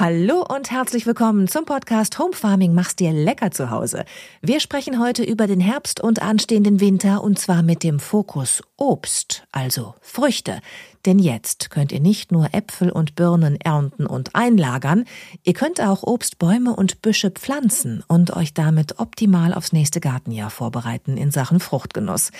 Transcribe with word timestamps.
Hallo 0.00 0.46
und 0.48 0.70
herzlich 0.70 1.06
willkommen 1.06 1.48
zum 1.48 1.64
Podcast 1.64 2.20
Home 2.20 2.32
Farming 2.32 2.72
mach's 2.72 2.94
dir 2.94 3.10
lecker 3.10 3.50
zu 3.50 3.70
Hause. 3.70 4.04
Wir 4.40 4.60
sprechen 4.60 5.00
heute 5.00 5.24
über 5.24 5.48
den 5.48 5.58
Herbst 5.58 6.00
und 6.00 6.22
anstehenden 6.22 6.78
Winter 6.78 7.24
und 7.24 7.40
zwar 7.40 7.64
mit 7.64 7.82
dem 7.82 7.98
Fokus 7.98 8.62
Obst, 8.76 9.42
also 9.50 9.96
Früchte. 10.00 10.60
Denn 11.04 11.18
jetzt 11.18 11.70
könnt 11.70 11.90
ihr 11.90 11.98
nicht 11.98 12.30
nur 12.30 12.54
Äpfel 12.54 12.92
und 12.92 13.16
Birnen 13.16 13.60
ernten 13.60 14.06
und 14.06 14.36
einlagern, 14.36 15.04
ihr 15.42 15.54
könnt 15.54 15.80
auch 15.80 16.04
Obstbäume 16.04 16.76
und 16.76 17.02
Büsche 17.02 17.32
pflanzen 17.32 18.04
und 18.06 18.36
euch 18.36 18.54
damit 18.54 19.00
optimal 19.00 19.52
aufs 19.52 19.72
nächste 19.72 19.98
Gartenjahr 19.98 20.50
vorbereiten 20.50 21.16
in 21.16 21.32
Sachen 21.32 21.58
Fruchtgenuss. 21.58 22.30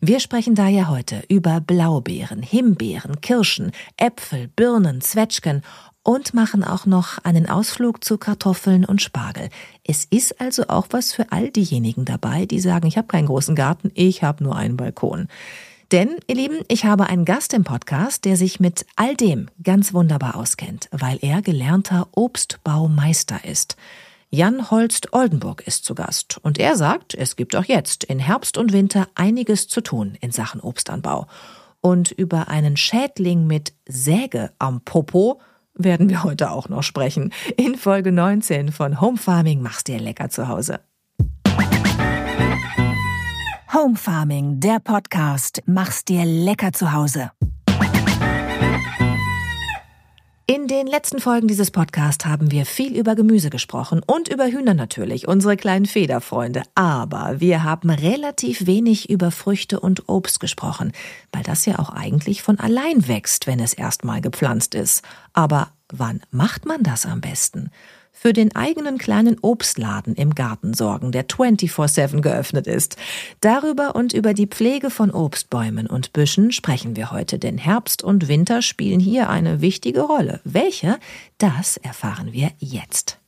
Wir 0.00 0.20
sprechen 0.20 0.54
daher 0.54 0.88
heute 0.88 1.24
über 1.28 1.60
Blaubeeren, 1.60 2.42
Himbeeren, 2.42 3.20
Kirschen, 3.20 3.72
Äpfel, 3.96 4.46
Birnen, 4.46 5.00
Zwetschgen 5.00 5.62
und 6.08 6.32
machen 6.32 6.64
auch 6.64 6.86
noch 6.86 7.18
einen 7.22 7.50
Ausflug 7.50 8.02
zu 8.02 8.16
Kartoffeln 8.16 8.86
und 8.86 9.02
Spargel. 9.02 9.50
Es 9.84 10.06
ist 10.06 10.40
also 10.40 10.68
auch 10.68 10.86
was 10.88 11.12
für 11.12 11.32
all 11.32 11.50
diejenigen 11.50 12.06
dabei, 12.06 12.46
die 12.46 12.60
sagen, 12.60 12.86
ich 12.86 12.96
habe 12.96 13.08
keinen 13.08 13.26
großen 13.26 13.54
Garten, 13.54 13.92
ich 13.92 14.22
habe 14.22 14.42
nur 14.42 14.56
einen 14.56 14.78
Balkon. 14.78 15.28
Denn, 15.92 16.16
ihr 16.26 16.34
Lieben, 16.34 16.60
ich 16.68 16.86
habe 16.86 17.10
einen 17.10 17.26
Gast 17.26 17.52
im 17.52 17.62
Podcast, 17.62 18.24
der 18.24 18.38
sich 18.38 18.58
mit 18.58 18.86
all 18.96 19.16
dem 19.16 19.50
ganz 19.62 19.92
wunderbar 19.92 20.36
auskennt, 20.36 20.88
weil 20.92 21.18
er 21.20 21.42
gelernter 21.42 22.08
Obstbaumeister 22.12 23.44
ist. 23.44 23.76
Jan 24.30 24.70
Holst 24.70 25.12
Oldenburg 25.12 25.62
ist 25.66 25.84
zu 25.84 25.94
Gast 25.94 26.40
und 26.42 26.58
er 26.58 26.78
sagt, 26.78 27.14
es 27.16 27.36
gibt 27.36 27.54
auch 27.54 27.64
jetzt 27.64 28.04
in 28.04 28.18
Herbst 28.18 28.56
und 28.56 28.72
Winter 28.72 29.08
einiges 29.14 29.68
zu 29.68 29.82
tun 29.82 30.16
in 30.22 30.30
Sachen 30.30 30.62
Obstanbau. 30.62 31.26
Und 31.82 32.12
über 32.12 32.48
einen 32.48 32.78
Schädling 32.78 33.46
mit 33.46 33.74
Säge 33.86 34.52
am 34.58 34.80
Popo 34.80 35.42
werden 35.78 36.10
wir 36.10 36.24
heute 36.24 36.50
auch 36.50 36.68
noch 36.68 36.82
sprechen. 36.82 37.32
In 37.56 37.76
Folge 37.76 38.12
19 38.12 38.72
von 38.72 39.00
Home 39.00 39.16
Farming 39.16 39.62
mach's 39.62 39.84
dir 39.84 39.98
lecker 39.98 40.28
zu 40.28 40.48
Hause. 40.48 40.80
Home 43.72 43.96
Farming, 43.96 44.60
der 44.60 44.80
Podcast, 44.80 45.62
mach's 45.66 46.04
dir 46.04 46.24
lecker 46.24 46.72
zu 46.72 46.92
Hause. 46.92 47.30
In 50.50 50.66
den 50.66 50.86
letzten 50.86 51.18
Folgen 51.18 51.46
dieses 51.46 51.70
Podcasts 51.70 52.24
haben 52.24 52.50
wir 52.50 52.64
viel 52.64 52.96
über 52.96 53.14
Gemüse 53.14 53.50
gesprochen 53.50 54.00
und 54.06 54.28
über 54.28 54.46
Hühner 54.46 54.72
natürlich, 54.72 55.28
unsere 55.28 55.58
kleinen 55.58 55.84
Federfreunde. 55.84 56.62
Aber 56.74 57.38
wir 57.38 57.64
haben 57.64 57.90
relativ 57.90 58.64
wenig 58.64 59.10
über 59.10 59.30
Früchte 59.30 59.78
und 59.78 60.08
Obst 60.08 60.40
gesprochen, 60.40 60.92
weil 61.32 61.42
das 61.42 61.66
ja 61.66 61.78
auch 61.78 61.90
eigentlich 61.90 62.42
von 62.42 62.58
allein 62.58 63.06
wächst, 63.08 63.46
wenn 63.46 63.60
es 63.60 63.74
erstmal 63.74 64.22
gepflanzt 64.22 64.74
ist. 64.74 65.02
Aber 65.34 65.68
wann 65.92 66.22
macht 66.30 66.64
man 66.64 66.82
das 66.82 67.04
am 67.04 67.20
besten? 67.20 67.70
Für 68.18 68.32
den 68.32 68.54
eigenen 68.56 68.98
kleinen 68.98 69.38
Obstladen 69.40 70.14
im 70.14 70.34
Garten 70.34 70.74
sorgen, 70.74 71.12
der 71.12 71.26
24-7 71.26 72.20
geöffnet 72.20 72.66
ist. 72.66 72.96
Darüber 73.40 73.94
und 73.94 74.12
über 74.12 74.34
die 74.34 74.46
Pflege 74.46 74.90
von 74.90 75.10
Obstbäumen 75.10 75.86
und 75.86 76.12
Büschen 76.12 76.50
sprechen 76.50 76.96
wir 76.96 77.12
heute, 77.12 77.38
denn 77.38 77.58
Herbst 77.58 78.02
und 78.02 78.28
Winter 78.28 78.62
spielen 78.62 79.00
hier 79.00 79.30
eine 79.30 79.60
wichtige 79.60 80.02
Rolle. 80.02 80.40
Welche? 80.44 80.98
Das 81.38 81.76
erfahren 81.76 82.32
wir 82.32 82.50
jetzt. 82.58 83.18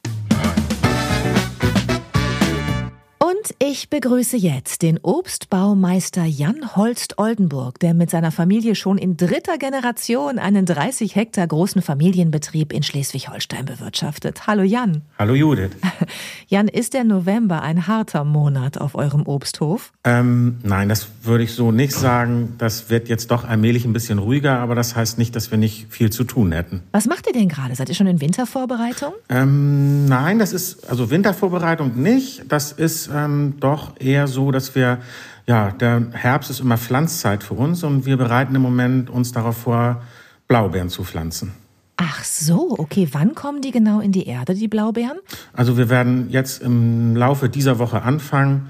Und 3.40 3.54
ich 3.58 3.88
begrüße 3.88 4.36
jetzt 4.36 4.82
den 4.82 4.98
Obstbaumeister 5.02 6.24
Jan 6.26 6.76
Holst 6.76 7.18
Oldenburg, 7.18 7.78
der 7.78 7.94
mit 7.94 8.10
seiner 8.10 8.32
Familie 8.32 8.74
schon 8.74 8.98
in 8.98 9.16
dritter 9.16 9.56
Generation 9.56 10.38
einen 10.38 10.66
30 10.66 11.16
Hektar 11.16 11.46
großen 11.46 11.80
Familienbetrieb 11.80 12.70
in 12.70 12.82
Schleswig-Holstein 12.82 13.64
bewirtschaftet. 13.64 14.46
Hallo 14.46 14.62
Jan. 14.62 15.00
Hallo 15.18 15.34
Judith. 15.34 15.70
Jan, 16.48 16.68
ist 16.68 16.92
der 16.92 17.04
November 17.04 17.62
ein 17.62 17.86
harter 17.86 18.24
Monat 18.24 18.76
auf 18.76 18.94
eurem 18.94 19.26
Obsthof? 19.26 19.92
Ähm, 20.04 20.58
nein, 20.62 20.90
das 20.90 21.06
würde 21.22 21.44
ich 21.44 21.54
so 21.54 21.72
nicht 21.72 21.94
sagen. 21.94 22.56
Das 22.58 22.90
wird 22.90 23.08
jetzt 23.08 23.30
doch 23.30 23.48
allmählich 23.48 23.86
ein 23.86 23.94
bisschen 23.94 24.18
ruhiger, 24.18 24.58
aber 24.58 24.74
das 24.74 24.96
heißt 24.96 25.16
nicht, 25.16 25.34
dass 25.34 25.50
wir 25.50 25.56
nicht 25.56 25.86
viel 25.88 26.10
zu 26.10 26.24
tun 26.24 26.52
hätten. 26.52 26.82
Was 26.92 27.06
macht 27.06 27.26
ihr 27.26 27.32
denn 27.32 27.48
gerade? 27.48 27.74
Seid 27.74 27.88
ihr 27.88 27.94
schon 27.94 28.06
in 28.06 28.20
Wintervorbereitung? 28.20 29.14
Ähm, 29.30 30.04
nein, 30.04 30.38
das 30.38 30.52
ist, 30.52 30.90
also 30.90 31.10
Wintervorbereitung 31.10 32.02
nicht. 32.02 32.42
Das 32.48 32.72
ist 32.72 33.08
ähm, 33.14 33.29
doch 33.58 33.98
eher 33.98 34.26
so, 34.26 34.50
dass 34.50 34.74
wir, 34.74 34.98
ja, 35.46 35.70
der 35.70 36.06
Herbst 36.12 36.50
ist 36.50 36.60
immer 36.60 36.78
Pflanzzeit 36.78 37.42
für 37.42 37.54
uns 37.54 37.82
und 37.82 38.06
wir 38.06 38.16
bereiten 38.16 38.54
im 38.54 38.62
Moment 38.62 39.10
uns 39.10 39.32
darauf 39.32 39.56
vor, 39.56 40.02
Blaubeeren 40.48 40.88
zu 40.88 41.04
pflanzen. 41.04 41.52
Ach 41.96 42.24
so, 42.24 42.76
okay. 42.78 43.08
Wann 43.12 43.34
kommen 43.34 43.60
die 43.60 43.70
genau 43.70 44.00
in 44.00 44.10
die 44.10 44.26
Erde, 44.26 44.54
die 44.54 44.68
Blaubeeren? 44.68 45.18
Also 45.52 45.76
wir 45.76 45.90
werden 45.90 46.30
jetzt 46.30 46.62
im 46.62 47.14
Laufe 47.14 47.48
dieser 47.48 47.78
Woche 47.78 48.02
anfangen. 48.02 48.68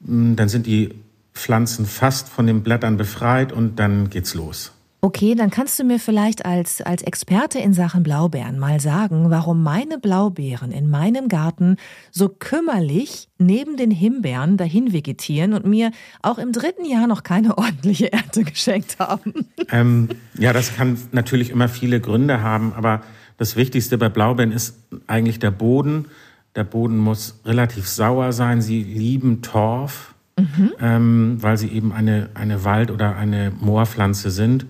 Dann 0.00 0.48
sind 0.48 0.66
die 0.66 0.94
Pflanzen 1.34 1.84
fast 1.86 2.28
von 2.28 2.46
den 2.46 2.62
Blättern 2.62 2.96
befreit 2.96 3.52
und 3.52 3.78
dann 3.78 4.10
geht's 4.10 4.34
los. 4.34 4.72
Okay, 5.02 5.34
dann 5.34 5.50
kannst 5.50 5.78
du 5.78 5.84
mir 5.84 5.98
vielleicht 5.98 6.44
als, 6.44 6.82
als 6.82 7.02
Experte 7.02 7.58
in 7.58 7.72
Sachen 7.72 8.02
Blaubeeren 8.02 8.58
mal 8.58 8.80
sagen, 8.80 9.30
warum 9.30 9.62
meine 9.62 9.98
Blaubeeren 9.98 10.72
in 10.72 10.90
meinem 10.90 11.28
Garten 11.28 11.76
so 12.10 12.28
kümmerlich 12.28 13.28
neben 13.38 13.78
den 13.78 13.90
Himbeeren 13.90 14.58
dahin 14.58 14.92
vegetieren 14.92 15.54
und 15.54 15.64
mir 15.64 15.90
auch 16.20 16.36
im 16.36 16.52
dritten 16.52 16.84
Jahr 16.84 17.06
noch 17.06 17.22
keine 17.22 17.56
ordentliche 17.58 18.12
Ernte 18.12 18.44
geschenkt 18.44 18.98
haben. 18.98 19.46
Ähm, 19.70 20.10
ja, 20.38 20.52
das 20.52 20.76
kann 20.76 20.98
natürlich 21.12 21.48
immer 21.48 21.70
viele 21.70 22.00
Gründe 22.00 22.42
haben, 22.42 22.74
aber 22.74 23.00
das 23.38 23.56
Wichtigste 23.56 23.96
bei 23.96 24.10
Blaubeeren 24.10 24.52
ist 24.52 24.76
eigentlich 25.06 25.38
der 25.38 25.50
Boden. 25.50 26.08
Der 26.56 26.64
Boden 26.64 26.98
muss 26.98 27.40
relativ 27.46 27.88
sauer 27.88 28.34
sein. 28.34 28.60
Sie 28.60 28.82
lieben 28.82 29.40
Torf, 29.40 30.14
mhm. 30.38 30.72
ähm, 30.78 31.36
weil 31.40 31.56
sie 31.56 31.68
eben 31.68 31.90
eine, 31.90 32.28
eine 32.34 32.64
Wald- 32.64 32.90
oder 32.90 33.16
eine 33.16 33.50
Moorpflanze 33.60 34.30
sind 34.30 34.66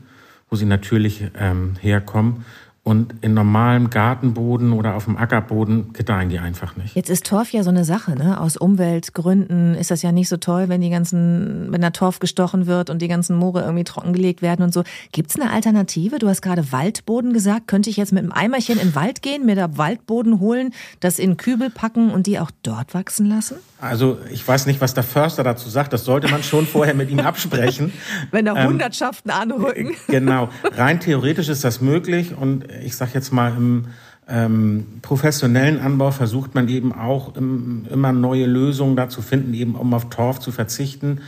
wo 0.50 0.56
sie 0.56 0.66
natürlich 0.66 1.25
ähm, 1.38 1.77
herkommen. 1.81 2.44
Und 2.91 3.15
in 3.21 3.34
normalem 3.34 3.89
Gartenboden 3.89 4.73
oder 4.73 4.97
auf 4.97 5.05
dem 5.05 5.17
Ackerboden 5.17 5.93
gedeihen 5.93 6.28
die 6.28 6.41
einfach 6.41 6.75
nicht. 6.75 6.97
Jetzt 6.97 7.09
ist 7.09 7.25
Torf 7.25 7.53
ja 7.53 7.62
so 7.62 7.71
eine 7.71 7.84
Sache, 7.84 8.17
ne? 8.17 8.41
Aus 8.41 8.56
Umweltgründen 8.56 9.77
ist 9.77 9.93
das 9.93 10.03
ja 10.03 10.11
nicht 10.11 10.28
so 10.28 10.39
toll, 10.39 10.69
wenn 10.69 10.81
die 10.81 10.91
ganzen, 10.91 11.69
wenn 11.71 11.83
der 11.83 11.93
Torf 11.93 12.19
gestochen 12.19 12.67
wird 12.67 12.91
und 12.91 13.01
die 13.01 13.06
ganzen 13.06 13.37
Moore 13.37 13.61
irgendwie 13.61 13.84
trockengelegt 13.84 14.43
werden 14.43 14.65
und 14.65 14.75
so. 14.75 14.83
Gibt's 15.12 15.39
eine 15.39 15.53
Alternative? 15.53 16.19
Du 16.19 16.28
hast 16.28 16.43
gerade 16.43 16.73
Waldboden 16.73 17.33
gesagt. 17.33 17.69
Könnte 17.69 17.91
ich 17.91 17.97
jetzt 17.97 18.12
mit 18.12 18.25
einem 18.25 18.33
Eimerchen 18.33 18.81
in 18.81 18.89
den 18.89 18.95
Wald 18.97 19.22
gehen, 19.22 19.47
mir 19.47 19.55
da 19.55 19.78
Waldboden 19.78 20.41
holen, 20.41 20.75
das 20.99 21.21
in 21.21 21.37
Kübel 21.37 21.71
packen 21.71 22.11
und 22.11 22.27
die 22.27 22.41
auch 22.41 22.51
dort 22.65 22.93
wachsen 22.93 23.27
lassen? 23.27 23.55
Also 23.81 24.19
ich 24.33 24.47
weiß 24.47 24.67
nicht, 24.67 24.81
was 24.81 24.95
der 24.95 25.05
Förster 25.05 25.45
dazu 25.45 25.69
sagt. 25.71 25.93
Das 25.93 26.05
sollte 26.05 26.28
man 26.28 26.43
schon 26.43 26.67
vorher 26.67 26.95
mit 26.95 27.09
ihm 27.09 27.21
absprechen. 27.21 27.93
wenn 28.33 28.47
da 28.47 28.57
ähm, 28.57 28.71
Hundertschaften 28.71 29.31
ähm, 29.31 29.53
anrücken. 29.53 29.95
Genau. 30.09 30.49
Rein 30.65 30.99
theoretisch 30.99 31.49
ist 31.49 31.62
das 31.62 31.81
möglich 31.81 32.34
und 32.37 32.65
ich 32.83 32.97
sage 32.97 33.13
jetzt 33.15 33.33
mal, 33.33 33.55
im 33.57 33.87
ähm, 34.29 34.87
professionellen 35.03 35.81
Anbau 35.81 36.11
versucht 36.11 36.55
man 36.55 36.69
eben 36.69 36.93
auch 36.93 37.37
im, 37.37 37.87
immer 37.91 38.13
neue 38.13 38.47
Lösungen 38.47 38.97
da 38.97 39.09
zu 39.09 39.23
finden, 39.23 39.55
eben 39.55 39.75
um 39.75 39.93
auf 39.93 40.09
Torf 40.09 40.39
zu 40.39 40.53
verzichten. 40.53 41.21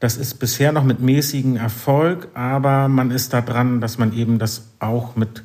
Das 0.00 0.16
ist 0.16 0.34
bisher 0.34 0.72
noch 0.72 0.84
mit 0.84 1.00
mäßigem 1.00 1.56
Erfolg, 1.56 2.28
aber 2.34 2.88
man 2.88 3.10
ist 3.10 3.32
da 3.32 3.40
dran, 3.40 3.80
dass 3.80 3.98
man 3.98 4.12
eben 4.12 4.38
das 4.38 4.68
auch 4.78 5.16
mit 5.16 5.42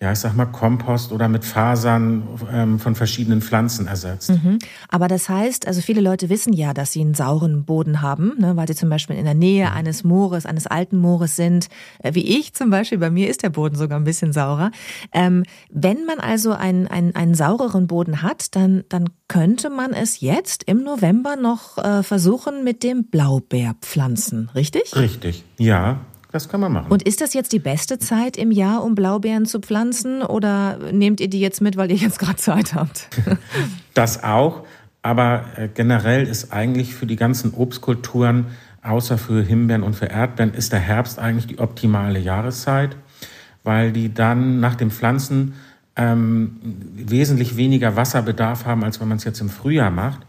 ja, 0.00 0.12
ich 0.12 0.18
sag 0.18 0.34
mal, 0.34 0.46
Kompost 0.46 1.12
oder 1.12 1.28
mit 1.28 1.44
Fasern 1.44 2.24
ähm, 2.52 2.78
von 2.78 2.94
verschiedenen 2.94 3.40
Pflanzen 3.40 3.86
ersetzt. 3.86 4.30
Mhm. 4.30 4.58
Aber 4.88 5.08
das 5.08 5.28
heißt, 5.28 5.66
also 5.66 5.80
viele 5.80 6.00
Leute 6.00 6.28
wissen 6.28 6.52
ja, 6.52 6.74
dass 6.74 6.92
sie 6.92 7.00
einen 7.00 7.14
sauren 7.14 7.64
Boden 7.64 8.02
haben, 8.02 8.34
ne, 8.38 8.56
weil 8.56 8.66
sie 8.66 8.74
zum 8.74 8.90
Beispiel 8.90 9.16
in 9.16 9.24
der 9.24 9.34
Nähe 9.34 9.72
eines 9.72 10.04
Moores, 10.04 10.46
eines 10.46 10.66
alten 10.66 10.98
Moores 10.98 11.36
sind. 11.36 11.68
Äh, 12.00 12.14
wie 12.14 12.38
ich 12.38 12.52
zum 12.54 12.70
Beispiel, 12.70 12.98
bei 12.98 13.10
mir 13.10 13.30
ist 13.30 13.42
der 13.42 13.50
Boden 13.50 13.76
sogar 13.76 13.98
ein 13.98 14.04
bisschen 14.04 14.32
saurer. 14.32 14.72
Ähm, 15.12 15.44
wenn 15.70 16.04
man 16.04 16.18
also 16.18 16.52
einen, 16.52 16.86
einen, 16.86 17.14
einen 17.14 17.34
saureren 17.34 17.86
Boden 17.86 18.20
hat, 18.20 18.54
dann, 18.56 18.84
dann 18.88 19.08
könnte 19.28 19.70
man 19.70 19.92
es 19.92 20.20
jetzt 20.20 20.64
im 20.64 20.82
November 20.82 21.36
noch 21.36 21.78
äh, 21.78 22.02
versuchen 22.02 22.62
mit 22.62 22.82
dem 22.82 23.06
Blaubeerpflanzen, 23.06 24.50
richtig? 24.54 24.94
Richtig, 24.96 25.44
ja. 25.58 26.00
Das 26.34 26.48
kann 26.48 26.60
man 26.60 26.72
machen. 26.72 26.90
Und 26.90 27.04
ist 27.04 27.20
das 27.20 27.32
jetzt 27.32 27.52
die 27.52 27.60
beste 27.60 28.00
Zeit 28.00 28.36
im 28.36 28.50
Jahr, 28.50 28.82
um 28.82 28.96
Blaubeeren 28.96 29.46
zu 29.46 29.60
pflanzen? 29.60 30.20
Oder 30.20 30.78
nehmt 30.90 31.20
ihr 31.20 31.28
die 31.28 31.38
jetzt 31.38 31.60
mit, 31.60 31.76
weil 31.76 31.92
ihr 31.92 31.96
jetzt 31.96 32.18
gerade 32.18 32.34
Zeit 32.34 32.74
habt? 32.74 33.08
das 33.94 34.24
auch. 34.24 34.66
Aber 35.00 35.44
äh, 35.54 35.68
generell 35.72 36.26
ist 36.26 36.52
eigentlich 36.52 36.96
für 36.96 37.06
die 37.06 37.14
ganzen 37.14 37.54
Obstkulturen, 37.54 38.46
außer 38.82 39.16
für 39.16 39.44
Himbeeren 39.44 39.84
und 39.84 39.94
für 39.94 40.06
Erdbeeren, 40.06 40.54
ist 40.54 40.72
der 40.72 40.80
Herbst 40.80 41.20
eigentlich 41.20 41.46
die 41.46 41.60
optimale 41.60 42.18
Jahreszeit, 42.18 42.96
weil 43.62 43.92
die 43.92 44.12
dann 44.12 44.58
nach 44.58 44.74
dem 44.74 44.90
Pflanzen 44.90 45.54
ähm, 45.94 46.56
wesentlich 46.96 47.56
weniger 47.56 47.94
Wasserbedarf 47.94 48.66
haben, 48.66 48.82
als 48.82 49.00
wenn 49.00 49.06
man 49.06 49.18
es 49.18 49.24
jetzt 49.24 49.40
im 49.40 49.50
Frühjahr 49.50 49.92
macht. 49.92 50.26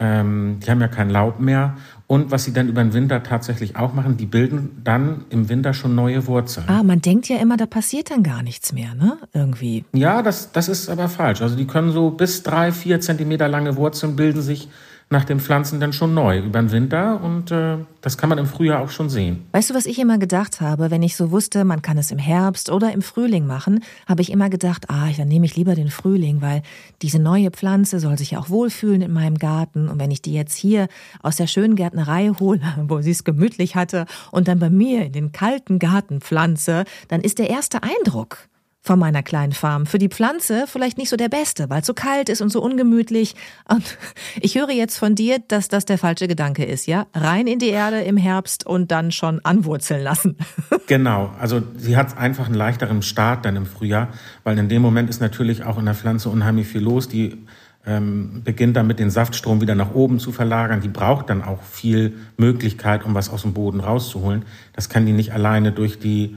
Ähm, 0.00 0.58
die 0.58 0.68
haben 0.68 0.80
ja 0.80 0.88
kein 0.88 1.10
Laub 1.10 1.38
mehr. 1.38 1.76
Und 2.06 2.30
was 2.30 2.44
sie 2.44 2.52
dann 2.52 2.68
über 2.68 2.82
den 2.82 2.92
Winter 2.92 3.22
tatsächlich 3.22 3.76
auch 3.76 3.94
machen, 3.94 4.18
die 4.18 4.26
bilden 4.26 4.82
dann 4.84 5.24
im 5.30 5.48
Winter 5.48 5.72
schon 5.72 5.94
neue 5.94 6.26
Wurzeln. 6.26 6.66
Ah, 6.68 6.82
man 6.82 7.00
denkt 7.00 7.28
ja 7.28 7.38
immer, 7.38 7.56
da 7.56 7.64
passiert 7.64 8.10
dann 8.10 8.22
gar 8.22 8.42
nichts 8.42 8.74
mehr, 8.74 8.94
ne? 8.94 9.16
Irgendwie. 9.32 9.84
Ja, 9.92 10.20
das, 10.20 10.52
das 10.52 10.68
ist 10.68 10.90
aber 10.90 11.08
falsch. 11.08 11.40
Also 11.40 11.56
die 11.56 11.66
können 11.66 11.92
so 11.92 12.10
bis 12.10 12.42
drei, 12.42 12.72
vier 12.72 13.00
Zentimeter 13.00 13.48
lange 13.48 13.76
Wurzeln 13.76 14.16
bilden 14.16 14.42
sich 14.42 14.68
nach 15.10 15.24
den 15.24 15.40
Pflanzen 15.40 15.80
dann 15.80 15.92
schon 15.92 16.14
neu 16.14 16.38
über 16.38 16.60
den 16.60 16.72
Winter 16.72 17.22
und 17.22 17.50
äh, 17.50 17.78
das 18.00 18.18
kann 18.18 18.28
man 18.28 18.38
im 18.38 18.46
Frühjahr 18.46 18.80
auch 18.80 18.90
schon 18.90 19.10
sehen. 19.10 19.44
Weißt 19.52 19.70
du, 19.70 19.74
was 19.74 19.86
ich 19.86 19.98
immer 19.98 20.18
gedacht 20.18 20.60
habe, 20.60 20.90
wenn 20.90 21.02
ich 21.02 21.16
so 21.16 21.30
wusste, 21.30 21.64
man 21.64 21.82
kann 21.82 21.98
es 21.98 22.10
im 22.10 22.18
Herbst 22.18 22.70
oder 22.70 22.92
im 22.92 23.02
Frühling 23.02 23.46
machen, 23.46 23.84
habe 24.08 24.22
ich 24.22 24.32
immer 24.32 24.50
gedacht, 24.50 24.90
ah, 24.90 25.08
dann 25.16 25.28
nehme 25.28 25.46
ich 25.46 25.56
lieber 25.56 25.74
den 25.74 25.90
Frühling, 25.90 26.40
weil 26.40 26.62
diese 27.02 27.18
neue 27.18 27.50
Pflanze 27.50 28.00
soll 28.00 28.18
sich 28.18 28.32
ja 28.32 28.38
auch 28.38 28.50
wohlfühlen 28.50 29.02
in 29.02 29.12
meinem 29.12 29.38
Garten 29.38 29.88
und 29.88 30.00
wenn 30.00 30.10
ich 30.10 30.22
die 30.22 30.34
jetzt 30.34 30.56
hier 30.56 30.88
aus 31.22 31.36
der 31.36 31.46
schönen 31.46 31.76
Gärtnerei 31.76 32.30
hole, 32.40 32.60
wo 32.88 33.00
sie 33.00 33.12
es 33.12 33.24
gemütlich 33.24 33.76
hatte 33.76 34.06
und 34.30 34.48
dann 34.48 34.58
bei 34.58 34.70
mir 34.70 35.06
in 35.06 35.12
den 35.12 35.32
kalten 35.32 35.78
Garten 35.78 36.20
pflanze, 36.20 36.84
dann 37.08 37.20
ist 37.20 37.38
der 37.38 37.50
erste 37.50 37.82
Eindruck 37.82 38.48
von 38.84 38.98
meiner 38.98 39.22
kleinen 39.22 39.52
Farm. 39.52 39.86
Für 39.86 39.98
die 39.98 40.10
Pflanze 40.10 40.66
vielleicht 40.68 40.98
nicht 40.98 41.08
so 41.08 41.16
der 41.16 41.30
beste, 41.30 41.70
weil 41.70 41.80
es 41.80 41.86
so 41.86 41.94
kalt 41.94 42.28
ist 42.28 42.42
und 42.42 42.50
so 42.50 42.62
ungemütlich. 42.62 43.34
Und 43.66 43.96
ich 44.40 44.56
höre 44.56 44.70
jetzt 44.70 44.98
von 44.98 45.14
dir, 45.14 45.38
dass 45.48 45.68
das 45.68 45.86
der 45.86 45.96
falsche 45.96 46.28
Gedanke 46.28 46.64
ist, 46.64 46.86
ja? 46.86 47.06
Rein 47.14 47.46
in 47.46 47.58
die 47.58 47.70
Erde 47.70 48.02
im 48.02 48.18
Herbst 48.18 48.66
und 48.66 48.90
dann 48.90 49.10
schon 49.10 49.40
anwurzeln 49.44 50.02
lassen. 50.02 50.36
Genau. 50.86 51.32
Also 51.40 51.62
sie 51.78 51.96
hat 51.96 52.18
einfach 52.18 52.44
einen 52.44 52.56
leichteren 52.56 53.00
Start 53.00 53.46
dann 53.46 53.56
im 53.56 53.64
Frühjahr, 53.64 54.08
weil 54.42 54.58
in 54.58 54.68
dem 54.68 54.82
Moment 54.82 55.08
ist 55.08 55.18
natürlich 55.18 55.64
auch 55.64 55.78
in 55.78 55.86
der 55.86 55.94
Pflanze 55.94 56.28
unheimlich 56.28 56.66
viel 56.66 56.82
los. 56.82 57.08
Die 57.08 57.46
ähm, 57.86 58.42
beginnt 58.44 58.76
damit 58.76 58.98
den 58.98 59.08
Saftstrom 59.08 59.62
wieder 59.62 59.74
nach 59.74 59.94
oben 59.94 60.18
zu 60.18 60.30
verlagern. 60.30 60.82
Die 60.82 60.88
braucht 60.88 61.30
dann 61.30 61.42
auch 61.42 61.62
viel 61.62 62.18
Möglichkeit, 62.36 63.02
um 63.06 63.14
was 63.14 63.30
aus 63.30 63.42
dem 63.42 63.54
Boden 63.54 63.80
rauszuholen. 63.80 64.44
Das 64.74 64.90
kann 64.90 65.06
die 65.06 65.12
nicht 65.12 65.32
alleine 65.32 65.72
durch 65.72 65.98
die 65.98 66.36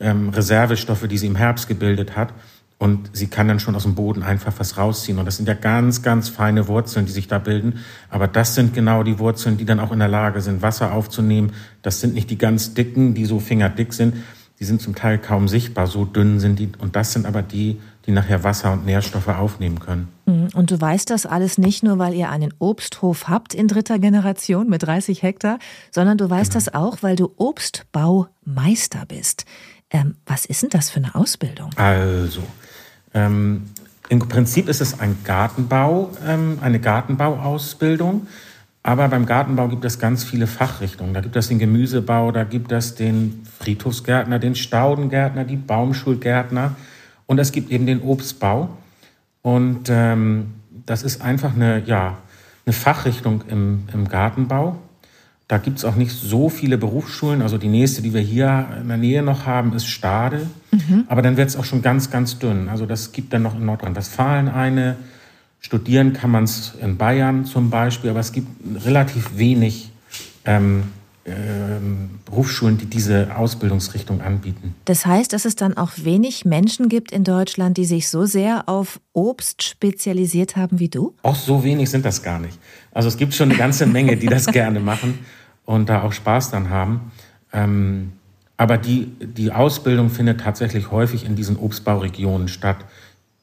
ähm, 0.00 0.30
Reservestoffe, 0.30 1.08
die 1.08 1.18
sie 1.18 1.26
im 1.26 1.36
Herbst 1.36 1.68
gebildet 1.68 2.16
hat. 2.16 2.32
Und 2.78 3.10
sie 3.12 3.26
kann 3.26 3.48
dann 3.48 3.58
schon 3.58 3.74
aus 3.74 3.82
dem 3.82 3.96
Boden 3.96 4.22
einfach 4.22 4.52
was 4.58 4.78
rausziehen. 4.78 5.18
Und 5.18 5.26
das 5.26 5.36
sind 5.36 5.48
ja 5.48 5.54
ganz, 5.54 6.02
ganz 6.02 6.28
feine 6.28 6.68
Wurzeln, 6.68 7.06
die 7.06 7.12
sich 7.12 7.26
da 7.26 7.40
bilden. 7.40 7.80
Aber 8.08 8.28
das 8.28 8.54
sind 8.54 8.72
genau 8.72 9.02
die 9.02 9.18
Wurzeln, 9.18 9.56
die 9.56 9.64
dann 9.64 9.80
auch 9.80 9.90
in 9.90 9.98
der 9.98 10.06
Lage 10.06 10.40
sind, 10.40 10.62
Wasser 10.62 10.92
aufzunehmen. 10.92 11.52
Das 11.82 12.00
sind 12.00 12.14
nicht 12.14 12.30
die 12.30 12.38
ganz 12.38 12.74
dicken, 12.74 13.14
die 13.14 13.24
so 13.24 13.40
fingerdick 13.40 13.92
sind. 13.92 14.14
Die 14.60 14.64
sind 14.64 14.80
zum 14.80 14.94
Teil 14.94 15.18
kaum 15.18 15.48
sichtbar, 15.48 15.88
so 15.88 16.04
dünn 16.04 16.38
sind 16.38 16.60
die. 16.60 16.70
Und 16.78 16.94
das 16.94 17.12
sind 17.12 17.26
aber 17.26 17.42
die, 17.42 17.80
die 18.06 18.12
nachher 18.12 18.44
Wasser 18.44 18.72
und 18.72 18.86
Nährstoffe 18.86 19.28
aufnehmen 19.28 19.80
können. 19.80 20.08
Mhm. 20.26 20.48
Und 20.54 20.70
du 20.70 20.80
weißt 20.80 21.10
das 21.10 21.26
alles 21.26 21.58
nicht 21.58 21.82
nur, 21.82 21.98
weil 21.98 22.14
ihr 22.14 22.30
einen 22.30 22.54
Obsthof 22.58 23.28
habt 23.28 23.54
in 23.54 23.68
dritter 23.68 23.98
Generation 23.98 24.68
mit 24.68 24.84
30 24.84 25.22
Hektar, 25.22 25.58
sondern 25.90 26.16
du 26.16 26.30
weißt 26.30 26.52
genau. 26.52 26.64
das 26.64 26.74
auch, 26.74 27.02
weil 27.02 27.16
du 27.16 27.32
Obstbaumeister 27.36 29.04
bist. 29.06 29.44
Ähm, 29.90 30.16
was 30.26 30.44
ist 30.44 30.62
denn 30.62 30.70
das 30.70 30.90
für 30.90 30.98
eine 30.98 31.14
Ausbildung? 31.14 31.70
Also, 31.76 32.42
ähm, 33.14 33.64
im 34.08 34.20
Prinzip 34.20 34.68
ist 34.68 34.80
es 34.80 35.00
ein 35.00 35.18
Gartenbau, 35.24 36.12
ähm, 36.26 36.58
eine 36.60 36.80
Gartenbauausbildung. 36.80 38.26
Aber 38.82 39.08
beim 39.08 39.26
Gartenbau 39.26 39.68
gibt 39.68 39.84
es 39.84 39.98
ganz 39.98 40.24
viele 40.24 40.46
Fachrichtungen. 40.46 41.12
Da 41.12 41.20
gibt 41.20 41.36
es 41.36 41.48
den 41.48 41.58
Gemüsebau, 41.58 42.32
da 42.32 42.44
gibt 42.44 42.72
es 42.72 42.94
den 42.94 43.42
Friedhofsgärtner, 43.58 44.38
den 44.38 44.54
Staudengärtner, 44.54 45.44
die 45.44 45.56
Baumschulgärtner 45.56 46.74
und 47.26 47.38
es 47.38 47.52
gibt 47.52 47.70
eben 47.70 47.84
den 47.84 48.00
Obstbau. 48.00 48.70
Und 49.42 49.88
ähm, 49.90 50.54
das 50.86 51.02
ist 51.02 51.20
einfach 51.20 51.54
eine, 51.54 51.82
ja, 51.84 52.16
eine 52.64 52.72
Fachrichtung 52.72 53.44
im, 53.48 53.86
im 53.92 54.08
Gartenbau. 54.08 54.78
Da 55.48 55.56
gibt 55.56 55.78
es 55.78 55.84
auch 55.86 55.96
nicht 55.96 56.12
so 56.12 56.50
viele 56.50 56.76
Berufsschulen. 56.76 57.40
Also 57.40 57.56
die 57.56 57.68
nächste, 57.68 58.02
die 58.02 58.12
wir 58.12 58.20
hier 58.20 58.68
in 58.82 58.88
der 58.88 58.98
Nähe 58.98 59.22
noch 59.22 59.46
haben, 59.46 59.72
ist 59.72 59.86
Stade. 59.86 60.46
Mhm. 60.70 61.04
Aber 61.08 61.22
dann 61.22 61.38
wird 61.38 61.48
es 61.48 61.56
auch 61.56 61.64
schon 61.64 61.80
ganz, 61.80 62.10
ganz 62.10 62.38
dünn. 62.38 62.68
Also 62.68 62.84
das 62.84 63.12
gibt 63.12 63.32
dann 63.32 63.42
noch 63.42 63.54
in 63.56 63.64
Nordrhein-Westfalen 63.64 64.48
eine. 64.48 64.96
Studieren 65.60 66.12
kann 66.12 66.30
man 66.30 66.44
es 66.44 66.74
in 66.80 66.98
Bayern 66.98 67.46
zum 67.46 67.70
Beispiel, 67.70 68.10
aber 68.10 68.20
es 68.20 68.32
gibt 68.32 68.46
relativ 68.84 69.38
wenig 69.38 69.90
ähm, 70.44 70.84
ähm, 71.24 72.10
Berufsschulen, 72.26 72.76
die 72.76 72.86
diese 72.86 73.34
Ausbildungsrichtung 73.34 74.20
anbieten. 74.20 74.74
Das 74.84 75.06
heißt, 75.06 75.32
dass 75.32 75.46
es 75.46 75.56
dann 75.56 75.76
auch 75.78 75.92
wenig 75.96 76.44
Menschen 76.44 76.90
gibt 76.90 77.10
in 77.10 77.24
Deutschland, 77.24 77.78
die 77.78 77.86
sich 77.86 78.10
so 78.10 78.26
sehr 78.26 78.68
auf 78.68 79.00
Obst 79.14 79.62
spezialisiert 79.62 80.56
haben 80.56 80.78
wie 80.78 80.90
du? 80.90 81.14
Auch 81.22 81.36
so 81.36 81.64
wenig 81.64 81.88
sind 81.88 82.04
das 82.04 82.22
gar 82.22 82.38
nicht. 82.38 82.58
Also 82.92 83.08
es 83.08 83.16
gibt 83.16 83.32
schon 83.34 83.48
eine 83.48 83.58
ganze 83.58 83.86
Menge, 83.86 84.18
die 84.18 84.26
das 84.26 84.46
gerne 84.52 84.78
machen 84.78 85.18
und 85.68 85.90
da 85.90 86.00
auch 86.02 86.14
Spaß 86.14 86.50
dann 86.50 86.70
haben. 86.70 87.12
Ähm, 87.52 88.12
aber 88.56 88.78
die, 88.78 89.12
die 89.20 89.52
Ausbildung 89.52 90.08
findet 90.08 90.40
tatsächlich 90.40 90.90
häufig 90.90 91.26
in 91.26 91.36
diesen 91.36 91.58
Obstbauregionen 91.58 92.48
statt. 92.48 92.78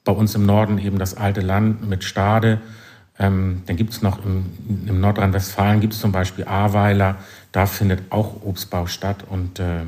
Bei 0.04 0.12
uns 0.12 0.34
im 0.34 0.44
Norden 0.44 0.80
eben 0.80 0.98
das 0.98 1.16
alte 1.16 1.42
Land 1.42 1.88
mit 1.88 2.04
Stade. 2.04 2.62
Ähm, 3.20 3.62
dann 3.68 3.76
gibt 3.76 3.94
es 3.94 4.02
noch 4.02 4.26
im, 4.26 4.46
im 4.88 5.00
Nordrhein-Westfalen 5.00 5.82
gibt 5.82 5.94
es 5.94 6.00
zum 6.00 6.12
Beispiel 6.12 6.46
Ahrweiler. 6.46 7.18
Da 7.52 7.68
findet 7.68 8.12
auch 8.12 8.42
Obstbau 8.44 8.88
statt. 8.88 9.24
Und 9.30 9.60
äh, 9.60 9.84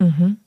mhm. 0.00 0.38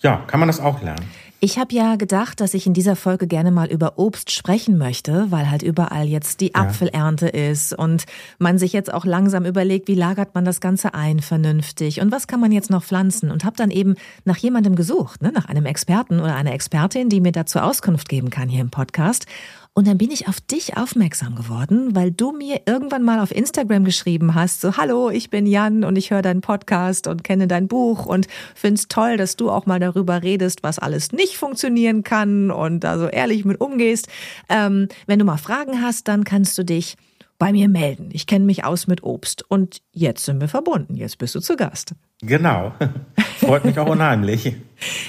ja, 0.00 0.16
kann 0.26 0.40
man 0.40 0.48
das 0.48 0.58
auch 0.58 0.82
lernen. 0.82 1.06
Ich 1.44 1.58
habe 1.58 1.74
ja 1.74 1.96
gedacht, 1.96 2.40
dass 2.40 2.54
ich 2.54 2.68
in 2.68 2.72
dieser 2.72 2.94
Folge 2.94 3.26
gerne 3.26 3.50
mal 3.50 3.66
über 3.66 3.98
Obst 3.98 4.30
sprechen 4.30 4.78
möchte, 4.78 5.26
weil 5.30 5.50
halt 5.50 5.64
überall 5.64 6.06
jetzt 6.06 6.40
die 6.40 6.54
Apfelernte 6.54 7.36
ja. 7.36 7.50
ist 7.50 7.76
und 7.76 8.04
man 8.38 8.58
sich 8.58 8.72
jetzt 8.72 8.94
auch 8.94 9.04
langsam 9.04 9.44
überlegt, 9.44 9.88
wie 9.88 9.96
lagert 9.96 10.36
man 10.36 10.44
das 10.44 10.60
Ganze 10.60 10.94
ein 10.94 11.18
vernünftig 11.18 12.00
und 12.00 12.12
was 12.12 12.28
kann 12.28 12.38
man 12.38 12.52
jetzt 12.52 12.70
noch 12.70 12.84
pflanzen 12.84 13.32
und 13.32 13.44
habe 13.44 13.56
dann 13.56 13.72
eben 13.72 13.96
nach 14.24 14.36
jemandem 14.36 14.76
gesucht, 14.76 15.20
ne, 15.20 15.32
nach 15.32 15.46
einem 15.46 15.66
Experten 15.66 16.20
oder 16.20 16.36
einer 16.36 16.52
Expertin, 16.52 17.08
die 17.08 17.20
mir 17.20 17.32
dazu 17.32 17.58
Auskunft 17.58 18.08
geben 18.08 18.30
kann 18.30 18.48
hier 18.48 18.60
im 18.60 18.70
Podcast. 18.70 19.26
Und 19.74 19.86
dann 19.86 19.96
bin 19.96 20.10
ich 20.10 20.28
auf 20.28 20.38
dich 20.38 20.76
aufmerksam 20.76 21.34
geworden, 21.34 21.94
weil 21.94 22.10
du 22.10 22.32
mir 22.32 22.60
irgendwann 22.66 23.02
mal 23.02 23.20
auf 23.20 23.34
Instagram 23.34 23.84
geschrieben 23.84 24.34
hast, 24.34 24.60
so 24.60 24.76
hallo, 24.76 25.08
ich 25.08 25.30
bin 25.30 25.46
Jan 25.46 25.82
und 25.84 25.96
ich 25.96 26.10
höre 26.10 26.20
deinen 26.20 26.42
Podcast 26.42 27.06
und 27.06 27.24
kenne 27.24 27.48
dein 27.48 27.68
Buch 27.68 28.04
und 28.04 28.28
find's 28.54 28.88
toll, 28.88 29.16
dass 29.16 29.36
du 29.36 29.50
auch 29.50 29.64
mal 29.64 29.80
darüber 29.80 30.22
redest, 30.22 30.62
was 30.62 30.78
alles 30.78 31.12
nicht 31.12 31.38
funktionieren 31.38 32.02
kann 32.02 32.50
und 32.50 32.80
da 32.80 32.98
so 32.98 33.06
ehrlich 33.06 33.46
mit 33.46 33.62
umgehst. 33.62 34.08
Ähm, 34.50 34.88
wenn 35.06 35.18
du 35.18 35.24
mal 35.24 35.38
Fragen 35.38 35.80
hast, 35.80 36.06
dann 36.06 36.24
kannst 36.24 36.58
du 36.58 36.64
dich 36.64 36.98
bei 37.42 37.50
mir 37.50 37.68
melden. 37.68 38.10
Ich 38.12 38.28
kenne 38.28 38.44
mich 38.44 38.64
aus 38.64 38.86
mit 38.86 39.02
Obst 39.02 39.44
und 39.48 39.82
jetzt 39.90 40.26
sind 40.26 40.40
wir 40.40 40.46
verbunden. 40.46 40.94
Jetzt 40.94 41.18
bist 41.18 41.34
du 41.34 41.40
zu 41.40 41.56
Gast. 41.56 41.92
Genau. 42.20 42.72
Freut 43.40 43.64
mich 43.64 43.80
auch 43.80 43.88
unheimlich. 43.88 44.54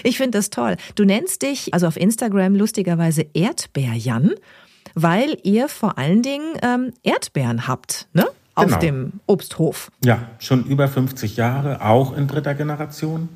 Ich 0.04 0.18
finde 0.18 0.40
das 0.40 0.50
toll. 0.50 0.78
Du 0.96 1.06
nennst 1.06 1.44
dich 1.44 1.76
also 1.76 1.86
auf 1.86 1.96
Instagram 1.96 2.56
lustigerweise 2.56 3.24
Erdbeerjan, 3.36 4.32
weil 4.96 5.38
ihr 5.44 5.70
vor 5.70 6.00
allen 6.00 6.24
Dingen 6.24 6.58
ähm, 6.64 6.94
Erdbeeren 7.04 7.68
habt, 7.68 8.08
ne? 8.14 8.26
Auf 8.56 8.66
genau. 8.66 8.80
dem 8.80 9.14
Obsthof. 9.28 9.92
Ja, 10.04 10.28
schon 10.40 10.66
über 10.66 10.88
50 10.88 11.38
Jahre, 11.38 11.86
auch 11.86 12.18
in 12.18 12.26
dritter 12.26 12.56
Generation. 12.56 13.30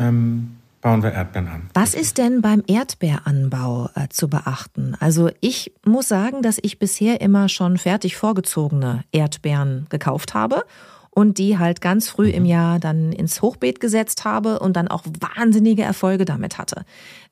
Ähm, 0.00 0.56
bauen 0.84 1.02
wir 1.02 1.12
Erdbeeren 1.12 1.48
an. 1.48 1.70
Was 1.72 1.94
ist 1.94 2.18
denn 2.18 2.42
beim 2.42 2.62
Erdbeeranbau 2.66 3.88
äh, 3.94 4.08
zu 4.10 4.28
beachten? 4.28 4.94
Also 5.00 5.30
ich 5.40 5.72
muss 5.84 6.08
sagen, 6.08 6.42
dass 6.42 6.58
ich 6.60 6.78
bisher 6.78 7.22
immer 7.22 7.48
schon 7.48 7.78
fertig 7.78 8.16
vorgezogene 8.16 9.02
Erdbeeren 9.10 9.86
gekauft 9.88 10.34
habe 10.34 10.62
und 11.08 11.38
die 11.38 11.58
halt 11.58 11.80
ganz 11.80 12.10
früh 12.10 12.28
im 12.28 12.42
mhm. 12.42 12.48
Jahr 12.50 12.80
dann 12.80 13.12
ins 13.12 13.40
Hochbeet 13.40 13.80
gesetzt 13.80 14.26
habe 14.26 14.58
und 14.58 14.76
dann 14.76 14.88
auch 14.88 15.04
wahnsinnige 15.20 15.82
Erfolge 15.82 16.26
damit 16.26 16.58
hatte. 16.58 16.84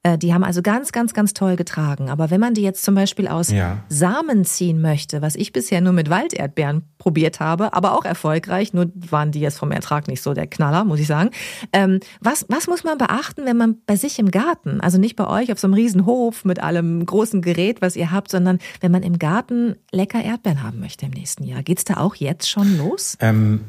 Äh, 0.04 0.18
die 0.18 0.34
haben 0.34 0.42
also 0.42 0.62
ganz, 0.62 0.90
ganz, 0.90 1.14
ganz 1.14 1.32
toll 1.32 1.56
getragen. 1.56 2.10
Aber 2.10 2.30
wenn 2.30 2.40
man 2.40 2.54
die 2.54 2.62
jetzt 2.62 2.82
zum 2.82 2.94
Beispiel 2.94 3.28
aus 3.28 3.50
ja. 3.50 3.78
Samen 3.88 4.44
ziehen 4.44 4.80
möchte, 4.80 5.22
was 5.22 5.36
ich 5.36 5.52
bisher 5.52 5.80
nur 5.80 5.92
mit 5.92 6.10
Walderdbeeren 6.10 6.82
probiert 6.98 7.38
habe, 7.38 7.72
aber 7.72 7.96
auch 7.96 8.04
erfolgreich, 8.04 8.72
nur 8.72 8.90
waren 8.94 9.30
die 9.30 9.40
jetzt 9.40 9.58
vom 9.58 9.70
Ertrag 9.70 10.08
nicht 10.08 10.22
so 10.22 10.34
der 10.34 10.46
Knaller, 10.48 10.84
muss 10.84 10.98
ich 10.98 11.06
sagen. 11.06 11.30
Ähm, 11.72 12.00
was, 12.20 12.46
was 12.48 12.66
muss 12.66 12.82
man 12.82 12.98
beachten, 12.98 13.44
wenn 13.44 13.56
man 13.56 13.76
bei 13.86 13.96
sich 13.96 14.18
im 14.18 14.30
Garten, 14.30 14.80
also 14.80 14.98
nicht 14.98 15.14
bei 15.14 15.26
euch 15.26 15.52
auf 15.52 15.60
so 15.60 15.68
einem 15.68 15.74
riesen 15.74 16.04
Hof 16.04 16.44
mit 16.44 16.60
allem 16.60 17.04
großen 17.06 17.40
Gerät, 17.40 17.80
was 17.80 17.94
ihr 17.94 18.10
habt, 18.10 18.30
sondern 18.30 18.58
wenn 18.80 18.90
man 18.90 19.04
im 19.04 19.18
Garten 19.18 19.76
lecker 19.92 20.22
Erdbeeren 20.22 20.62
haben 20.62 20.80
möchte 20.80 21.06
im 21.06 21.12
nächsten 21.12 21.44
Jahr? 21.44 21.62
Geht's 21.62 21.84
da 21.84 21.98
auch 21.98 22.16
jetzt 22.16 22.50
schon 22.50 22.76
los? 22.76 23.16
Ähm, 23.20 23.60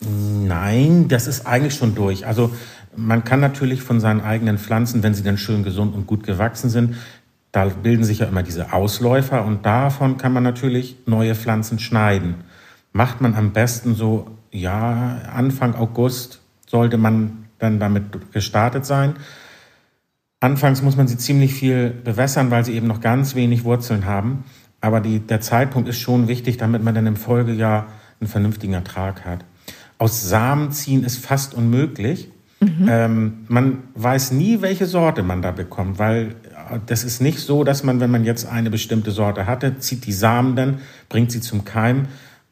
nein, 0.00 1.08
das 1.08 1.26
ist 1.26 1.46
eigentlich 1.46 1.74
schon 1.74 1.96
durch. 1.96 2.24
Also 2.26 2.52
man 2.96 3.24
kann 3.24 3.40
natürlich 3.40 3.82
von 3.82 4.00
seinen 4.00 4.20
eigenen 4.20 4.58
Pflanzen, 4.58 5.02
wenn 5.02 5.14
sie 5.14 5.22
dann 5.22 5.38
schön 5.38 5.64
gesund 5.64 5.94
und 5.94 6.06
gut 6.06 6.24
gewachsen 6.24 6.70
sind, 6.70 6.96
da 7.50 7.66
bilden 7.66 8.04
sich 8.04 8.20
ja 8.20 8.26
immer 8.26 8.42
diese 8.42 8.72
Ausläufer 8.72 9.44
und 9.44 9.66
davon 9.66 10.16
kann 10.16 10.32
man 10.32 10.42
natürlich 10.42 10.96
neue 11.06 11.34
Pflanzen 11.34 11.78
schneiden 11.78 12.36
macht 12.92 13.20
man 13.20 13.34
am 13.34 13.52
besten 13.52 13.94
so, 13.94 14.30
ja, 14.50 15.20
Anfang 15.34 15.74
August 15.74 16.40
sollte 16.66 16.98
man 16.98 17.46
dann 17.58 17.80
damit 17.80 18.32
gestartet 18.32 18.84
sein. 18.84 19.14
Anfangs 20.40 20.82
muss 20.82 20.96
man 20.96 21.08
sie 21.08 21.16
ziemlich 21.16 21.54
viel 21.54 21.90
bewässern, 21.90 22.50
weil 22.50 22.64
sie 22.64 22.74
eben 22.74 22.86
noch 22.86 23.00
ganz 23.00 23.34
wenig 23.34 23.64
Wurzeln 23.64 24.06
haben. 24.06 24.44
Aber 24.80 25.00
die, 25.00 25.20
der 25.20 25.40
Zeitpunkt 25.40 25.88
ist 25.88 26.00
schon 26.00 26.26
wichtig, 26.28 26.56
damit 26.56 26.82
man 26.82 26.94
dann 26.94 27.06
im 27.06 27.16
Folgejahr 27.16 27.86
einen 28.20 28.28
vernünftigen 28.28 28.74
Ertrag 28.74 29.24
hat. 29.24 29.44
Aus 29.98 30.28
Samen 30.28 30.72
ziehen 30.72 31.04
ist 31.04 31.24
fast 31.24 31.54
unmöglich. 31.54 32.30
Mhm. 32.62 32.88
Ähm, 32.88 33.32
man 33.48 33.78
weiß 33.94 34.32
nie, 34.32 34.60
welche 34.60 34.86
Sorte 34.86 35.22
man 35.22 35.42
da 35.42 35.50
bekommt, 35.50 35.98
weil 35.98 36.36
äh, 36.70 36.78
das 36.86 37.02
ist 37.02 37.20
nicht 37.20 37.40
so, 37.40 37.64
dass 37.64 37.82
man, 37.82 37.98
wenn 37.98 38.10
man 38.10 38.24
jetzt 38.24 38.46
eine 38.46 38.70
bestimmte 38.70 39.10
Sorte 39.10 39.46
hatte, 39.46 39.78
zieht 39.78 40.06
die 40.06 40.12
Samen 40.12 40.54
dann, 40.54 40.78
bringt 41.08 41.32
sie 41.32 41.40
zum 41.40 41.64
Keim. 41.64 42.06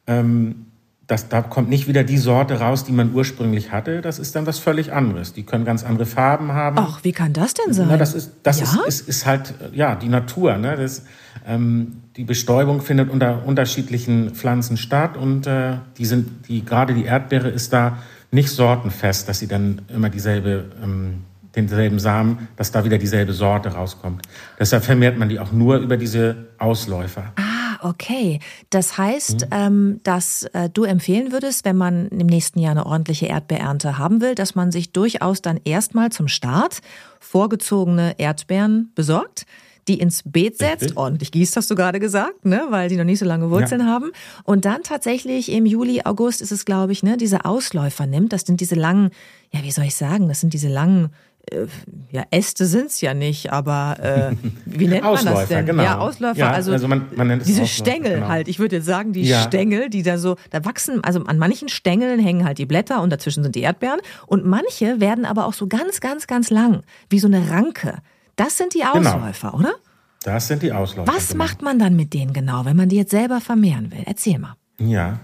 Ähm, 0.09 0.67
das, 1.07 1.29
da 1.29 1.43
kommt 1.43 1.69
nicht 1.69 1.89
wieder 1.89 2.05
die 2.05 2.19
Sorte 2.19 2.61
raus, 2.61 2.85
die 2.85 2.93
man 2.93 3.13
ursprünglich 3.13 3.73
hatte. 3.73 4.01
Das 4.01 4.21
ist 4.21 4.37
dann 4.37 4.47
was 4.47 4.61
völlig 4.61 4.93
anderes. 4.93 5.33
Die 5.33 5.43
können 5.43 5.65
ganz 5.65 5.83
andere 5.83 6.07
Farben 6.07 6.53
haben. 6.53 6.77
Ach, 6.79 7.01
wie 7.03 7.11
kann 7.11 7.33
das 7.33 7.55
denn 7.55 7.73
sein? 7.73 7.89
Na, 7.91 7.97
das 7.97 8.15
ist, 8.15 8.33
das 8.45 8.61
ja? 8.61 8.67
ist, 8.87 9.01
ist, 9.01 9.09
ist, 9.09 9.27
halt 9.27 9.55
ja 9.73 9.97
die 9.97 10.09
Natur. 10.09 10.57
Ne? 10.57 10.77
Das, 10.77 11.03
ähm, 11.47 12.03
die 12.17 12.23
Bestäubung 12.23 12.81
findet 12.81 13.11
unter 13.11 13.45
unterschiedlichen 13.45 14.35
Pflanzen 14.37 14.77
statt 14.77 15.17
und 15.17 15.49
äh, 15.49 15.79
die 15.99 16.05
sind, 16.05 16.49
die 16.49 16.65
gerade 16.65 16.95
die 16.95 17.05
Erdbeere 17.05 17.49
ist 17.49 17.73
da 17.73 17.99
nicht 18.31 18.51
sortenfest, 18.51 19.29
dass 19.29 19.39
sie 19.39 19.49
dann 19.49 19.83
immer 19.89 20.11
dieselbe 20.11 20.71
ähm, 20.83 21.25
denselben 21.57 21.99
Samen, 21.99 22.49
dass 22.57 22.71
da 22.71 22.85
wieder 22.85 22.97
dieselbe 22.97 23.33
Sorte 23.33 23.71
rauskommt. 23.71 24.23
Deshalb 24.59 24.85
vermehrt 24.85 25.19
man 25.19 25.29
die 25.29 25.41
auch 25.41 25.51
nur 25.51 25.79
über 25.79 25.97
diese 25.97 26.47
Ausläufer. 26.59 27.33
Ah 27.37 27.61
okay. 27.83 28.41
Das 28.71 28.99
heißt, 28.99 29.47
mhm. 29.47 29.49
ähm, 29.51 30.01
dass 30.03 30.45
äh, 30.53 30.69
du 30.71 30.85
empfehlen 30.85 31.33
würdest, 31.33 31.65
wenn 31.65 31.77
man 31.77 32.09
im 32.09 32.27
nächsten 32.27 32.59
Jahr 32.59 32.73
eine 32.73 32.87
ordentliche 32.87 33.27
Erdbeerernte 33.27 33.99
haben 33.99 34.21
will, 34.21 34.35
dass 34.35 34.55
man 34.55 34.73
sich 34.73 34.93
durchaus 34.93 35.43
dann 35.43 35.61
erstmal 35.65 36.11
zum 36.11 36.29
Start 36.29 36.81
vorgezogene 37.19 38.15
Erdbeeren 38.19 38.93
besorgt 38.95 39.47
die 39.89 39.99
ins 39.99 40.23
Beet 40.25 40.59
setzt, 40.59 40.83
Richtig. 40.83 40.97
ordentlich 40.97 41.33
gießt, 41.33 41.57
hast 41.57 41.71
du 41.71 41.75
gerade 41.75 42.01
gesagt, 42.01 42.45
ne, 42.45 42.67
weil 42.71 42.89
die 42.89 42.97
noch 42.97 43.05
nicht 43.05 43.19
so 43.19 43.27
lange 43.27 43.51
Wurzeln 43.51 43.81
ja. 43.81 43.87
haben. 43.87 44.13
Und 44.45 44.65
dann 44.65 44.83
tatsächlich 44.83 45.51
im 45.51 45.67
Juli, 45.67 46.03
August 46.05 46.43
ist 46.43 46.53
es, 46.53 46.65
glaube 46.65 46.93
ich, 46.93 47.03
ne, 47.03 47.17
diese 47.17 47.45
Ausläufer 47.45 48.07
nimmt. 48.07 48.33
Das 48.33 48.43
sind 48.43 48.61
diese 48.61 48.75
langen, 48.75 49.11
ja, 49.53 49.63
wie 49.63 49.71
soll 49.71 49.85
ich 49.85 49.95
sagen, 49.95 50.29
das 50.29 50.41
sind 50.41 50.53
diese 50.53 50.69
langen 50.69 51.11
äh, 51.51 51.67
ja, 52.11 52.25
Äste 52.31 52.67
sind 52.67 52.87
es 52.87 53.01
ja 53.01 53.15
nicht, 53.15 53.53
aber 53.53 53.97
äh, 54.01 54.37
wie 54.67 54.87
nennt 54.87 55.03
man 55.03 55.13
Ausläufer, 55.13 55.41
das 55.41 55.49
denn? 55.49 55.67
Genau. 55.67 55.83
Ja, 55.83 55.99
Ausläufer, 55.99 56.39
ja, 56.39 56.51
also, 56.51 56.73
also 56.73 56.89
man, 56.89 57.07
man 57.15 57.29
nennt 57.29 57.43
es 57.43 57.49
diese 57.49 57.63
Ausläufer, 57.63 57.91
Stängel 57.91 58.15
genau. 58.17 58.29
halt. 58.29 58.49
Ich 58.49 58.59
würde 58.59 58.77
jetzt 58.77 58.87
sagen, 58.87 59.13
die 59.13 59.23
ja. 59.23 59.43
Stängel, 59.43 59.89
die 59.89 60.03
da 60.03 60.19
so, 60.19 60.37
da 60.51 60.65
wachsen, 60.65 61.03
also 61.03 61.25
an 61.25 61.39
manchen 61.39 61.69
Stängeln 61.69 62.21
hängen 62.21 62.45
halt 62.45 62.59
die 62.59 62.67
Blätter 62.67 63.01
und 63.01 63.11
dazwischen 63.11 63.43
sind 63.43 63.55
die 63.55 63.63
Erdbeeren 63.63 64.01
und 64.27 64.45
manche 64.45 65.01
werden 65.01 65.25
aber 65.25 65.47
auch 65.47 65.55
so 65.55 65.67
ganz, 65.67 66.01
ganz, 66.01 66.27
ganz 66.27 66.51
lang, 66.51 66.83
wie 67.09 67.19
so 67.19 67.27
eine 67.27 67.51
Ranke. 67.51 67.99
Das 68.37 68.57
sind 68.57 68.75
die 68.75 68.81
genau. 68.81 69.11
Ausläufer, 69.11 69.51
genau. 69.51 69.61
oder? 69.61 69.75
Das 70.23 70.49
sind 70.49 70.63
die 70.63 70.73
Ausläufer. 70.73 71.13
Was 71.13 71.29
genau. 71.29 71.45
macht 71.45 71.63
man 71.63 71.79
dann 71.79 71.97
mit 71.97 72.13
denen 72.13 72.33
genau, 72.33 72.65
wenn 72.65 72.77
man 72.77 72.89
die 72.89 72.97
jetzt 72.97 73.11
selber 73.11 73.41
vermehren 73.41 73.91
will? 73.91 74.03
Erzähl 74.05 74.39
mal. 74.39 74.55
Ja, 74.79 75.21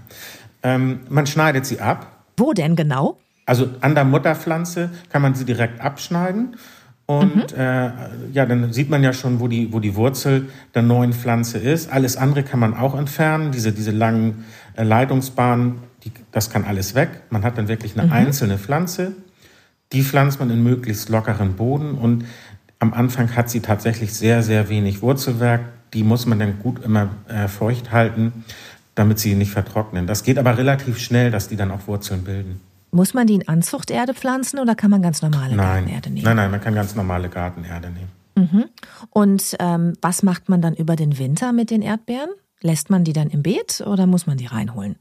ähm, 0.62 1.00
man 1.08 1.26
schneidet 1.26 1.66
sie 1.66 1.80
ab. 1.80 2.24
Wo 2.36 2.52
denn 2.52 2.76
genau? 2.76 3.18
Also 3.46 3.68
an 3.80 3.94
der 3.94 4.04
Mutterpflanze 4.04 4.90
kann 5.10 5.22
man 5.22 5.34
sie 5.34 5.44
direkt 5.44 5.80
abschneiden. 5.80 6.56
Und 7.06 7.52
mhm. 7.52 7.58
äh, 7.58 7.90
ja, 8.32 8.46
dann 8.46 8.72
sieht 8.72 8.90
man 8.90 9.02
ja 9.04 9.12
schon, 9.12 9.38
wo 9.38 9.46
die, 9.46 9.72
wo 9.72 9.78
die 9.78 9.94
Wurzel 9.94 10.48
der 10.74 10.82
neuen 10.82 11.12
Pflanze 11.12 11.58
ist. 11.58 11.92
Alles 11.92 12.16
andere 12.16 12.42
kann 12.42 12.58
man 12.58 12.74
auch 12.74 12.98
entfernen. 12.98 13.52
Diese, 13.52 13.72
diese 13.72 13.92
langen 13.92 14.44
äh, 14.74 14.82
Leitungsbahnen, 14.82 15.78
die, 16.02 16.10
das 16.32 16.50
kann 16.50 16.64
alles 16.64 16.96
weg. 16.96 17.10
Man 17.30 17.44
hat 17.44 17.58
dann 17.58 17.68
wirklich 17.68 17.96
eine 17.96 18.08
mhm. 18.08 18.12
einzelne 18.12 18.58
Pflanze. 18.58 19.12
Die 19.92 20.02
pflanzt 20.02 20.40
man 20.40 20.50
in 20.50 20.64
möglichst 20.64 21.08
lockeren 21.08 21.54
Boden. 21.54 21.92
Und 21.94 22.24
am 22.78 22.92
Anfang 22.92 23.34
hat 23.34 23.50
sie 23.50 23.60
tatsächlich 23.60 24.12
sehr, 24.14 24.42
sehr 24.42 24.68
wenig 24.68 25.02
Wurzelwerk. 25.02 25.62
Die 25.94 26.02
muss 26.02 26.26
man 26.26 26.38
dann 26.38 26.58
gut 26.58 26.84
immer 26.84 27.10
äh, 27.28 27.48
feucht 27.48 27.92
halten, 27.92 28.44
damit 28.94 29.18
sie 29.18 29.34
nicht 29.34 29.50
vertrocknen. 29.50 30.06
Das 30.06 30.24
geht 30.24 30.38
aber 30.38 30.58
relativ 30.58 30.98
schnell, 30.98 31.30
dass 31.30 31.48
die 31.48 31.56
dann 31.56 31.70
auch 31.70 31.86
Wurzeln 31.86 32.24
bilden. 32.24 32.60
Muss 32.90 33.14
man 33.14 33.26
die 33.26 33.34
in 33.34 33.48
Anzuchterde 33.48 34.14
pflanzen 34.14 34.58
oder 34.58 34.74
kann 34.74 34.90
man 34.90 35.02
ganz 35.02 35.22
normale 35.22 35.54
nein. 35.54 35.84
Gartenerde 35.84 36.10
nehmen? 36.10 36.24
Nein, 36.24 36.36
nein, 36.36 36.50
man 36.50 36.60
kann 36.60 36.74
ganz 36.74 36.94
normale 36.94 37.28
Gartenerde 37.28 37.90
nehmen. 37.90 38.08
Mhm. 38.36 38.64
Und 39.10 39.56
ähm, 39.60 39.94
was 40.00 40.22
macht 40.22 40.48
man 40.48 40.60
dann 40.60 40.74
über 40.74 40.96
den 40.96 41.18
Winter 41.18 41.52
mit 41.52 41.70
den 41.70 41.82
Erdbeeren? 41.82 42.30
Lässt 42.60 42.90
man 42.90 43.04
die 43.04 43.12
dann 43.12 43.28
im 43.28 43.42
Beet 43.42 43.82
oder 43.86 44.06
muss 44.06 44.26
man 44.26 44.36
die 44.36 44.46
reinholen? 44.46 44.96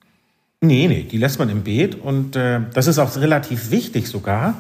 Nee, 0.62 0.88
nee, 0.88 1.04
die 1.04 1.18
lässt 1.18 1.40
man 1.40 1.50
im 1.50 1.64
Beet 1.64 1.96
und 1.96 2.36
äh, 2.36 2.62
das 2.74 2.88
ist 2.88 2.98
auch 2.98 3.16
relativ 3.18 3.72
wichtig 3.72 4.08
sogar, 4.08 4.56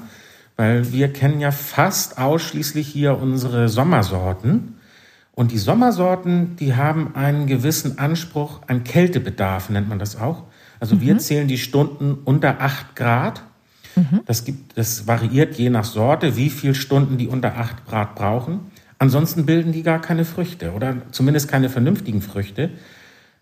weil 0.57 0.91
wir 0.91 1.11
kennen 1.11 1.39
ja 1.39 1.51
fast 1.51 2.17
ausschließlich 2.17 2.87
hier 2.87 3.17
unsere 3.19 3.69
Sommersorten. 3.69 4.75
Und 5.33 5.51
die 5.51 5.57
Sommersorten, 5.57 6.55
die 6.55 6.75
haben 6.75 7.13
einen 7.15 7.45
gewissen 7.45 7.99
Anspruch 7.99 8.61
an 8.67 8.85
Kältebedarf, 8.85 9.69
nennt 9.69 9.89
man 9.89 9.99
das 9.99 10.19
auch. 10.19 10.43
Also 10.79 10.95
mhm. 10.95 11.01
wir 11.01 11.17
zählen 11.17 11.47
die 11.47 11.57
Stunden 11.57 12.13
unter 12.23 12.61
8 12.61 12.95
Grad. 12.95 13.43
Mhm. 13.95 14.21
Das, 14.25 14.45
gibt, 14.45 14.77
das 14.77 15.07
variiert 15.07 15.55
je 15.55 15.69
nach 15.69 15.83
Sorte, 15.83 16.37
wie 16.37 16.49
viele 16.49 16.75
Stunden 16.75 17.17
die 17.17 17.27
unter 17.27 17.57
8 17.57 17.85
Grad 17.85 18.15
brauchen. 18.15 18.71
Ansonsten 18.97 19.45
bilden 19.45 19.73
die 19.73 19.83
gar 19.83 19.99
keine 19.99 20.23
Früchte 20.23 20.71
oder 20.71 20.95
zumindest 21.11 21.49
keine 21.49 21.69
vernünftigen 21.69 22.21
Früchte. 22.21 22.69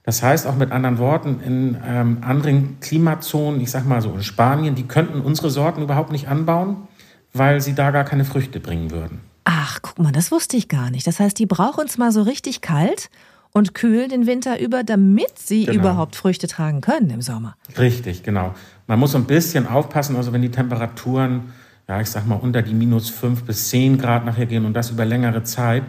Das 0.03 0.21
heißt 0.21 0.47
auch 0.47 0.55
mit 0.55 0.71
anderen 0.71 0.97
Worten, 0.97 1.39
in 1.45 1.77
ähm, 1.85 2.17
anderen 2.21 2.79
Klimazonen, 2.81 3.61
ich 3.61 3.71
sag 3.71 3.85
mal 3.85 4.01
so 4.01 4.11
in 4.13 4.23
Spanien, 4.23 4.75
die 4.75 4.83
könnten 4.83 5.21
unsere 5.21 5.49
Sorten 5.49 5.81
überhaupt 5.81 6.11
nicht 6.11 6.27
anbauen, 6.27 6.87
weil 7.33 7.61
sie 7.61 7.73
da 7.73 7.91
gar 7.91 8.03
keine 8.03 8.25
Früchte 8.25 8.59
bringen 8.59 8.91
würden. 8.91 9.21
Ach, 9.43 9.79
guck 9.81 9.99
mal, 9.99 10.11
das 10.11 10.31
wusste 10.31 10.55
ich 10.55 10.67
gar 10.67 10.89
nicht. 10.89 11.05
Das 11.05 11.19
heißt, 11.19 11.37
die 11.37 11.45
brauchen 11.45 11.85
es 11.85 11.97
mal 11.97 12.11
so 12.11 12.21
richtig 12.21 12.61
kalt 12.61 13.09
und 13.51 13.73
kühl 13.73 14.07
den 14.07 14.25
Winter 14.25 14.59
über, 14.59 14.83
damit 14.83 15.37
sie 15.37 15.65
genau. 15.65 15.79
überhaupt 15.79 16.15
Früchte 16.15 16.47
tragen 16.47 16.81
können 16.81 17.09
im 17.09 17.21
Sommer. 17.21 17.55
Richtig, 17.77 18.23
genau. 18.23 18.53
Man 18.87 18.99
muss 18.99 19.15
ein 19.15 19.25
bisschen 19.25 19.67
aufpassen, 19.67 20.15
also 20.15 20.33
wenn 20.33 20.41
die 20.41 20.51
Temperaturen, 20.51 21.53
ja, 21.87 22.01
ich 22.01 22.09
sag 22.09 22.25
mal, 22.25 22.35
unter 22.35 22.61
die 22.61 22.73
minus 22.73 23.09
fünf 23.09 23.43
bis 23.43 23.69
zehn 23.69 23.97
Grad 23.97 24.25
nachher 24.25 24.45
gehen 24.45 24.65
und 24.65 24.73
das 24.73 24.89
über 24.89 25.05
längere 25.05 25.43
Zeit 25.43 25.83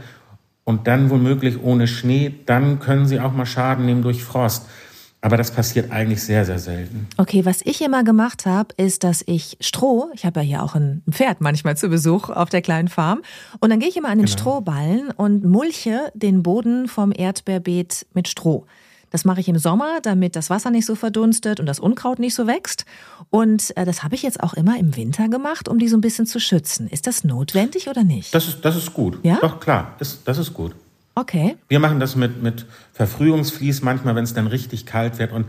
und 0.65 0.87
dann 0.87 1.11
womöglich 1.11 1.63
ohne 1.63 1.87
Schnee, 1.87 2.35
dann 2.47 2.81
können 2.81 3.07
sie 3.07 3.21
auch 3.21 3.33
mal 3.33 3.47
Schaden 3.47 3.87
nehmen 3.87 4.03
durch 4.03 4.25
Frost. 4.25 4.67
Aber 5.25 5.39
das 5.39 5.51
passiert 5.51 5.91
eigentlich 5.91 6.23
sehr, 6.23 6.45
sehr 6.45 6.59
selten. 6.59 7.09
Okay, 7.17 7.47
was 7.47 7.63
ich 7.65 7.81
immer 7.81 8.05
gemacht 8.05 8.45
habe, 8.45 8.75
ist, 8.77 9.05
dass 9.05 9.25
ich 9.27 9.57
Stroh, 9.59 10.11
ich 10.13 10.27
habe 10.27 10.41
ja 10.41 10.47
hier 10.47 10.63
auch 10.63 10.75
ein 10.75 11.03
Pferd 11.11 11.41
manchmal 11.41 11.79
zu 11.79 11.89
Besuch 11.89 12.29
auf 12.29 12.51
der 12.51 12.61
kleinen 12.61 12.89
Farm, 12.89 13.23
und 13.59 13.71
dann 13.71 13.81
gehe 13.81 13.89
ich 13.89 13.97
immer 13.97 14.11
an 14.11 14.19
den 14.19 14.27
genau. 14.27 14.37
Strohballen 14.37 15.11
und 15.17 15.43
mulche 15.43 16.13
den 16.13 16.43
Boden 16.43 16.89
vom 16.89 17.11
Erdbeerbeet 17.11 18.07
mit 18.13 18.29
Stroh. 18.29 18.67
Das 19.09 19.25
mache 19.25 19.41
ich 19.41 19.49
im 19.49 19.57
Sommer, 19.57 20.01
damit 20.03 20.37
das 20.37 20.51
Wasser 20.51 20.71
nicht 20.71 20.85
so 20.85 20.95
verdunstet 20.95 21.59
und 21.59 21.65
das 21.65 21.81
Unkraut 21.81 22.19
nicht 22.19 22.35
so 22.35 22.47
wächst. 22.47 22.85
Und 23.31 23.75
äh, 23.79 23.87
das 23.87 24.03
habe 24.03 24.17
ich 24.17 24.23
jetzt 24.23 24.43
auch 24.43 24.53
immer 24.53 24.79
im 24.79 24.95
Winter 24.95 25.31
gemacht, 25.31 25.71
um 25.71 25.79
die 25.79 25.89
so 25.89 25.97
ein 25.97 26.03
bisschen 26.03 26.27
zu 26.27 26.39
schützen. 26.39 26.87
Ist 26.87 27.07
das 27.07 27.25
notwendig 27.25 27.89
oder 27.89 28.05
nicht? 28.05 28.35
Das 28.35 28.47
ist, 28.47 28.63
das 28.63 28.77
ist 28.77 28.93
gut. 28.93 29.21
Ja? 29.23 29.39
Doch, 29.41 29.59
klar, 29.59 29.95
ist, 30.01 30.29
das 30.29 30.37
ist 30.37 30.53
gut. 30.53 30.75
Okay. 31.15 31.57
Wir 31.69 31.79
machen 31.79 32.01
das 32.01 32.17
mit, 32.17 32.43
mit 32.43 32.67
Verfrühungsvlies 32.93 33.83
manchmal, 33.83 34.17
wenn 34.17 34.25
es 34.25 34.35
dann 34.35 34.47
richtig 34.47 34.87
kalt 34.87 35.19
wird. 35.19 35.33
Und 35.33 35.47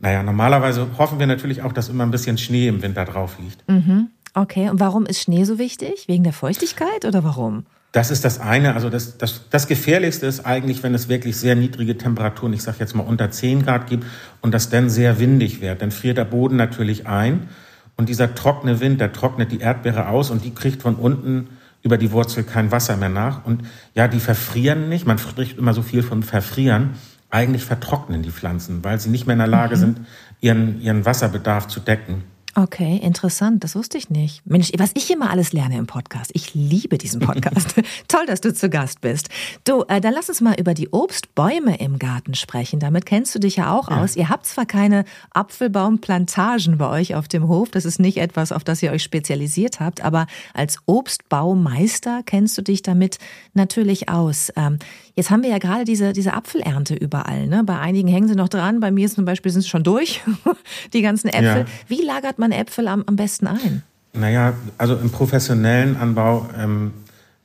naja, 0.00 0.22
normalerweise 0.22 0.86
hoffen 0.96 1.18
wir 1.18 1.26
natürlich 1.26 1.62
auch, 1.62 1.72
dass 1.72 1.88
immer 1.88 2.04
ein 2.04 2.10
bisschen 2.10 2.38
Schnee 2.38 2.68
im 2.68 2.82
Winter 2.82 3.04
drauf 3.04 3.38
liegt. 3.38 3.68
Mhm. 3.68 4.08
Okay, 4.34 4.70
und 4.70 4.78
warum 4.78 5.06
ist 5.06 5.20
Schnee 5.20 5.44
so 5.44 5.58
wichtig? 5.58 6.06
Wegen 6.06 6.22
der 6.22 6.32
Feuchtigkeit 6.32 7.04
oder 7.04 7.24
warum? 7.24 7.66
Das 7.92 8.10
ist 8.10 8.24
das 8.24 8.38
eine. 8.38 8.74
Also 8.74 8.90
das, 8.90 9.16
das, 9.18 9.48
das 9.50 9.66
Gefährlichste 9.66 10.26
ist 10.26 10.44
eigentlich, 10.44 10.82
wenn 10.82 10.94
es 10.94 11.08
wirklich 11.08 11.36
sehr 11.36 11.56
niedrige 11.56 11.96
Temperaturen, 11.96 12.52
ich 12.52 12.62
sage 12.62 12.76
jetzt 12.80 12.94
mal 12.94 13.02
unter 13.02 13.30
10 13.30 13.64
Grad 13.64 13.88
gibt 13.88 14.04
und 14.42 14.52
das 14.52 14.68
dann 14.68 14.90
sehr 14.90 15.18
windig 15.18 15.60
wird. 15.60 15.80
Dann 15.80 15.90
friert 15.90 16.18
der 16.18 16.26
Boden 16.26 16.56
natürlich 16.56 17.06
ein 17.06 17.48
und 17.96 18.08
dieser 18.08 18.34
trockene 18.34 18.80
Wind, 18.80 19.00
der 19.00 19.12
trocknet 19.12 19.50
die 19.50 19.60
Erdbeere 19.60 20.08
aus 20.08 20.30
und 20.30 20.44
die 20.44 20.54
kriegt 20.54 20.82
von 20.82 20.96
unten 20.96 21.48
über 21.82 21.98
die 21.98 22.12
Wurzel 22.12 22.44
kein 22.44 22.70
Wasser 22.72 22.96
mehr 22.96 23.08
nach. 23.08 23.44
Und 23.44 23.62
ja, 23.94 24.08
die 24.08 24.20
verfrieren 24.20 24.88
nicht. 24.88 25.06
Man 25.06 25.18
spricht 25.18 25.58
immer 25.58 25.74
so 25.74 25.82
viel 25.82 26.02
von 26.02 26.22
verfrieren. 26.22 26.90
Eigentlich 27.30 27.64
vertrocknen 27.64 28.22
die 28.22 28.30
Pflanzen, 28.30 28.82
weil 28.82 28.98
sie 28.98 29.10
nicht 29.10 29.26
mehr 29.26 29.34
in 29.34 29.40
der 29.40 29.48
Lage 29.48 29.76
mhm. 29.76 29.80
sind, 29.80 30.00
ihren, 30.40 30.80
ihren 30.80 31.04
Wasserbedarf 31.04 31.68
zu 31.68 31.80
decken. 31.80 32.24
Okay, 32.58 32.96
interessant. 32.96 33.62
Das 33.62 33.76
wusste 33.76 33.98
ich 33.98 34.10
nicht. 34.10 34.44
Mensch, 34.44 34.72
was 34.76 34.90
ich 34.94 35.08
immer 35.12 35.30
alles 35.30 35.52
lerne 35.52 35.78
im 35.78 35.86
Podcast. 35.86 36.32
Ich 36.34 36.54
liebe 36.54 36.98
diesen 36.98 37.20
Podcast. 37.20 37.76
Toll, 38.08 38.26
dass 38.26 38.40
du 38.40 38.52
zu 38.52 38.68
Gast 38.68 39.00
bist. 39.00 39.28
Du, 39.62 39.84
äh, 39.84 40.00
dann 40.00 40.12
lass 40.12 40.28
uns 40.28 40.40
mal 40.40 40.58
über 40.58 40.74
die 40.74 40.88
Obstbäume 40.88 41.78
im 41.78 42.00
Garten 42.00 42.34
sprechen. 42.34 42.80
Damit 42.80 43.06
kennst 43.06 43.32
du 43.32 43.38
dich 43.38 43.54
ja 43.54 43.72
auch 43.72 43.90
ja. 43.90 44.02
aus. 44.02 44.16
Ihr 44.16 44.28
habt 44.28 44.44
zwar 44.44 44.66
keine 44.66 45.04
Apfelbaumplantagen 45.30 46.78
bei 46.78 46.88
euch 46.88 47.14
auf 47.14 47.28
dem 47.28 47.46
Hof. 47.46 47.70
Das 47.70 47.84
ist 47.84 48.00
nicht 48.00 48.16
etwas, 48.16 48.50
auf 48.50 48.64
das 48.64 48.82
ihr 48.82 48.90
euch 48.90 49.04
spezialisiert 49.04 49.78
habt. 49.78 50.02
Aber 50.02 50.26
als 50.52 50.78
Obstbaumeister 50.86 52.22
kennst 52.26 52.58
du 52.58 52.62
dich 52.62 52.82
damit 52.82 53.18
natürlich 53.54 54.08
aus. 54.08 54.52
Ähm, 54.56 54.80
Jetzt 55.18 55.32
haben 55.32 55.42
wir 55.42 55.50
ja 55.50 55.58
gerade 55.58 55.84
diese, 55.84 56.12
diese 56.12 56.32
Apfelernte 56.32 56.94
überall. 56.94 57.48
Ne? 57.48 57.64
Bei 57.64 57.80
einigen 57.80 58.06
hängen 58.06 58.28
sie 58.28 58.36
noch 58.36 58.48
dran, 58.48 58.78
bei 58.78 58.92
mir 58.92 59.08
zum 59.08 59.24
Beispiel 59.24 59.50
sind 59.50 59.62
sie 59.62 59.68
schon 59.68 59.82
durch, 59.82 60.22
die 60.92 61.02
ganzen 61.02 61.26
Äpfel. 61.26 61.62
Ja. 61.62 61.66
Wie 61.88 62.04
lagert 62.04 62.38
man 62.38 62.52
Äpfel 62.52 62.86
am, 62.86 63.02
am 63.04 63.16
besten 63.16 63.48
ein? 63.48 63.82
Naja, 64.12 64.54
also 64.78 64.94
im 64.94 65.10
professionellen 65.10 65.96
Anbau 65.96 66.48
ähm, 66.56 66.92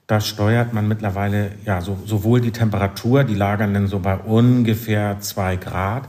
da 0.05 0.21
steuert 0.21 0.71
man 0.71 0.87
mittlerweile 0.87 1.53
ja 1.65 1.81
so, 1.81 1.97
sowohl 2.05 2.41
die 2.41 2.51
Temperatur, 2.51 3.23
die 3.23 3.33
lagern 3.33 3.73
dann 3.73 3.87
so 3.87 3.97
bei 3.97 4.17
ungefähr 4.17 5.19
zwei 5.21 5.55
Grad. 5.55 6.03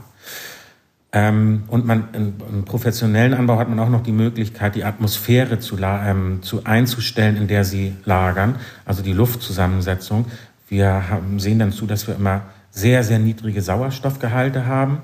Ähm, 1.13 1.63
und 1.69 1.87
man 1.87 2.09
im, 2.13 2.33
im, 2.47 2.65
professionellen 2.65 3.33
Anbau 3.33 3.57
hat 3.57 3.69
man 3.69 3.79
auch 3.79 3.89
noch 3.89 4.03
die 4.03 4.11
Möglichkeit, 4.11 4.75
die 4.75 4.83
Atmosphäre 4.83 5.57
zu, 5.57 5.77
ähm, 5.81 6.43
zu 6.43 6.65
einzustellen, 6.65 7.37
in 7.37 7.47
der 7.47 7.63
sie 7.63 7.95
lagern, 8.05 8.57
also 8.85 9.01
die 9.01 9.13
Luftzusammensetzung. 9.13 10.25
Wir 10.67 11.09
haben, 11.09 11.39
sehen 11.39 11.59
dann 11.59 11.71
zu, 11.71 11.85
dass 11.85 12.07
wir 12.07 12.15
immer 12.15 12.43
sehr, 12.71 13.03
sehr 13.03 13.19
niedrige 13.19 13.61
Sauerstoffgehalte 13.61 14.65
haben, 14.65 15.03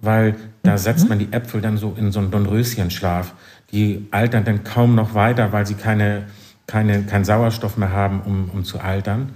weil 0.00 0.36
da 0.62 0.72
mhm. 0.72 0.78
setzt 0.78 1.08
man 1.08 1.18
die 1.18 1.32
Äpfel 1.32 1.60
dann 1.60 1.76
so 1.76 1.94
in 1.96 2.12
so 2.12 2.20
einen 2.20 2.30
Dornröschenschlaf. 2.30 3.34
Die 3.72 4.06
altern 4.10 4.44
dann 4.44 4.64
kaum 4.64 4.94
noch 4.94 5.14
weiter, 5.14 5.52
weil 5.52 5.66
sie 5.66 5.74
keine 5.74 6.26
keine, 6.66 7.02
keinen 7.04 7.24
Sauerstoff 7.24 7.76
mehr 7.76 7.92
haben, 7.92 8.20
um, 8.20 8.50
um 8.50 8.64
zu 8.64 8.80
altern. 8.80 9.30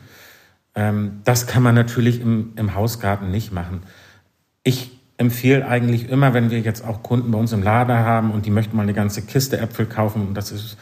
Ähm, 0.75 1.21
das 1.25 1.47
kann 1.47 1.63
man 1.63 1.75
natürlich 1.75 2.21
im, 2.21 2.53
im 2.57 2.75
Hausgarten 2.75 3.31
nicht 3.31 3.53
machen. 3.53 3.83
Ich 4.63 4.91
empfehle 5.17 5.67
eigentlich 5.67 6.09
immer, 6.09 6.35
wenn 6.35 6.51
wir 6.51 6.61
jetzt 6.61 6.85
auch 6.85 7.03
Kunden 7.03 7.31
bei 7.31 7.39
uns 7.39 7.53
im 7.53 7.63
Lader 7.63 7.99
haben 7.99 8.31
und 8.31 8.47
die 8.47 8.51
möchten 8.51 8.77
mal 8.77 8.83
eine 8.83 8.95
ganze 8.95 9.23
Kiste 9.23 9.59
Äpfel 9.59 9.87
kaufen, 9.87 10.29
und 10.29 10.35
das 10.35 10.51
ist, 10.51 10.77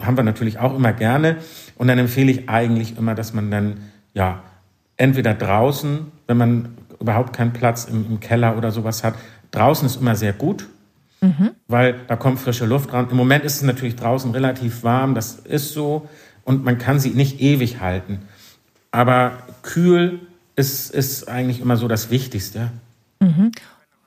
haben 0.00 0.16
wir 0.16 0.24
natürlich 0.24 0.58
auch 0.58 0.74
immer 0.74 0.92
gerne. 0.92 1.36
Und 1.76 1.88
dann 1.88 1.98
empfehle 1.98 2.30
ich 2.30 2.48
eigentlich 2.48 2.96
immer, 2.96 3.14
dass 3.14 3.34
man 3.34 3.50
dann, 3.50 3.80
ja, 4.14 4.42
entweder 4.96 5.34
draußen, 5.34 6.10
wenn 6.26 6.36
man 6.36 6.74
überhaupt 7.00 7.34
keinen 7.34 7.52
Platz 7.52 7.84
im, 7.84 8.06
im 8.06 8.20
Keller 8.20 8.56
oder 8.56 8.72
sowas 8.72 9.04
hat, 9.04 9.14
draußen 9.50 9.86
ist 9.86 10.00
immer 10.00 10.16
sehr 10.16 10.32
gut, 10.32 10.66
Mhm. 11.20 11.50
Weil 11.66 12.00
da 12.06 12.16
kommt 12.16 12.38
frische 12.38 12.66
Luft 12.66 12.92
dran. 12.92 13.08
Im 13.10 13.16
Moment 13.16 13.44
ist 13.44 13.56
es 13.56 13.62
natürlich 13.62 13.96
draußen 13.96 14.30
relativ 14.30 14.84
warm, 14.84 15.14
das 15.14 15.34
ist 15.34 15.72
so. 15.72 16.08
Und 16.44 16.64
man 16.64 16.78
kann 16.78 16.98
sie 16.98 17.10
nicht 17.10 17.40
ewig 17.40 17.80
halten. 17.80 18.20
Aber 18.90 19.32
kühl 19.62 20.20
ist, 20.56 20.90
ist 20.90 21.28
eigentlich 21.28 21.60
immer 21.60 21.76
so 21.76 21.88
das 21.88 22.10
Wichtigste. 22.10 22.70
Mhm. 23.20 23.52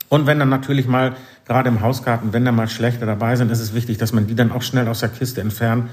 Und 0.08 0.26
wenn 0.26 0.38
dann 0.38 0.48
natürlich 0.48 0.86
mal, 0.86 1.14
gerade 1.46 1.68
im 1.68 1.80
Hausgarten, 1.80 2.32
wenn 2.32 2.44
da 2.44 2.52
mal 2.52 2.68
schlechte 2.68 3.06
dabei 3.06 3.36
sind, 3.36 3.50
ist 3.50 3.60
es 3.60 3.74
wichtig, 3.74 3.98
dass 3.98 4.12
man 4.12 4.26
die 4.26 4.34
dann 4.34 4.52
auch 4.52 4.62
schnell 4.62 4.88
aus 4.88 5.00
der 5.00 5.08
Kiste 5.08 5.40
entfernt 5.40 5.88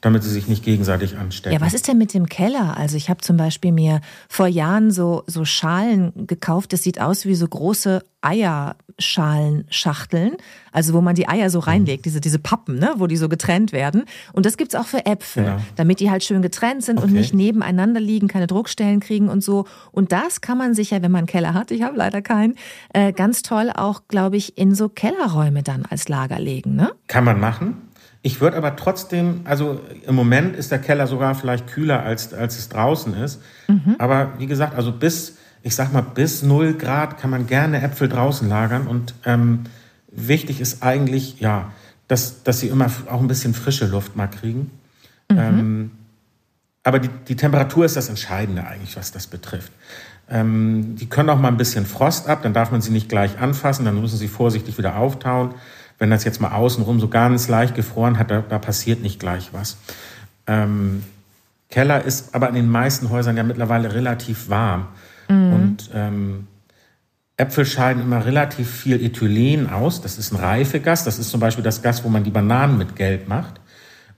damit 0.00 0.22
sie 0.22 0.30
sich 0.30 0.46
nicht 0.46 0.64
gegenseitig 0.64 1.16
anstecken. 1.16 1.58
Ja, 1.58 1.64
was 1.64 1.74
ist 1.74 1.88
denn 1.88 1.98
mit 1.98 2.14
dem 2.14 2.28
Keller? 2.28 2.76
Also 2.76 2.96
ich 2.96 3.10
habe 3.10 3.20
zum 3.20 3.36
Beispiel 3.36 3.72
mir 3.72 4.00
vor 4.28 4.46
Jahren 4.46 4.92
so, 4.92 5.24
so 5.26 5.44
Schalen 5.44 6.28
gekauft. 6.28 6.72
Das 6.72 6.84
sieht 6.84 7.00
aus 7.00 7.24
wie 7.24 7.34
so 7.34 7.48
große 7.48 8.04
Eierschalenschachteln. 8.20 10.36
Also 10.70 10.94
wo 10.94 11.00
man 11.00 11.16
die 11.16 11.28
Eier 11.28 11.50
so 11.50 11.58
reinlegt, 11.58 12.04
diese, 12.04 12.20
diese 12.20 12.38
Pappen, 12.38 12.78
ne? 12.78 12.94
wo 12.98 13.08
die 13.08 13.16
so 13.16 13.28
getrennt 13.28 13.72
werden. 13.72 14.04
Und 14.32 14.46
das 14.46 14.56
gibt's 14.56 14.76
auch 14.76 14.86
für 14.86 15.04
Äpfel, 15.04 15.42
genau. 15.44 15.56
damit 15.74 15.98
die 15.98 16.12
halt 16.12 16.22
schön 16.22 16.42
getrennt 16.42 16.84
sind 16.84 16.98
okay. 16.98 17.08
und 17.08 17.14
nicht 17.14 17.34
nebeneinander 17.34 17.98
liegen, 17.98 18.28
keine 18.28 18.46
Druckstellen 18.46 19.00
kriegen 19.00 19.28
und 19.28 19.42
so. 19.42 19.64
Und 19.90 20.12
das 20.12 20.40
kann 20.40 20.58
man 20.58 20.74
sich 20.74 20.92
ja, 20.92 21.02
wenn 21.02 21.10
man 21.10 21.18
einen 21.20 21.26
Keller 21.26 21.54
hat, 21.54 21.72
ich 21.72 21.82
habe 21.82 21.96
leider 21.96 22.22
keinen, 22.22 22.54
äh, 22.92 23.12
ganz 23.12 23.42
toll 23.42 23.72
auch, 23.74 24.02
glaube 24.06 24.36
ich, 24.36 24.56
in 24.56 24.76
so 24.76 24.88
Kellerräume 24.88 25.64
dann 25.64 25.86
als 25.86 26.08
Lager 26.08 26.38
legen. 26.38 26.76
Ne? 26.76 26.92
Kann 27.08 27.24
man 27.24 27.40
machen. 27.40 27.87
Ich 28.22 28.40
würde 28.40 28.56
aber 28.56 28.76
trotzdem, 28.76 29.42
also 29.44 29.80
im 30.06 30.14
Moment 30.14 30.56
ist 30.56 30.72
der 30.72 30.80
Keller 30.80 31.06
sogar 31.06 31.34
vielleicht 31.34 31.68
kühler, 31.68 32.02
als, 32.02 32.34
als 32.34 32.58
es 32.58 32.68
draußen 32.68 33.14
ist. 33.14 33.40
Mhm. 33.68 33.94
Aber 33.98 34.32
wie 34.38 34.46
gesagt, 34.46 34.74
also 34.74 34.92
bis, 34.92 35.36
ich 35.62 35.74
sag 35.74 35.92
mal, 35.92 36.02
bis 36.02 36.42
0 36.42 36.74
Grad 36.74 37.18
kann 37.18 37.30
man 37.30 37.46
gerne 37.46 37.80
Äpfel 37.80 38.08
draußen 38.08 38.48
lagern. 38.48 38.86
Und 38.86 39.14
ähm, 39.24 39.64
wichtig 40.10 40.60
ist 40.60 40.82
eigentlich, 40.82 41.38
ja, 41.40 41.70
dass, 42.08 42.42
dass 42.42 42.58
sie 42.60 42.68
immer 42.68 42.90
auch 43.08 43.20
ein 43.20 43.28
bisschen 43.28 43.54
frische 43.54 43.86
Luft 43.86 44.16
mal 44.16 44.26
kriegen. 44.26 44.72
Mhm. 45.30 45.38
Ähm, 45.38 45.90
aber 46.82 46.98
die, 46.98 47.10
die 47.28 47.36
Temperatur 47.36 47.84
ist 47.84 47.96
das 47.96 48.08
Entscheidende 48.08 48.66
eigentlich, 48.66 48.96
was 48.96 49.12
das 49.12 49.26
betrifft. 49.26 49.72
Ähm, 50.28 50.96
die 50.96 51.08
können 51.08 51.30
auch 51.30 51.38
mal 51.38 51.48
ein 51.48 51.56
bisschen 51.56 51.86
Frost 51.86 52.28
ab, 52.28 52.42
dann 52.42 52.52
darf 52.52 52.70
man 52.70 52.80
sie 52.80 52.90
nicht 52.90 53.08
gleich 53.08 53.38
anfassen, 53.38 53.84
dann 53.84 54.00
müssen 54.00 54.18
sie 54.18 54.28
vorsichtig 54.28 54.76
wieder 54.76 54.96
auftauen 54.96 55.54
wenn 55.98 56.10
das 56.10 56.24
jetzt 56.24 56.40
mal 56.40 56.52
außenrum 56.52 57.00
so 57.00 57.08
ganz 57.08 57.48
leicht 57.48 57.74
gefroren 57.74 58.18
hat, 58.18 58.30
da, 58.30 58.42
da 58.48 58.58
passiert 58.58 59.02
nicht 59.02 59.18
gleich 59.20 59.50
was. 59.52 59.76
Ähm, 60.46 61.02
Keller 61.70 62.04
ist 62.04 62.34
aber 62.34 62.48
in 62.48 62.54
den 62.54 62.70
meisten 62.70 63.10
Häusern 63.10 63.36
ja 63.36 63.42
mittlerweile 63.42 63.92
relativ 63.92 64.48
warm. 64.48 64.88
Mhm. 65.28 65.52
Und 65.52 65.90
ähm, 65.94 66.46
Äpfel 67.36 67.66
scheiden 67.66 68.02
immer 68.02 68.24
relativ 68.24 68.70
viel 68.70 69.00
Ethylen 69.00 69.70
aus. 69.70 70.00
Das 70.00 70.18
ist 70.18 70.32
ein 70.32 70.36
Reifegas. 70.36 71.04
Das 71.04 71.18
ist 71.18 71.30
zum 71.30 71.40
Beispiel 71.40 71.62
das 71.62 71.82
Gas, 71.82 72.02
wo 72.04 72.08
man 72.08 72.24
die 72.24 72.30
Bananen 72.30 72.78
mit 72.78 72.96
Gelb 72.96 73.28
macht. 73.28 73.60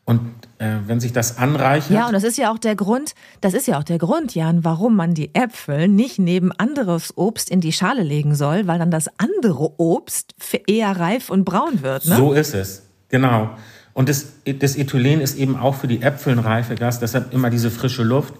Und 0.04 0.39
wenn 0.61 1.01
sich 1.01 1.12
das 1.12 1.38
anreichert. 1.38 1.90
Ja, 1.90 2.07
und 2.07 2.12
das 2.12 2.23
ist 2.23 2.37
ja 2.37 2.53
auch 2.53 2.59
der 2.59 2.77
Grund, 2.77 3.14
das 3.40 3.55
ist 3.55 3.66
ja 3.66 3.79
auch 3.79 3.85
der 3.85 3.99
Grund, 3.99 4.35
Jan, 4.35 4.64
warum 4.64 4.94
man 4.94 5.14
die 5.14 5.35
Äpfel 5.35 5.88
nicht 5.88 6.18
neben 6.18 6.53
anderes 6.53 7.16
Obst 7.16 7.51
in 7.51 7.61
die 7.61 7.73
Schale 7.73 8.03
legen 8.03 8.35
soll, 8.35 8.66
weil 8.66 8.79
dann 8.79 8.90
das 8.90 9.09
andere 9.18 9.81
Obst 9.81 10.35
eher 10.66 10.99
reif 10.99 11.31
und 11.31 11.44
braun 11.44 11.83
wird. 11.83 12.07
Ne? 12.07 12.16
So 12.16 12.33
ist 12.33 12.55
es, 12.55 12.83
genau. 13.09 13.51
Und 13.94 14.09
das, 14.09 14.27
das 14.44 14.77
Ethylen 14.77 15.20
ist 15.20 15.37
eben 15.37 15.57
auch 15.57 15.75
für 15.75 15.88
die 15.88 16.03
Äpfel 16.03 16.35
ein 16.35 16.38
Reifegas, 16.38 17.01
deshalb 17.01 17.33
immer 17.33 17.51
diese 17.51 17.70
frische 17.70 18.03
Luft, 18.03 18.35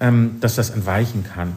ähm, 0.00 0.36
dass 0.40 0.56
das 0.56 0.70
entweichen 0.70 1.24
kann. 1.24 1.54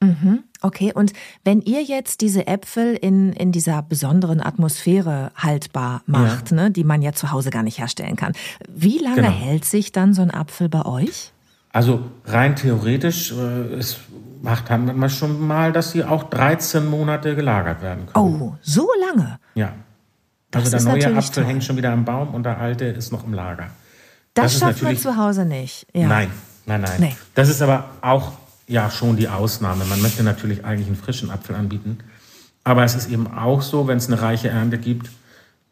Mhm. 0.00 0.44
Okay, 0.62 0.92
und 0.94 1.12
wenn 1.44 1.60
ihr 1.60 1.82
jetzt 1.82 2.20
diese 2.20 2.46
Äpfel 2.46 2.94
in, 2.94 3.32
in 3.32 3.52
dieser 3.52 3.82
besonderen 3.82 4.40
Atmosphäre 4.40 5.32
haltbar 5.34 6.02
macht, 6.06 6.50
ja. 6.50 6.56
ne, 6.56 6.70
die 6.70 6.84
man 6.84 7.02
ja 7.02 7.12
zu 7.12 7.32
Hause 7.32 7.50
gar 7.50 7.62
nicht 7.62 7.78
herstellen 7.78 8.16
kann, 8.16 8.32
wie 8.68 8.98
lange 8.98 9.16
genau. 9.16 9.30
hält 9.30 9.64
sich 9.64 9.92
dann 9.92 10.14
so 10.14 10.22
ein 10.22 10.30
Apfel 10.30 10.68
bei 10.68 10.86
euch? 10.86 11.32
Also 11.72 12.04
rein 12.26 12.54
theoretisch, 12.54 13.32
äh, 13.32 13.74
es 13.74 13.98
macht 14.42 14.70
man 14.70 15.10
schon 15.10 15.44
mal, 15.46 15.72
dass 15.72 15.92
sie 15.92 16.04
auch 16.04 16.24
13 16.24 16.86
Monate 16.86 17.34
gelagert 17.34 17.82
werden 17.82 18.06
können. 18.06 18.42
Oh, 18.42 18.54
so 18.60 18.88
lange? 19.08 19.38
Ja. 19.54 19.72
Also 20.54 20.70
das 20.70 20.84
der 20.84 20.92
neue 20.92 21.16
Apfel 21.16 21.34
toll. 21.34 21.44
hängt 21.44 21.64
schon 21.64 21.76
wieder 21.76 21.92
am 21.92 22.04
Baum 22.04 22.34
und 22.34 22.44
der 22.44 22.58
alte 22.58 22.84
ist 22.84 23.10
noch 23.10 23.24
im 23.24 23.32
Lager. 23.32 23.70
Das, 24.34 24.52
das 24.52 24.60
schafft 24.60 24.82
man 24.82 24.96
zu 24.96 25.16
Hause 25.16 25.44
nicht. 25.44 25.86
Ja. 25.94 26.06
Nein, 26.06 26.30
nein, 26.66 26.82
nein. 26.82 26.96
Nee. 26.98 27.16
Das 27.34 27.48
ist 27.48 27.62
aber 27.62 27.90
auch 28.00 28.32
ja 28.66 28.90
schon 28.90 29.16
die 29.16 29.28
Ausnahme. 29.28 29.84
Man 29.84 30.00
möchte 30.00 30.22
natürlich 30.22 30.64
eigentlich 30.64 30.86
einen 30.86 30.96
frischen 30.96 31.30
Apfel 31.30 31.56
anbieten. 31.56 31.98
Aber 32.64 32.84
es 32.84 32.94
ist 32.94 33.10
eben 33.10 33.26
auch 33.26 33.62
so, 33.62 33.88
wenn 33.88 33.98
es 33.98 34.06
eine 34.06 34.22
reiche 34.22 34.48
Ernte 34.48 34.78
gibt, 34.78 35.10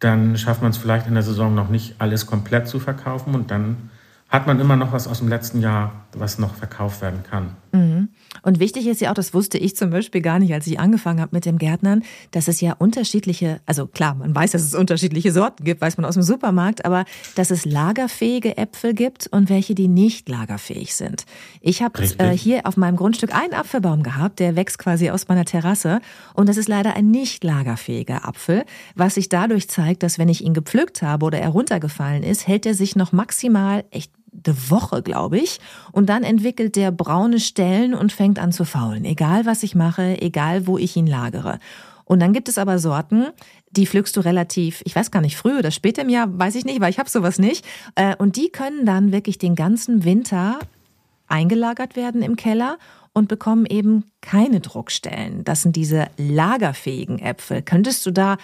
dann 0.00 0.37
schafft 0.37 0.62
man 0.62 0.70
es 0.70 0.79
vielleicht 0.79 1.07
in 1.07 1.14
der 1.14 1.22
Saison 1.22 1.55
noch 1.55 1.68
nicht 1.68 1.94
alles 1.98 2.26
komplett 2.26 2.66
zu 2.66 2.81
verkaufen 2.81 3.35
und 3.35 3.50
dann 3.50 3.90
hat 4.29 4.46
man 4.46 4.61
immer 4.61 4.76
noch 4.76 4.92
was 4.92 5.07
aus 5.07 5.18
dem 5.18 5.29
letzten 5.29 5.61
Jahr, 5.61 5.92
was 6.12 6.38
noch 6.38 6.55
verkauft 6.55 7.03
werden 7.03 7.22
kann. 7.29 7.57
Mhm. 7.72 8.09
Und 8.42 8.59
wichtig 8.59 8.87
ist 8.87 9.00
ja 9.00 9.11
auch, 9.11 9.14
das 9.14 9.35
wusste 9.35 9.59
ich 9.59 9.76
zum 9.76 9.90
Beispiel 9.90 10.20
gar 10.20 10.38
nicht, 10.38 10.52
als 10.52 10.66
ich 10.66 10.78
angefangen 10.80 11.20
habe 11.20 11.35
mit 11.35 11.44
dem 11.44 11.59
Gärtnern, 11.59 12.02
dass 12.30 12.48
es 12.48 12.61
ja 12.61 12.72
unterschiedliche, 12.72 13.61
also 13.66 13.87
klar, 13.87 14.14
man 14.14 14.35
weiß, 14.35 14.52
dass 14.52 14.62
es 14.62 14.74
unterschiedliche 14.74 15.33
Sorten 15.33 15.64
gibt, 15.64 15.80
weiß 15.80 15.96
man 15.96 16.04
aus 16.04 16.14
dem 16.14 16.22
Supermarkt, 16.22 16.85
aber 16.85 17.04
dass 17.35 17.50
es 17.50 17.64
lagerfähige 17.64 18.56
Äpfel 18.56 18.94
gibt 18.94 19.26
und 19.28 19.48
welche, 19.48 19.74
die 19.74 19.88
nicht 19.88 20.28
lagerfähig 20.28 20.94
sind. 20.94 21.24
Ich 21.61 21.83
habe 21.83 22.02
äh, 22.18 22.30
hier 22.30 22.66
auf 22.66 22.76
meinem 22.76 22.96
Grundstück 22.96 23.35
einen 23.35 23.54
Apfelbaum 23.54 24.02
gehabt, 24.02 24.38
der 24.40 24.56
wächst 24.56 24.78
quasi 24.78 25.11
aus 25.11 25.28
meiner 25.28 25.44
Terrasse 25.44 26.00
und 26.35 26.48
das 26.48 26.56
ist 26.56 26.68
leider 26.68 26.94
ein 26.94 27.11
nicht 27.11 27.44
lagerfähiger 27.44 28.26
Apfel, 28.26 28.64
was 28.94 29.14
sich 29.14 29.28
dadurch 29.28 29.68
zeigt, 29.68 30.02
dass 30.02 30.18
wenn 30.18 30.28
ich 30.28 30.44
ihn 30.44 30.54
gepflückt 30.54 31.02
habe 31.02 31.26
oder 31.26 31.38
er 31.38 31.50
runtergefallen 31.50 32.22
ist, 32.22 32.46
hält 32.46 32.66
er 32.66 32.74
sich 32.74 32.96
noch 32.96 33.12
maximal 33.12 33.85
echt 33.90 34.12
Woche, 34.70 35.02
glaube 35.02 35.38
ich. 35.38 35.60
Und 35.92 36.08
dann 36.08 36.22
entwickelt 36.22 36.76
der 36.76 36.90
braune 36.90 37.40
Stellen 37.40 37.94
und 37.94 38.12
fängt 38.12 38.38
an 38.38 38.52
zu 38.52 38.64
faulen. 38.64 39.04
Egal 39.04 39.46
was 39.46 39.62
ich 39.62 39.74
mache, 39.74 40.20
egal 40.20 40.66
wo 40.66 40.78
ich 40.78 40.96
ihn 40.96 41.06
lagere. 41.06 41.58
Und 42.04 42.20
dann 42.20 42.32
gibt 42.32 42.48
es 42.48 42.58
aber 42.58 42.78
Sorten, 42.78 43.26
die 43.70 43.86
pflückst 43.86 44.16
du 44.16 44.20
relativ, 44.20 44.82
ich 44.84 44.96
weiß 44.96 45.12
gar 45.12 45.20
nicht, 45.20 45.36
früh 45.36 45.56
oder 45.56 45.70
spät 45.70 45.96
im 45.98 46.08
Jahr, 46.08 46.26
weiß 46.36 46.56
ich 46.56 46.64
nicht, 46.64 46.80
weil 46.80 46.90
ich 46.90 46.98
habe 46.98 47.08
sowas 47.08 47.38
nicht. 47.38 47.64
Äh, 47.94 48.16
und 48.16 48.36
die 48.36 48.48
können 48.48 48.84
dann 48.84 49.12
wirklich 49.12 49.38
den 49.38 49.54
ganzen 49.54 50.04
Winter 50.04 50.58
eingelagert 51.28 51.94
werden 51.94 52.22
im 52.22 52.34
Keller 52.34 52.78
und 53.12 53.29
bekommen 53.29 53.66
eben 53.66 54.05
keine 54.20 54.61
Druckstellen. 54.61 55.44
Das 55.44 55.62
sind 55.62 55.77
diese 55.77 56.09
lagerfähigen 56.16 57.18
Äpfel. 57.18 57.62
Könntest 57.62 58.07
du 58.07 58.11
da, 58.11 58.37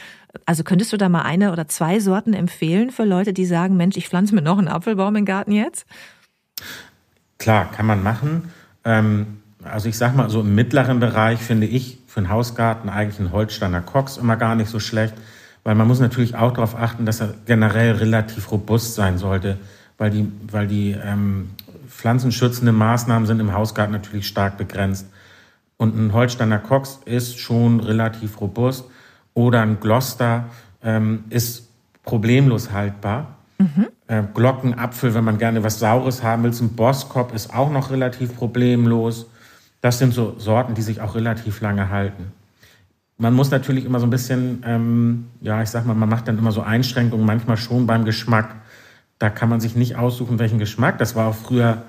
also 0.45 0.65
könntest 0.65 0.93
du 0.93 0.97
da 0.97 1.09
mal 1.09 1.23
eine 1.23 1.53
oder 1.53 1.69
zwei 1.69 2.01
Sorten 2.01 2.35
empfehlen 2.35 2.91
für 2.91 3.05
Leute, 3.05 3.33
die 3.33 3.47
sagen, 3.47 3.77
Mensch, 3.77 3.97
ich 3.97 4.09
pflanze 4.09 4.35
mir 4.35 4.43
noch 4.43 4.59
einen 4.59 4.69
Apfelbaum 4.69 5.15
im 5.17 5.25
Garten 5.25 5.53
jetzt? 5.53 5.87
Klar, 7.39 7.71
kann 7.71 7.87
man 7.87 8.03
machen. 8.03 8.51
Ähm, 8.85 9.39
also 9.63 9.89
ich 9.89 9.97
sag 9.97 10.17
mal, 10.17 10.31
so 10.31 10.41
im 10.41 10.55
mittleren 10.55 11.01
Bereich 11.01 11.41
finde 11.41 11.67
ich 11.67 11.99
für 12.07 12.21
einen 12.21 12.31
Hausgarten 12.31 12.89
eigentlich 12.89 13.21
ein 13.21 13.33
Holsteiner 13.33 13.83
Cox 13.83 14.17
immer 14.17 14.37
gar 14.37 14.55
nicht 14.55 14.71
so 14.71 14.81
schlecht, 14.81 15.15
weil 15.65 15.75
man 15.75 15.87
muss 15.87 16.01
natürlich 16.01 16.35
auch 16.35 16.53
darauf 16.53 16.75
achten, 16.77 17.07
dass 17.07 17.21
er 17.21 17.35
generell 17.47 17.93
relativ 17.93 18.51
robust 18.51 18.95
sein 18.95 19.19
sollte, 19.19 19.59
weil 19.99 20.11
die, 20.11 20.31
weil 20.51 20.67
die 20.67 20.93
ähm, 20.93 21.51
pflanzenschützende 21.97 22.73
Maßnahmen 22.73 23.27
sind 23.27 23.41
im 23.41 23.53
Hausgarten 23.53 23.93
natürlich 23.93 24.27
stark 24.27 24.59
begrenzt. 24.59 25.07
Und 25.79 25.97
ein 25.97 26.13
Holsteiner 26.13 26.59
Cox 26.59 27.01
ist 27.05 27.39
schon 27.39 27.81
relativ 27.81 28.41
robust 28.41 28.85
oder 29.35 29.63
ein 29.63 29.81
Gloucester 29.81 30.47
ähm, 30.83 31.25
ist 31.31 31.69
problemlos 32.05 32.73
haltbar. 32.73 33.37
Mhm. 33.59 33.87
äh, 34.07 34.23
Glockenapfel, 34.35 35.15
wenn 35.15 35.25
man 35.25 35.39
gerne 35.39 35.65
was 35.65 35.79
Saures 35.79 36.23
haben 36.23 36.43
will. 36.45 36.53
Ein 36.53 36.77
Boskop 36.77 37.35
ist 37.35 37.55
auch 37.55 37.71
noch 37.71 37.91
relativ 37.91 38.37
problemlos. 38.37 39.27
Das 39.81 39.99
sind 39.99 40.13
so 40.13 40.35
Sorten, 40.39 40.75
die 40.75 40.83
sich 40.83 41.01
auch 41.01 41.15
relativ 41.15 41.63
lange 41.63 41.89
halten. 41.89 42.33
Man 43.19 43.33
muss 43.33 43.51
natürlich 43.51 43.87
immer 43.87 43.99
so 43.99 44.07
ein 44.07 44.11
bisschen, 44.11 44.63
ähm, 44.67 45.27
ja, 45.41 45.63
ich 45.63 45.71
sag 45.71 45.87
mal, 45.87 45.95
man 45.95 46.09
macht 46.09 46.29
dann 46.29 46.37
immer 46.37 46.53
so 46.53 46.61
Einschränkungen, 46.61 47.25
manchmal 47.25 47.57
schon 47.57 47.87
beim 47.87 48.05
Geschmack. 48.05 48.57
Da 49.19 49.31
kann 49.31 49.49
man 49.49 49.61
sich 49.61 49.77
nicht 49.77 49.97
aussuchen, 49.97 50.39
welchen 50.39 50.59
Geschmack. 50.59 50.99
Das 50.99 51.15
war 51.15 51.29
auch 51.29 51.35
früher 51.35 51.85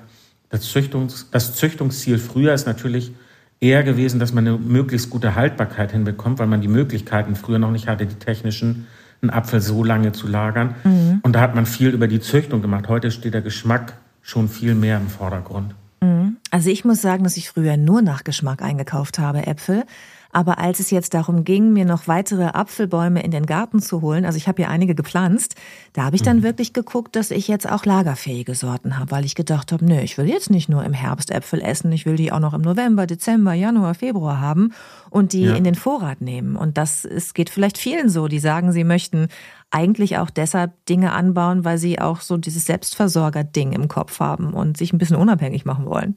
das, 0.50 0.62
Züchtungs-, 0.62 1.26
das 1.30 1.54
Züchtungsziel 1.54 2.18
früher 2.18 2.54
ist 2.54 2.66
natürlich 2.66 3.12
eher 3.60 3.82
gewesen, 3.82 4.20
dass 4.20 4.32
man 4.32 4.46
eine 4.46 4.56
möglichst 4.56 5.10
gute 5.10 5.34
Haltbarkeit 5.34 5.92
hinbekommt, 5.92 6.38
weil 6.38 6.46
man 6.46 6.60
die 6.60 6.68
Möglichkeiten 6.68 7.36
früher 7.36 7.58
noch 7.58 7.70
nicht 7.70 7.88
hatte, 7.88 8.06
die 8.06 8.14
technischen, 8.14 8.86
einen 9.20 9.30
Apfel 9.30 9.60
so 9.60 9.82
lange 9.82 10.12
zu 10.12 10.28
lagern. 10.28 10.76
Mhm. 10.84 11.20
Und 11.22 11.32
da 11.32 11.40
hat 11.40 11.54
man 11.54 11.66
viel 11.66 11.90
über 11.90 12.06
die 12.06 12.20
Züchtung 12.20 12.62
gemacht. 12.62 12.88
Heute 12.88 13.10
steht 13.10 13.34
der 13.34 13.42
Geschmack 13.42 13.94
schon 14.22 14.48
viel 14.48 14.74
mehr 14.74 14.96
im 14.96 15.08
Vordergrund. 15.08 15.74
Mhm. 16.00 16.36
Also 16.50 16.70
ich 16.70 16.84
muss 16.84 17.02
sagen, 17.02 17.24
dass 17.24 17.36
ich 17.36 17.50
früher 17.50 17.76
nur 17.76 18.00
nach 18.00 18.24
Geschmack 18.24 18.62
eingekauft 18.62 19.18
habe, 19.18 19.46
Äpfel. 19.46 19.84
Aber 20.30 20.58
als 20.58 20.78
es 20.78 20.90
jetzt 20.90 21.14
darum 21.14 21.44
ging, 21.44 21.72
mir 21.72 21.86
noch 21.86 22.06
weitere 22.06 22.44
Apfelbäume 22.44 23.22
in 23.22 23.30
den 23.30 23.46
Garten 23.46 23.80
zu 23.80 24.02
holen, 24.02 24.26
also 24.26 24.36
ich 24.36 24.46
habe 24.46 24.62
hier 24.62 24.70
einige 24.70 24.94
gepflanzt, 24.94 25.54
da 25.94 26.04
habe 26.04 26.16
ich 26.16 26.22
dann 26.22 26.38
mhm. 26.38 26.42
wirklich 26.42 26.74
geguckt, 26.74 27.16
dass 27.16 27.30
ich 27.30 27.48
jetzt 27.48 27.70
auch 27.70 27.86
lagerfähige 27.86 28.54
Sorten 28.54 28.98
habe, 28.98 29.10
weil 29.10 29.24
ich 29.24 29.34
gedacht 29.34 29.72
habe, 29.72 29.84
nö, 29.84 29.98
ich 30.00 30.18
will 30.18 30.28
jetzt 30.28 30.50
nicht 30.50 30.68
nur 30.68 30.84
im 30.84 30.92
Herbst 30.92 31.30
Äpfel 31.30 31.62
essen, 31.62 31.90
ich 31.92 32.04
will 32.04 32.16
die 32.16 32.30
auch 32.30 32.40
noch 32.40 32.52
im 32.52 32.60
November, 32.60 33.06
Dezember, 33.06 33.54
Januar, 33.54 33.94
Februar 33.94 34.40
haben 34.40 34.74
und 35.08 35.32
die 35.32 35.44
ja. 35.44 35.54
in 35.54 35.64
den 35.64 35.74
Vorrat 35.74 36.20
nehmen. 36.20 36.56
Und 36.56 36.76
das 36.76 37.06
es 37.06 37.32
geht 37.32 37.48
vielleicht 37.48 37.78
vielen 37.78 38.10
so, 38.10 38.28
die 38.28 38.38
sagen, 38.38 38.72
sie 38.72 38.84
möchten 38.84 39.28
eigentlich 39.70 40.18
auch 40.18 40.30
deshalb 40.30 40.72
Dinge 40.86 41.12
anbauen, 41.12 41.64
weil 41.64 41.78
sie 41.78 42.00
auch 42.00 42.20
so 42.20 42.36
dieses 42.36 42.66
Selbstversorger-Ding 42.66 43.72
im 43.72 43.88
Kopf 43.88 44.20
haben 44.20 44.54
und 44.54 44.76
sich 44.76 44.92
ein 44.92 44.98
bisschen 44.98 45.16
unabhängig 45.16 45.64
machen 45.64 45.86
wollen. 45.86 46.16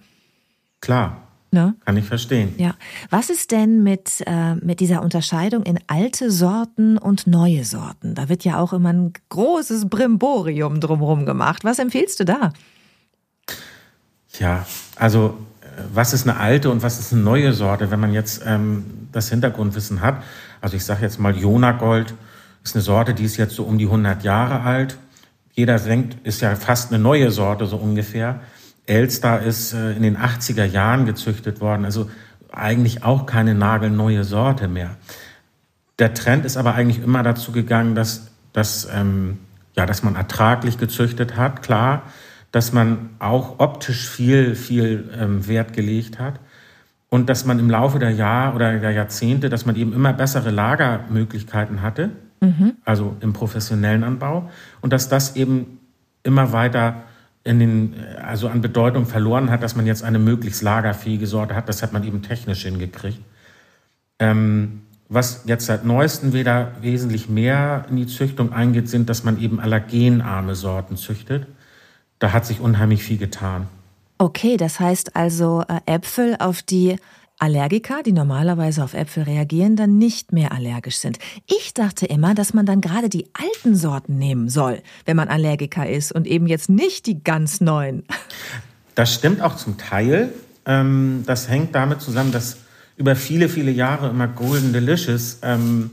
Klar, 0.82 1.31
Ne? 1.54 1.76
Kann 1.86 1.98
ich 1.98 2.06
verstehen. 2.06 2.54
Ja. 2.58 2.76
Was 3.10 3.30
ist 3.30 3.52
denn 3.52 3.84
mit, 3.84 4.24
äh, 4.26 4.56
mit 4.56 4.80
dieser 4.80 5.02
Unterscheidung 5.02 5.64
in 5.64 5.80
alte 5.88 6.32
Sorten 6.32 6.98
und 6.98 7.28
neue 7.28 7.66
Sorten? 7.66 8.16
Da 8.16 8.30
wird 8.30 8.46
ja 8.46 8.58
auch 8.58 8.72
immer 8.72 8.94
ein 8.94 9.12
großes 9.28 9.90
Brimborium 9.90 10.80
drumherum 10.80 11.26
gemacht. 11.26 11.66
Was 11.66 11.78
empfiehlst 11.80 12.22
du 12.22 12.24
da? 12.24 12.54
Ja, 14.40 14.66
also 14.96 15.38
äh, 15.60 15.82
was 15.94 16.14
ist 16.14 16.26
eine 16.26 16.40
alte 16.40 16.70
und 16.70 16.84
was 16.84 17.00
ist 17.00 17.12
eine 17.12 17.22
neue 17.22 17.52
Sorte, 17.52 17.92
wenn 17.92 18.00
man 18.00 18.14
jetzt 18.14 18.44
ähm, 18.46 19.10
das 19.12 19.28
Hintergrundwissen 19.28 20.00
hat? 20.00 20.24
Also 20.62 20.78
ich 20.78 20.86
sage 20.86 21.02
jetzt 21.02 21.20
mal 21.20 21.36
Jonagold 21.36 22.14
ist 22.64 22.76
eine 22.76 22.82
Sorte, 22.82 23.14
die 23.14 23.26
ist 23.26 23.36
jetzt 23.36 23.56
so 23.56 23.64
um 23.64 23.78
die 23.78 23.86
100 23.86 24.24
Jahre 24.24 24.62
alt. 24.62 24.98
Jeder 25.52 25.78
denkt, 25.80 26.26
ist 26.26 26.42
ja 26.42 26.56
fast 26.56 26.94
eine 26.94 27.04
neue 27.04 27.30
Sorte 27.32 27.66
so 27.66 27.76
ungefähr. 27.76 28.40
Elster 28.92 29.42
ist 29.42 29.74
äh, 29.74 29.94
in 29.94 30.04
den 30.04 30.18
80er 30.18 30.66
Jahren 30.66 31.06
gezüchtet 31.06 31.62
worden, 31.62 31.86
also 31.86 32.10
eigentlich 32.52 33.04
auch 33.04 33.26
keine 33.26 33.56
nagelneue 33.56 34.26
Sorte 34.26 34.68
mehr. 34.68 34.98
Der 35.98 36.14
Trend 36.14 36.46
ist 36.46 36.58
aber 36.58 36.76
eigentlich 36.76 37.02
immer 37.02 37.24
dazu 37.24 37.54
gegangen, 37.54 37.96
dass, 37.96 38.32
dass, 38.52 38.90
ähm, 38.94 39.40
ja, 39.78 39.86
dass 39.86 40.04
man 40.04 40.16
ertraglich 40.16 40.78
gezüchtet 40.78 41.38
hat, 41.38 41.64
klar, 41.64 42.04
dass 42.52 42.74
man 42.74 43.12
auch 43.20 43.60
optisch 43.60 44.10
viel, 44.10 44.56
viel 44.56 45.10
ähm, 45.18 45.48
Wert 45.48 45.72
gelegt 45.72 46.20
hat. 46.20 46.40
Und 47.08 47.30
dass 47.30 47.46
man 47.46 47.60
im 47.60 47.70
Laufe 47.70 48.00
der 48.00 48.12
Jahre 48.12 48.56
oder 48.56 48.78
der 48.78 48.92
Jahrzehnte, 48.92 49.50
dass 49.50 49.66
man 49.66 49.76
eben 49.76 49.94
immer 49.94 50.12
bessere 50.14 50.50
Lagermöglichkeiten 50.50 51.82
hatte, 51.82 52.10
mhm. 52.42 52.74
also 52.84 53.16
im 53.22 53.32
professionellen 53.32 54.04
Anbau. 54.04 54.50
Und 54.82 54.92
dass 54.92 55.08
das 55.08 55.36
eben 55.36 55.80
immer 56.24 56.52
weiter 56.52 57.04
in 57.44 57.60
den, 57.60 57.96
also 58.22 58.48
an 58.48 58.62
Bedeutung 58.62 59.06
verloren 59.06 59.50
hat, 59.50 59.64
dass 59.64 59.76
man 59.76 59.86
jetzt 59.86 60.04
eine 60.04 60.20
möglichst 60.20 60.62
lagerfähige 60.62 61.28
Sorte 61.28 61.56
hat. 61.56 61.68
Das 61.70 61.82
hat 61.82 61.94
man 61.94 62.04
eben 62.04 62.22
technisch 62.22 62.64
hingekriegt. 62.64 63.20
Ähm, 64.20 64.82
was 65.10 65.44
jetzt 65.46 65.66
seit 65.66 65.84
neuestem 65.84 66.34
wieder 66.34 66.72
wesentlich 66.82 67.28
mehr 67.28 67.86
in 67.90 67.98
die 67.98 68.08
Züchtung 68.08 68.54
eingeht, 68.54 68.88
sind, 68.88 69.10
dass 69.10 69.24
man 69.24 69.42
eben 69.42 69.60
allergenarme 69.60 70.56
Sorten 70.56 70.96
züchtet. 70.96 71.48
Da 72.20 72.32
hat 72.32 72.46
sich 72.46 72.62
unheimlich 72.62 73.04
viel 73.04 73.18
getan. 73.18 73.68
Okay, 74.20 74.56
das 74.56 74.80
heißt 74.80 75.16
also 75.16 75.64
äh, 75.68 75.96
Äpfel, 75.96 76.36
auf 76.40 76.62
die 76.62 76.98
Allergiker, 77.42 78.04
die 78.04 78.12
normalerweise 78.12 78.84
auf 78.84 78.94
Äpfel 78.94 79.24
reagieren, 79.24 79.76
dann 79.76 79.98
nicht 79.98 80.32
mehr 80.32 80.52
allergisch 80.52 80.98
sind. 80.98 81.18
Ich 81.48 81.74
dachte 81.74 82.06
immer, 82.06 82.36
dass 82.36 82.54
man 82.54 82.68
dann 82.68 82.82
gerade 82.82 83.10
die 83.10 83.26
alten 83.34 83.76
Sorten 83.76 84.20
nehmen 84.20 84.48
soll, 84.48 84.84
wenn 85.06 85.18
man 85.18 85.28
Allergiker 85.28 85.90
ist 85.90 86.12
und 86.12 86.28
eben 86.28 86.46
jetzt 86.46 86.70
nicht 86.70 87.08
die 87.08 87.24
ganz 87.24 87.60
neuen. 87.60 88.04
Das 88.94 89.14
stimmt 89.14 89.42
auch 89.42 89.56
zum 89.56 89.78
Teil. 89.78 90.34
Ähm, 90.66 91.24
das 91.26 91.50
hängt 91.50 91.74
damit 91.74 92.02
zusammen, 92.02 92.32
dass 92.32 92.58
über 92.98 93.16
viele, 93.16 93.50
viele 93.50 93.72
Jahre 93.72 94.10
immer 94.10 94.28
Golden 94.28 94.74
Delicious 94.74 95.40
ähm, 95.42 95.90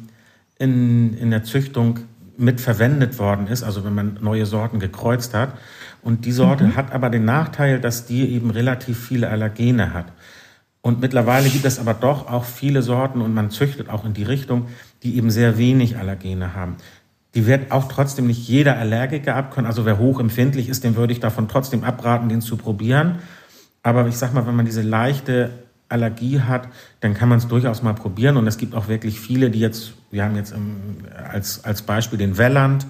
in, 0.58 1.16
in 1.16 1.30
der 1.30 1.44
Züchtung 1.44 2.00
mit 2.36 2.60
verwendet 2.60 3.18
worden 3.18 3.46
ist, 3.46 3.62
also 3.62 3.84
wenn 3.84 3.94
man 3.94 4.18
neue 4.20 4.46
Sorten 4.46 4.80
gekreuzt 4.80 5.32
hat. 5.32 5.54
Und 6.02 6.24
die 6.24 6.32
Sorte 6.32 6.64
mhm. 6.64 6.76
hat 6.76 6.92
aber 6.92 7.08
den 7.08 7.24
Nachteil, 7.24 7.80
dass 7.80 8.04
die 8.06 8.28
eben 8.28 8.50
relativ 8.50 8.98
viele 8.98 9.30
Allergene 9.30 9.94
hat. 9.94 10.12
Und 10.80 11.00
mittlerweile 11.00 11.48
gibt 11.48 11.64
es 11.64 11.78
aber 11.78 11.94
doch 11.94 12.28
auch 12.28 12.44
viele 12.44 12.82
Sorten 12.82 13.20
und 13.20 13.34
man 13.34 13.50
züchtet 13.50 13.88
auch 13.88 14.04
in 14.04 14.14
die 14.14 14.22
Richtung, 14.22 14.68
die 15.02 15.16
eben 15.16 15.30
sehr 15.30 15.58
wenig 15.58 15.96
Allergene 15.96 16.54
haben. 16.54 16.76
Die 17.34 17.46
wird 17.46 17.72
auch 17.72 17.88
trotzdem 17.88 18.26
nicht 18.26 18.48
jeder 18.48 18.78
Allergiker 18.78 19.36
abkönnen. 19.36 19.66
Also 19.66 19.84
wer 19.84 19.98
hochempfindlich 19.98 20.68
ist, 20.68 20.84
dem 20.84 20.96
würde 20.96 21.12
ich 21.12 21.20
davon 21.20 21.48
trotzdem 21.48 21.84
abraten, 21.84 22.28
den 22.28 22.40
zu 22.40 22.56
probieren. 22.56 23.18
Aber 23.82 24.06
ich 24.06 24.16
sag 24.16 24.32
mal, 24.32 24.46
wenn 24.46 24.56
man 24.56 24.66
diese 24.66 24.82
leichte 24.82 25.50
Allergie 25.88 26.40
hat, 26.40 26.68
dann 27.00 27.14
kann 27.14 27.28
man 27.28 27.38
es 27.38 27.48
durchaus 27.48 27.82
mal 27.82 27.94
probieren. 27.94 28.36
Und 28.36 28.46
es 28.46 28.56
gibt 28.56 28.74
auch 28.74 28.88
wirklich 28.88 29.20
viele, 29.20 29.50
die 29.50 29.60
jetzt, 29.60 29.92
wir 30.10 30.24
haben 30.24 30.36
jetzt 30.36 30.54
als, 31.30 31.64
als 31.64 31.82
Beispiel 31.82 32.18
den 32.18 32.38
Welland, 32.38 32.86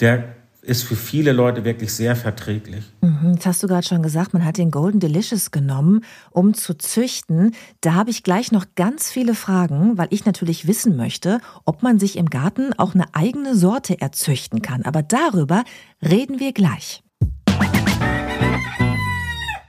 der 0.00 0.24
ist 0.62 0.82
für 0.82 0.96
viele 0.96 1.32
Leute 1.32 1.64
wirklich 1.64 1.92
sehr 1.92 2.16
verträglich. 2.16 2.84
Mhm, 3.00 3.32
jetzt 3.34 3.46
hast 3.46 3.62
du 3.62 3.66
gerade 3.66 3.86
schon 3.86 4.02
gesagt, 4.02 4.34
man 4.34 4.44
hat 4.44 4.58
den 4.58 4.70
Golden 4.70 5.00
Delicious 5.00 5.50
genommen, 5.50 6.04
um 6.30 6.54
zu 6.54 6.76
züchten. 6.76 7.54
Da 7.80 7.94
habe 7.94 8.10
ich 8.10 8.22
gleich 8.22 8.52
noch 8.52 8.66
ganz 8.74 9.10
viele 9.10 9.34
Fragen, 9.34 9.98
weil 9.98 10.08
ich 10.10 10.24
natürlich 10.24 10.66
wissen 10.66 10.96
möchte, 10.96 11.40
ob 11.64 11.82
man 11.82 11.98
sich 11.98 12.16
im 12.16 12.26
Garten 12.26 12.72
auch 12.74 12.94
eine 12.94 13.14
eigene 13.14 13.56
Sorte 13.56 14.00
erzüchten 14.00 14.62
kann. 14.62 14.82
Aber 14.82 15.02
darüber 15.02 15.64
reden 16.02 16.40
wir 16.40 16.52
gleich. 16.52 17.02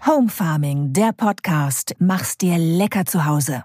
Home 0.06 0.30
Farming, 0.30 0.94
der 0.94 1.12
Podcast. 1.12 1.96
Mach's 2.00 2.38
dir 2.38 2.58
lecker 2.58 3.06
zu 3.06 3.26
Hause. 3.26 3.64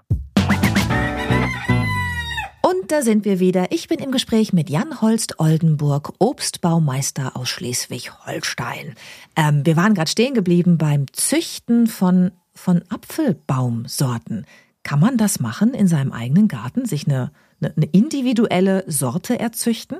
Da 2.87 3.01
sind 3.01 3.25
wir 3.25 3.39
wieder. 3.39 3.71
Ich 3.71 3.87
bin 3.87 3.97
im 3.99 4.11
Gespräch 4.11 4.53
mit 4.53 4.69
Jan 4.69 5.01
Holst 5.01 5.39
Oldenburg, 5.39 6.13
Obstbaumeister 6.19 7.35
aus 7.35 7.49
Schleswig-Holstein. 7.49 8.93
Ähm, 9.35 9.65
wir 9.65 9.75
waren 9.75 9.95
gerade 9.95 10.11
stehen 10.11 10.35
geblieben 10.35 10.77
beim 10.77 11.05
Züchten 11.11 11.87
von, 11.87 12.31
von 12.53 12.83
Apfelbaumsorten. 12.89 14.45
Kann 14.83 14.99
man 14.99 15.17
das 15.17 15.39
machen 15.39 15.73
in 15.73 15.87
seinem 15.87 16.11
eigenen 16.11 16.47
Garten, 16.47 16.85
sich 16.85 17.07
eine, 17.07 17.31
eine, 17.59 17.73
eine 17.75 17.85
individuelle 17.87 18.83
Sorte 18.87 19.39
erzüchten? 19.39 19.97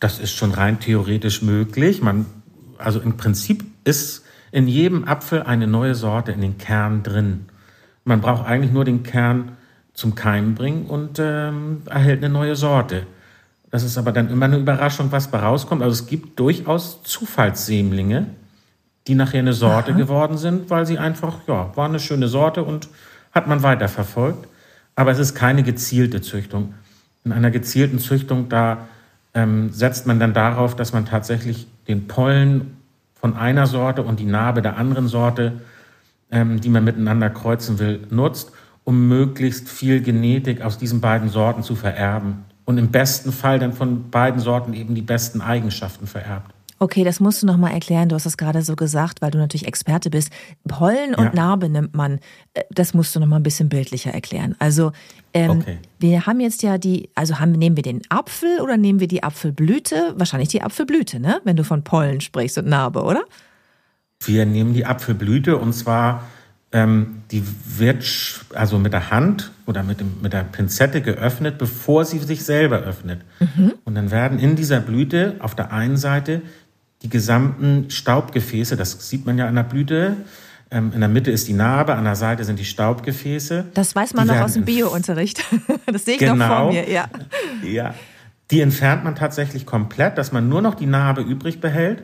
Das 0.00 0.18
ist 0.18 0.32
schon 0.32 0.50
rein 0.52 0.80
theoretisch 0.80 1.42
möglich. 1.42 2.02
Man, 2.02 2.26
also 2.78 3.00
im 3.00 3.16
Prinzip 3.16 3.64
ist 3.84 4.24
in 4.50 4.66
jedem 4.66 5.04
Apfel 5.04 5.42
eine 5.42 5.68
neue 5.68 5.94
Sorte 5.94 6.32
in 6.32 6.40
den 6.40 6.58
Kern 6.58 7.04
drin. 7.04 7.46
Man 8.04 8.20
braucht 8.20 8.44
eigentlich 8.44 8.72
nur 8.72 8.84
den 8.84 9.04
Kern 9.04 9.57
zum 9.98 10.14
Keimen 10.14 10.54
bringen 10.54 10.86
und 10.86 11.18
ähm, 11.18 11.82
erhält 11.86 12.22
eine 12.22 12.32
neue 12.32 12.54
Sorte. 12.54 13.04
Das 13.72 13.82
ist 13.82 13.98
aber 13.98 14.12
dann 14.12 14.30
immer 14.30 14.44
eine 14.44 14.56
Überraschung, 14.56 15.10
was 15.10 15.28
bei 15.28 15.40
rauskommt. 15.40 15.82
Also 15.82 15.92
es 15.92 16.06
gibt 16.06 16.38
durchaus 16.38 17.02
Zufallssämlinge, 17.02 18.26
die 19.08 19.16
nachher 19.16 19.40
eine 19.40 19.54
Sorte 19.54 19.90
Aha. 19.90 19.98
geworden 19.98 20.38
sind, 20.38 20.70
weil 20.70 20.86
sie 20.86 20.98
einfach, 20.98 21.38
ja, 21.48 21.72
war 21.74 21.86
eine 21.86 21.98
schöne 21.98 22.28
Sorte 22.28 22.62
und 22.62 22.88
hat 23.32 23.48
man 23.48 23.64
weiterverfolgt. 23.64 24.46
Aber 24.94 25.10
es 25.10 25.18
ist 25.18 25.34
keine 25.34 25.64
gezielte 25.64 26.20
Züchtung. 26.20 26.74
In 27.24 27.32
einer 27.32 27.50
gezielten 27.50 27.98
Züchtung, 27.98 28.48
da 28.48 28.86
ähm, 29.34 29.72
setzt 29.72 30.06
man 30.06 30.20
dann 30.20 30.32
darauf, 30.32 30.76
dass 30.76 30.92
man 30.92 31.06
tatsächlich 31.06 31.66
den 31.88 32.06
Pollen 32.06 32.76
von 33.16 33.36
einer 33.36 33.66
Sorte 33.66 34.04
und 34.04 34.20
die 34.20 34.26
Narbe 34.26 34.62
der 34.62 34.76
anderen 34.76 35.08
Sorte, 35.08 35.60
ähm, 36.30 36.60
die 36.60 36.68
man 36.68 36.84
miteinander 36.84 37.30
kreuzen 37.30 37.80
will, 37.80 38.06
nutzt 38.10 38.52
um 38.88 39.06
möglichst 39.06 39.68
viel 39.68 40.00
Genetik 40.00 40.62
aus 40.62 40.78
diesen 40.78 41.02
beiden 41.02 41.28
Sorten 41.28 41.62
zu 41.62 41.76
vererben 41.76 42.46
und 42.64 42.78
im 42.78 42.88
besten 42.88 43.32
Fall 43.32 43.58
dann 43.58 43.74
von 43.74 44.08
beiden 44.08 44.40
Sorten 44.40 44.72
eben 44.72 44.94
die 44.94 45.02
besten 45.02 45.42
Eigenschaften 45.42 46.06
vererbt. 46.06 46.54
Okay, 46.78 47.04
das 47.04 47.20
musst 47.20 47.42
du 47.42 47.46
noch 47.46 47.58
mal 47.58 47.68
erklären. 47.68 48.08
Du 48.08 48.14
hast 48.14 48.24
es 48.24 48.38
gerade 48.38 48.62
so 48.62 48.76
gesagt, 48.76 49.20
weil 49.20 49.30
du 49.30 49.36
natürlich 49.36 49.66
Experte 49.66 50.08
bist. 50.08 50.30
Pollen 50.66 51.14
und 51.14 51.24
ja. 51.26 51.32
Narbe 51.34 51.68
nimmt 51.68 51.94
man. 51.94 52.18
Äh, 52.54 52.62
das 52.70 52.94
musst 52.94 53.14
du 53.14 53.20
noch 53.20 53.26
mal 53.26 53.36
ein 53.36 53.42
bisschen 53.42 53.68
bildlicher 53.68 54.12
erklären. 54.12 54.56
Also 54.58 54.92
ähm, 55.34 55.50
okay. 55.50 55.78
wir 55.98 56.24
haben 56.24 56.40
jetzt 56.40 56.62
ja 56.62 56.78
die, 56.78 57.10
also 57.14 57.38
haben, 57.40 57.52
nehmen 57.52 57.76
wir 57.76 57.82
den 57.82 58.00
Apfel 58.08 58.58
oder 58.62 58.78
nehmen 58.78 59.00
wir 59.00 59.08
die 59.08 59.22
Apfelblüte? 59.22 60.14
Wahrscheinlich 60.16 60.48
die 60.48 60.62
Apfelblüte, 60.62 61.20
ne? 61.20 61.42
Wenn 61.44 61.56
du 61.56 61.64
von 61.64 61.84
Pollen 61.84 62.22
sprichst 62.22 62.56
und 62.56 62.68
Narbe, 62.68 63.02
oder? 63.02 63.24
Wir 64.24 64.46
nehmen 64.46 64.72
die 64.72 64.86
Apfelblüte 64.86 65.58
und 65.58 65.74
zwar 65.74 66.22
ähm, 66.72 67.22
die 67.30 67.42
wird 67.78 68.04
also 68.54 68.78
mit 68.78 68.92
der 68.92 69.10
Hand 69.10 69.52
oder 69.66 69.82
mit, 69.82 70.00
dem, 70.00 70.20
mit 70.20 70.32
der 70.32 70.44
Pinzette 70.44 71.00
geöffnet, 71.00 71.56
bevor 71.56 72.04
sie 72.04 72.18
sich 72.18 72.44
selber 72.44 72.78
öffnet. 72.80 73.22
Mhm. 73.40 73.74
Und 73.84 73.94
dann 73.94 74.10
werden 74.10 74.38
in 74.38 74.54
dieser 74.54 74.80
Blüte 74.80 75.36
auf 75.38 75.54
der 75.54 75.72
einen 75.72 75.96
Seite 75.96 76.42
die 77.02 77.08
gesamten 77.08 77.90
Staubgefäße, 77.90 78.76
das 78.76 79.08
sieht 79.08 79.24
man 79.24 79.38
ja 79.38 79.46
an 79.46 79.54
der 79.54 79.62
Blüte, 79.62 80.16
ähm, 80.70 80.92
in 80.94 81.00
der 81.00 81.08
Mitte 81.08 81.30
ist 81.30 81.48
die 81.48 81.54
Narbe, 81.54 81.94
an 81.94 82.04
der 82.04 82.16
Seite 82.16 82.44
sind 82.44 82.58
die 82.58 82.64
Staubgefäße. 82.64 83.66
Das 83.72 83.94
weiß 83.94 84.12
man 84.14 84.26
noch 84.26 84.36
aus 84.36 84.54
dem 84.54 84.64
Biounterricht. 84.64 85.42
Das 85.86 86.04
sehe 86.04 86.14
ich 86.14 86.20
genau, 86.20 86.34
noch 86.34 86.46
vor 86.46 86.72
mir, 86.72 86.90
ja. 86.90 87.08
Ja. 87.64 87.94
Die 88.50 88.60
entfernt 88.60 89.04
man 89.04 89.14
tatsächlich 89.14 89.64
komplett, 89.64 90.18
dass 90.18 90.32
man 90.32 90.50
nur 90.50 90.60
noch 90.60 90.74
die 90.74 90.84
Narbe 90.84 91.22
übrig 91.22 91.62
behält 91.62 92.02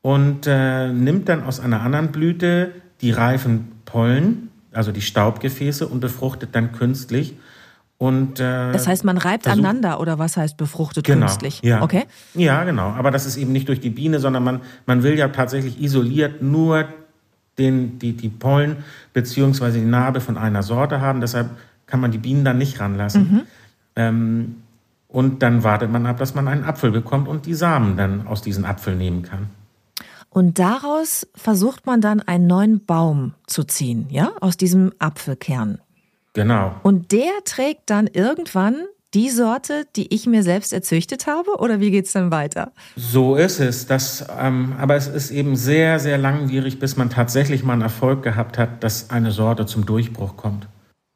und 0.00 0.46
äh, 0.46 0.92
nimmt 0.92 1.28
dann 1.28 1.42
aus 1.42 1.58
einer 1.58 1.80
anderen 1.80 2.12
Blüte 2.12 2.70
die 3.00 3.10
reifen 3.10 3.79
Pollen, 3.90 4.50
also 4.72 4.92
die 4.92 5.02
Staubgefäße, 5.02 5.86
und 5.86 6.00
befruchtet 6.00 6.50
dann 6.52 6.72
künstlich. 6.72 7.34
Und, 7.98 8.40
äh, 8.40 8.72
das 8.72 8.86
heißt, 8.86 9.04
man 9.04 9.18
reibt 9.18 9.44
versucht, 9.44 9.62
aneinander 9.62 10.00
oder 10.00 10.18
was 10.18 10.38
heißt 10.38 10.56
befruchtet 10.56 11.04
genau, 11.04 11.26
künstlich? 11.26 11.60
Ja. 11.62 11.82
Okay. 11.82 12.04
Ja, 12.34 12.64
genau. 12.64 12.88
Aber 12.88 13.10
das 13.10 13.26
ist 13.26 13.36
eben 13.36 13.52
nicht 13.52 13.68
durch 13.68 13.80
die 13.80 13.90
Biene, 13.90 14.20
sondern 14.20 14.42
man, 14.42 14.60
man 14.86 15.02
will 15.02 15.18
ja 15.18 15.28
tatsächlich 15.28 15.82
isoliert 15.82 16.40
nur 16.40 16.88
den, 17.58 17.98
die, 17.98 18.14
die 18.14 18.30
Pollen 18.30 18.78
beziehungsweise 19.12 19.78
die 19.78 19.84
Narbe 19.84 20.20
von 20.20 20.38
einer 20.38 20.62
Sorte 20.62 21.02
haben. 21.02 21.20
Deshalb 21.20 21.50
kann 21.86 22.00
man 22.00 22.10
die 22.10 22.18
Bienen 22.18 22.42
dann 22.42 22.56
nicht 22.56 22.80
ranlassen. 22.80 23.22
Mhm. 23.22 23.40
Ähm, 23.96 24.56
und 25.08 25.42
dann 25.42 25.62
wartet 25.62 25.90
man 25.90 26.06
ab, 26.06 26.16
dass 26.18 26.34
man 26.34 26.48
einen 26.48 26.64
Apfel 26.64 26.92
bekommt 26.92 27.28
und 27.28 27.44
die 27.44 27.54
Samen 27.54 27.96
dann 27.98 28.26
aus 28.26 28.40
diesem 28.40 28.64
Apfel 28.64 28.96
nehmen 28.96 29.22
kann. 29.22 29.50
Und 30.30 30.58
daraus 30.58 31.26
versucht 31.34 31.86
man 31.86 32.00
dann 32.00 32.20
einen 32.20 32.46
neuen 32.46 32.84
Baum 32.84 33.34
zu 33.46 33.64
ziehen, 33.64 34.06
ja, 34.10 34.32
aus 34.40 34.56
diesem 34.56 34.92
Apfelkern. 34.98 35.80
Genau. 36.32 36.76
Und 36.84 37.10
der 37.10 37.32
trägt 37.44 37.90
dann 37.90 38.06
irgendwann 38.06 38.76
die 39.14 39.30
Sorte, 39.30 39.86
die 39.96 40.14
ich 40.14 40.26
mir 40.26 40.42
selbst 40.42 40.72
erzüchtet 40.72 41.26
habe? 41.26 41.58
Oder 41.58 41.80
wie 41.80 41.90
geht 41.90 42.06
es 42.06 42.12
dann 42.12 42.30
weiter? 42.30 42.72
So 42.96 43.36
ist 43.36 43.58
es. 43.58 43.86
Das, 43.86 44.24
ähm, 44.38 44.74
aber 44.78 44.96
es 44.96 45.08
ist 45.08 45.30
eben 45.30 45.56
sehr, 45.56 45.98
sehr 45.98 46.18
langwierig, 46.18 46.78
bis 46.78 46.96
man 46.96 47.10
tatsächlich 47.10 47.64
mal 47.64 47.74
einen 47.74 47.82
Erfolg 47.82 48.22
gehabt 48.22 48.58
hat, 48.58 48.84
dass 48.84 49.10
eine 49.10 49.32
Sorte 49.32 49.66
zum 49.66 49.86
Durchbruch 49.86 50.36
kommt. 50.36 50.68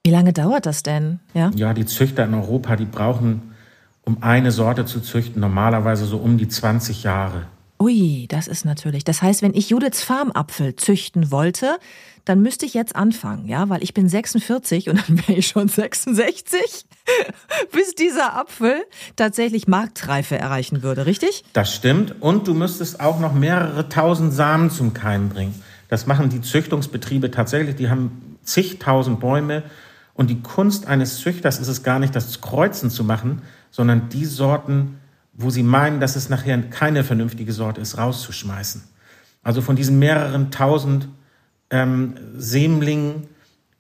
Wie 0.05 0.11
lange 0.11 0.33
dauert 0.33 0.66
das 0.66 0.83
denn? 0.83 1.20
Ja, 1.33 1.50
ja 1.55 1.72
die 1.72 1.87
Züchter 1.87 2.24
in 2.24 2.35
Europa, 2.35 2.77
die 2.77 2.85
brauchen, 2.85 3.55
um 4.03 4.22
eine 4.22 4.50
Sorte 4.50 4.85
zu 4.85 5.00
züchten, 5.00 5.40
normalerweise 5.40 6.05
so 6.05 6.18
um 6.18 6.37
die 6.37 6.48
20 6.48 7.05
Jahre. 7.05 7.46
Ui, 7.80 8.26
das 8.28 8.46
ist 8.46 8.64
natürlich. 8.64 9.04
Das 9.04 9.20
heißt, 9.20 9.42
wenn 9.42 9.54
ich 9.54 9.70
Judiths 9.70 10.02
Farmapfel 10.02 10.76
züchten 10.76 11.30
wollte, 11.30 11.78
dann 12.24 12.40
müsste 12.40 12.64
ich 12.64 12.72
jetzt 12.72 12.96
anfangen, 12.96 13.46
ja, 13.46 13.68
weil 13.68 13.82
ich 13.82 13.92
bin 13.92 14.08
46 14.08 14.88
und 14.88 15.06
dann 15.06 15.18
wäre 15.26 15.38
ich 15.38 15.48
schon 15.48 15.68
66, 15.68 16.87
bis 17.72 17.94
dieser 17.94 18.37
Apfel 18.37 18.76
tatsächlich 19.16 19.68
Marktreife 19.68 20.38
erreichen 20.38 20.82
würde, 20.82 21.06
richtig? 21.06 21.44
Das 21.52 21.74
stimmt. 21.74 22.22
Und 22.22 22.48
du 22.48 22.54
müsstest 22.54 23.00
auch 23.00 23.18
noch 23.20 23.34
mehrere 23.34 23.88
tausend 23.88 24.32
Samen 24.32 24.70
zum 24.70 24.94
Keim 24.94 25.28
bringen. 25.28 25.54
Das 25.88 26.06
machen 26.06 26.30
die 26.30 26.40
Züchtungsbetriebe 26.40 27.30
tatsächlich. 27.30 27.76
Die 27.76 27.90
haben 27.90 28.38
zigtausend 28.42 29.20
Bäume. 29.20 29.62
Und 30.14 30.30
die 30.30 30.40
Kunst 30.40 30.87
eines 30.87 31.18
Züchters 31.18 31.58
ist 31.58 31.68
es 31.68 31.82
gar 31.82 31.98
nicht, 31.98 32.14
das 32.14 32.40
Kreuzen 32.40 32.88
zu 32.88 33.04
machen, 33.04 33.42
sondern 33.70 34.08
die 34.08 34.24
Sorten 34.24 34.98
wo 35.37 35.51
sie 35.51 35.62
meinen, 35.62 36.01
dass 36.01 36.16
es 36.16 36.29
nachher 36.29 36.61
keine 36.62 37.05
vernünftige 37.05 37.53
Sorte 37.53 37.81
ist, 37.81 37.99
rauszuschmeißen. 37.99 38.83
Also 39.42 39.61
von 39.61 39.77
diesen 39.77 39.99
mehreren 39.99 40.51
tausend 40.51 41.09
ähm, 41.70 42.14
Sämlingen 42.37 43.29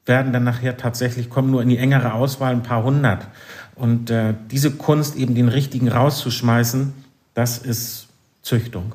werden 0.06 0.32
dann 0.32 0.44
nachher 0.44 0.76
tatsächlich, 0.76 1.30
kommen 1.30 1.50
nur 1.50 1.62
in 1.62 1.68
die 1.68 1.78
engere 1.78 2.12
Auswahl 2.12 2.52
ein 2.52 2.62
paar 2.62 2.84
hundert. 2.84 3.28
Und 3.74 4.10
äh, 4.10 4.34
diese 4.50 4.72
Kunst, 4.72 5.16
eben 5.16 5.34
den 5.34 5.48
richtigen 5.48 5.88
rauszuschmeißen, 5.88 6.92
das 7.32 7.58
ist 7.58 8.08
Züchtung. 8.42 8.94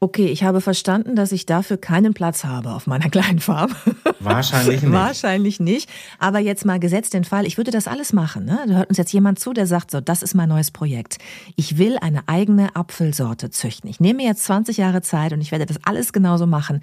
Okay, 0.00 0.26
ich 0.26 0.44
habe 0.44 0.60
verstanden, 0.60 1.16
dass 1.16 1.32
ich 1.32 1.44
dafür 1.44 1.76
keinen 1.76 2.14
Platz 2.14 2.44
habe 2.44 2.70
auf 2.70 2.86
meiner 2.86 3.08
kleinen 3.10 3.40
Farm. 3.40 3.74
Wahrscheinlich 4.20 4.82
nicht. 4.82 4.92
Wahrscheinlich 4.92 5.60
nicht. 5.60 5.90
Aber 6.20 6.38
jetzt 6.38 6.64
mal 6.64 6.78
gesetzt 6.78 7.14
den 7.14 7.24
Fall, 7.24 7.46
ich 7.46 7.56
würde 7.56 7.72
das 7.72 7.88
alles 7.88 8.12
machen. 8.12 8.44
Ne? 8.44 8.60
Da 8.68 8.74
hört 8.74 8.88
uns 8.90 8.98
jetzt 8.98 9.12
jemand 9.12 9.40
zu, 9.40 9.52
der 9.52 9.66
sagt, 9.66 9.90
so, 9.90 10.00
das 10.00 10.22
ist 10.22 10.34
mein 10.34 10.48
neues 10.48 10.70
Projekt. 10.70 11.18
Ich 11.56 11.78
will 11.78 11.98
eine 11.98 12.22
eigene 12.28 12.76
Apfelsorte 12.76 13.50
züchten. 13.50 13.90
Ich 13.90 13.98
nehme 13.98 14.18
mir 14.18 14.26
jetzt 14.26 14.44
20 14.44 14.76
Jahre 14.76 15.02
Zeit 15.02 15.32
und 15.32 15.40
ich 15.40 15.50
werde 15.50 15.66
das 15.66 15.78
alles 15.84 16.12
genauso 16.12 16.46
machen. 16.46 16.80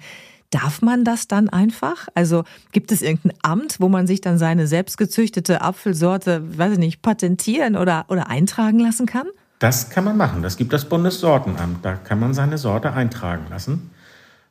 Darf 0.50 0.82
man 0.82 1.02
das 1.02 1.26
dann 1.26 1.48
einfach? 1.48 2.08
Also 2.14 2.44
gibt 2.70 2.92
es 2.92 3.00
irgendein 3.00 3.36
Amt, 3.42 3.80
wo 3.80 3.88
man 3.88 4.06
sich 4.06 4.20
dann 4.20 4.38
seine 4.38 4.66
selbstgezüchtete 4.66 5.62
Apfelsorte, 5.62 6.58
weiß 6.58 6.74
ich 6.74 6.78
nicht, 6.78 7.02
patentieren 7.02 7.76
oder, 7.76 8.04
oder 8.08 8.28
eintragen 8.28 8.78
lassen 8.78 9.06
kann? 9.06 9.26
Das 9.58 9.90
kann 9.90 10.04
man 10.04 10.16
machen. 10.16 10.42
Das 10.42 10.56
gibt 10.56 10.72
das 10.72 10.84
Bundessortenamt. 10.84 11.84
Da 11.84 11.94
kann 11.94 12.20
man 12.20 12.34
seine 12.34 12.58
Sorte 12.58 12.92
eintragen 12.92 13.46
lassen. 13.50 13.90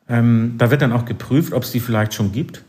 Ähm, 0.07 0.55
da 0.57 0.71
wird 0.71 0.81
dann 0.81 0.93
auch 0.93 1.05
geprüft, 1.05 1.53
ob 1.53 1.63
es 1.63 1.71
die 1.71 1.79
vielleicht 1.79 2.13
schon 2.13 2.31
gibt. 2.31 2.63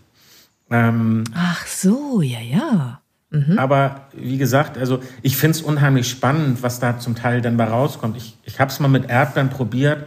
Ähm, 0.70 1.24
Ach 1.34 1.66
so, 1.66 2.20
ja, 2.22 2.40
ja. 2.40 3.00
Mhm. 3.30 3.58
Aber 3.58 4.08
wie 4.14 4.38
gesagt, 4.38 4.78
also 4.78 5.00
ich 5.22 5.36
finde 5.36 5.58
es 5.58 5.62
unheimlich 5.62 6.08
spannend, 6.08 6.62
was 6.62 6.78
da 6.78 6.98
zum 6.98 7.14
Teil 7.14 7.40
dann 7.40 7.56
bei 7.56 7.64
rauskommt. 7.64 8.16
Ich, 8.16 8.36
ich 8.44 8.60
habe 8.60 8.70
es 8.70 8.80
mal 8.80 8.88
mit 8.88 9.08
Erdbeeren 9.08 9.50
probiert. 9.50 10.04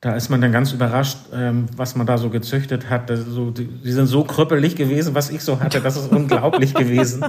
Da 0.00 0.14
ist 0.14 0.28
man 0.28 0.40
dann 0.40 0.52
ganz 0.52 0.72
überrascht, 0.72 1.18
ähm, 1.32 1.66
was 1.76 1.96
man 1.96 2.06
da 2.06 2.18
so 2.18 2.30
gezüchtet 2.30 2.88
hat. 2.88 3.08
So, 3.08 3.50
die, 3.50 3.66
die, 3.66 3.92
sind 3.92 4.06
so 4.06 4.22
krüppelig 4.22 4.76
gewesen, 4.76 5.14
was 5.14 5.30
ich 5.30 5.42
so 5.42 5.58
hatte. 5.58 5.80
Das 5.80 5.96
ist 5.96 6.12
unglaublich 6.12 6.72
gewesen. 6.74 7.24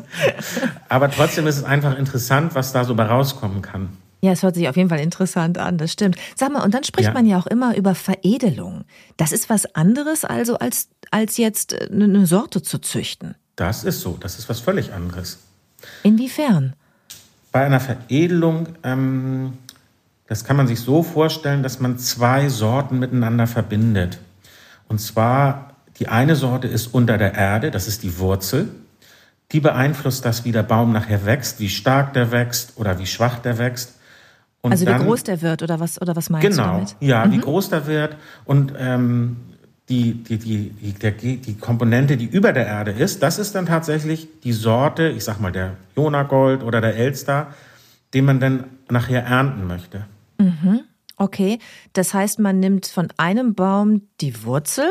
Aber 0.88 1.10
trotzdem 1.10 1.48
ist 1.48 1.58
es 1.58 1.64
einfach 1.64 1.98
interessant, 1.98 2.54
was 2.54 2.72
da 2.72 2.84
so 2.84 2.94
bei 2.94 3.06
rauskommen 3.06 3.64
kann. 3.64 3.90
Ja, 4.22 4.32
es 4.32 4.44
hört 4.44 4.56
sich 4.56 4.68
auf 4.68 4.76
jeden 4.76 4.90
Fall 4.90 5.00
interessant 5.00 5.58
an, 5.58 5.78
das 5.78 5.94
stimmt. 5.94 6.18
Sag 6.36 6.52
mal, 6.52 6.64
und 6.64 6.74
dann 6.74 6.84
spricht 6.84 7.08
ja. 7.08 7.14
man 7.14 7.26
ja 7.26 7.40
auch 7.40 7.48
immer 7.48 7.76
über 7.78 7.96
Veredelung. 7.96 8.84
Das 9.18 9.32
ist 9.32 9.50
was 9.50 9.76
anderes 9.76 10.26
also 10.26 10.58
als, 10.58 10.90
als 11.12 11.38
jetzt 11.38 11.74
äh, 11.74 11.90
eine 11.92 12.26
Sorte 12.26 12.62
zu 12.62 12.80
züchten. 12.80 13.36
Das 13.56 13.84
ist 13.84 14.02
so, 14.02 14.18
das 14.20 14.38
ist 14.38 14.50
was 14.50 14.60
völlig 14.60 14.94
anderes. 14.94 15.40
Inwiefern? 16.04 16.74
Bei 17.52 17.66
einer 17.66 17.80
Veredelung, 17.80 18.70
ähm, 18.84 19.54
das 20.28 20.44
kann 20.44 20.58
man 20.58 20.68
sich 20.68 20.80
so 20.80 21.02
vorstellen, 21.02 21.64
dass 21.64 21.80
man 21.80 21.98
zwei 21.98 22.50
Sorten 22.50 23.00
miteinander 23.00 23.48
verbindet. 23.48 24.20
Und 24.88 25.00
zwar, 25.00 25.76
die 25.98 26.08
eine 26.08 26.36
Sorte 26.36 26.68
ist 26.68 26.88
unter 26.88 27.18
der 27.18 27.34
Erde, 27.36 27.72
das 27.72 27.88
ist 27.88 28.04
die 28.04 28.20
Wurzel. 28.20 28.70
Die 29.52 29.60
beeinflusst 29.60 30.26
das, 30.26 30.46
wie 30.46 30.52
der 30.52 30.64
Baum 30.64 30.92
nachher 30.92 31.26
wächst, 31.26 31.60
wie 31.60 31.70
stark 31.70 32.14
der 32.14 32.32
wächst 32.32 32.74
oder 32.76 33.00
wie 33.00 33.08
schwach 33.08 33.40
der 33.40 33.58
wächst. 33.58 33.96
Und 34.62 34.72
also 34.72 34.86
dann, 34.86 35.02
wie 35.02 35.06
groß 35.06 35.24
der 35.24 35.42
wird 35.42 35.64
oder 35.64 35.80
was, 35.80 36.02
oder 36.02 36.16
was 36.16 36.30
meinst 36.30 36.48
genau, 36.48 36.64
du 36.64 36.72
damit? 36.72 36.96
Ja, 37.00 37.26
mhm. 37.26 37.32
wie 37.32 37.38
groß 37.40 37.70
der 37.70 37.88
wird 37.88 38.18
und 38.46 38.74
ähm, 38.78 39.38
die, 39.88 40.14
die, 40.14 40.38
die, 40.38 40.70
die, 40.70 40.94
der, 40.94 41.12
die 41.12 41.58
Komponente, 41.58 42.16
die 42.16 42.26
über 42.26 42.54
der 42.54 42.68
Erde 42.68 42.92
ist, 42.92 43.24
das 43.24 43.40
ist 43.40 43.56
dann 43.56 43.66
tatsächlich 43.66 44.28
die 44.44 44.54
Sorte, 44.54 45.10
ich 45.10 45.24
sag 45.24 45.40
mal 45.40 45.52
der 45.52 45.78
Jonagold 45.96 46.64
oder 46.64 46.80
der 46.80 46.96
Elster, 46.96 47.48
den 48.14 48.26
man 48.26 48.40
dann 48.40 48.66
nachher 48.90 49.24
ernten 49.24 49.66
möchte. 49.66 50.06
Mhm. 50.38 50.82
Okay, 51.18 51.60
das 51.94 52.14
heißt, 52.14 52.40
man 52.40 52.60
nimmt 52.60 52.86
von 52.86 53.10
einem 53.18 53.56
Baum 53.56 54.04
die 54.22 54.44
Wurzel, 54.46 54.88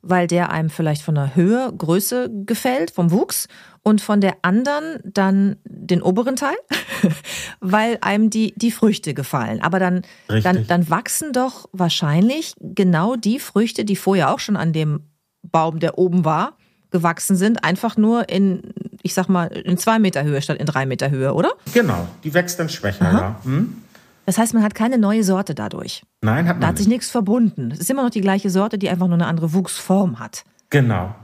weil 0.00 0.26
der 0.26 0.50
einem 0.50 0.70
vielleicht 0.70 1.02
von 1.02 1.16
der 1.16 1.34
Höhe, 1.34 1.72
Größe 1.76 2.30
gefällt, 2.46 2.92
vom 2.92 3.10
Wuchs 3.10 3.48
und 3.86 4.00
von 4.00 4.20
der 4.20 4.38
anderen 4.42 4.98
dann 5.04 5.58
den 5.64 6.02
oberen 6.02 6.34
Teil, 6.34 6.56
weil 7.60 7.98
einem 8.00 8.30
die, 8.30 8.52
die 8.56 8.72
Früchte 8.72 9.14
gefallen. 9.14 9.62
Aber 9.62 9.78
dann, 9.78 10.02
dann, 10.26 10.66
dann 10.66 10.90
wachsen 10.90 11.32
doch 11.32 11.68
wahrscheinlich 11.70 12.54
genau 12.58 13.14
die 13.14 13.38
Früchte, 13.38 13.84
die 13.84 13.94
vorher 13.94 14.34
auch 14.34 14.40
schon 14.40 14.56
an 14.56 14.72
dem 14.72 15.02
Baum, 15.42 15.78
der 15.78 15.98
oben 15.98 16.24
war, 16.24 16.56
gewachsen 16.90 17.36
sind, 17.36 17.62
einfach 17.62 17.96
nur 17.96 18.28
in, 18.28 18.74
ich 19.02 19.14
sag 19.14 19.28
mal, 19.28 19.46
in 19.46 19.78
zwei 19.78 20.00
Meter 20.00 20.24
Höhe 20.24 20.42
statt 20.42 20.58
in 20.58 20.66
drei 20.66 20.84
Meter 20.84 21.10
Höhe, 21.10 21.32
oder? 21.32 21.52
Genau, 21.72 22.08
die 22.24 22.34
wächst 22.34 22.58
dann 22.58 22.68
schwächer, 22.68 23.06
Aha. 23.06 23.18
ja. 23.20 23.40
Hm? 23.44 23.82
Das 24.24 24.36
heißt, 24.36 24.52
man 24.52 24.64
hat 24.64 24.74
keine 24.74 24.98
neue 24.98 25.22
Sorte 25.22 25.54
dadurch. 25.54 26.02
Nein, 26.22 26.48
hat 26.48 26.56
man 26.56 26.62
Da 26.62 26.66
hat 26.66 26.74
nicht. 26.74 26.78
sich 26.78 26.88
nichts 26.88 27.08
verbunden. 27.08 27.70
Es 27.70 27.78
ist 27.78 27.88
immer 27.88 28.02
noch 28.02 28.10
die 28.10 28.20
gleiche 28.20 28.50
Sorte, 28.50 28.78
die 28.78 28.88
einfach 28.88 29.06
nur 29.06 29.14
eine 29.14 29.28
andere 29.28 29.52
Wuchsform 29.52 30.18
hat. 30.18 30.42
Genau. 30.70 31.14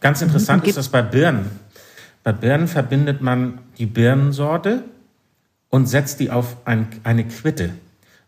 Ganz 0.00 0.20
mhm. 0.20 0.28
interessant 0.28 0.66
ist 0.66 0.78
das 0.78 0.88
bei 0.88 1.02
Birnen. 1.02 1.50
Bei 2.28 2.32
Birnen 2.32 2.68
verbindet 2.68 3.22
man 3.22 3.60
die 3.78 3.86
Birnensorte 3.86 4.84
und 5.70 5.86
setzt 5.88 6.20
die 6.20 6.30
auf 6.30 6.58
ein, 6.66 6.86
eine 7.02 7.24
Quitte. 7.24 7.70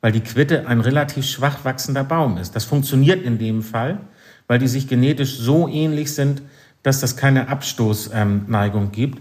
weil 0.01 0.11
die 0.11 0.23
Quitte 0.23 0.67
ein 0.67 0.81
relativ 0.81 1.27
schwach 1.27 1.67
wachsender 1.67 2.03
Baum 2.03 2.39
ist. 2.39 2.57
Das 2.57 2.65
funktioniert 2.65 3.23
in 3.23 3.37
dem 3.37 3.63
Fall, 3.63 4.01
weil 4.47 4.59
die 4.59 4.69
sich 4.69 4.89
genetisch 4.89 5.37
so 5.37 5.69
ähnlich 5.69 6.15
sind, 6.15 6.41
dass 6.83 7.01
das 7.01 7.19
keine 7.19 7.49
Abstoßneigung 7.49 8.85
ähm, 8.85 8.93
gibt. 8.93 9.21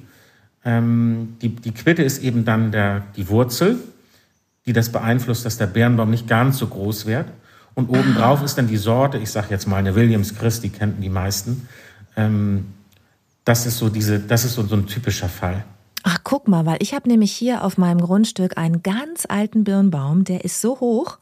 Ähm, 0.63 1.35
die, 1.41 1.49
die 1.49 1.73
Quitte 1.73 2.03
ist 2.03 2.23
eben 2.23 2.45
dann 2.45 2.71
der, 2.71 3.03
die 3.17 3.27
Wurzel, 3.27 3.79
die 4.65 4.71
das 4.71 4.93
beeinflusst, 4.93 5.45
dass 5.45 5.57
der 5.57 5.67
Birnbaum 5.67 6.09
nicht 6.09 6.29
ganz 6.29 6.57
so 6.57 6.67
groß 6.67 7.05
wird. 7.05 7.25
Und 7.75 7.89
obendrauf 7.89 8.41
ist 8.43 8.57
dann 8.57 8.69
die 8.69 8.77
Sorte, 8.77 9.17
ich 9.17 9.29
sage 9.29 9.47
jetzt 9.49 9.67
mal 9.67 9.75
eine 9.75 9.95
Williams 9.95 10.35
Christ, 10.35 10.63
die 10.63 10.69
kennen 10.69 11.01
die 11.01 11.09
meisten. 11.09 11.67
Ähm, 12.15 12.67
das 13.49 13.65
ist 13.65 13.79
so 13.79 13.89
diese, 13.89 14.19
das 14.19 14.45
ist 14.45 14.53
so, 14.53 14.63
so 14.63 14.75
ein 14.75 14.85
typischer 14.85 15.27
Fall. 15.27 15.65
Ach, 16.03 16.19
guck 16.23 16.47
mal, 16.47 16.67
weil 16.67 16.77
ich 16.81 16.93
habe 16.93 17.09
nämlich 17.09 17.31
hier 17.31 17.63
auf 17.63 17.79
meinem 17.79 17.99
Grundstück 17.99 18.59
einen 18.59 18.83
ganz 18.83 19.25
alten 19.27 19.63
Birnbaum, 19.63 20.23
der 20.23 20.45
ist 20.45 20.61
so 20.61 20.79
hoch. 20.79 21.17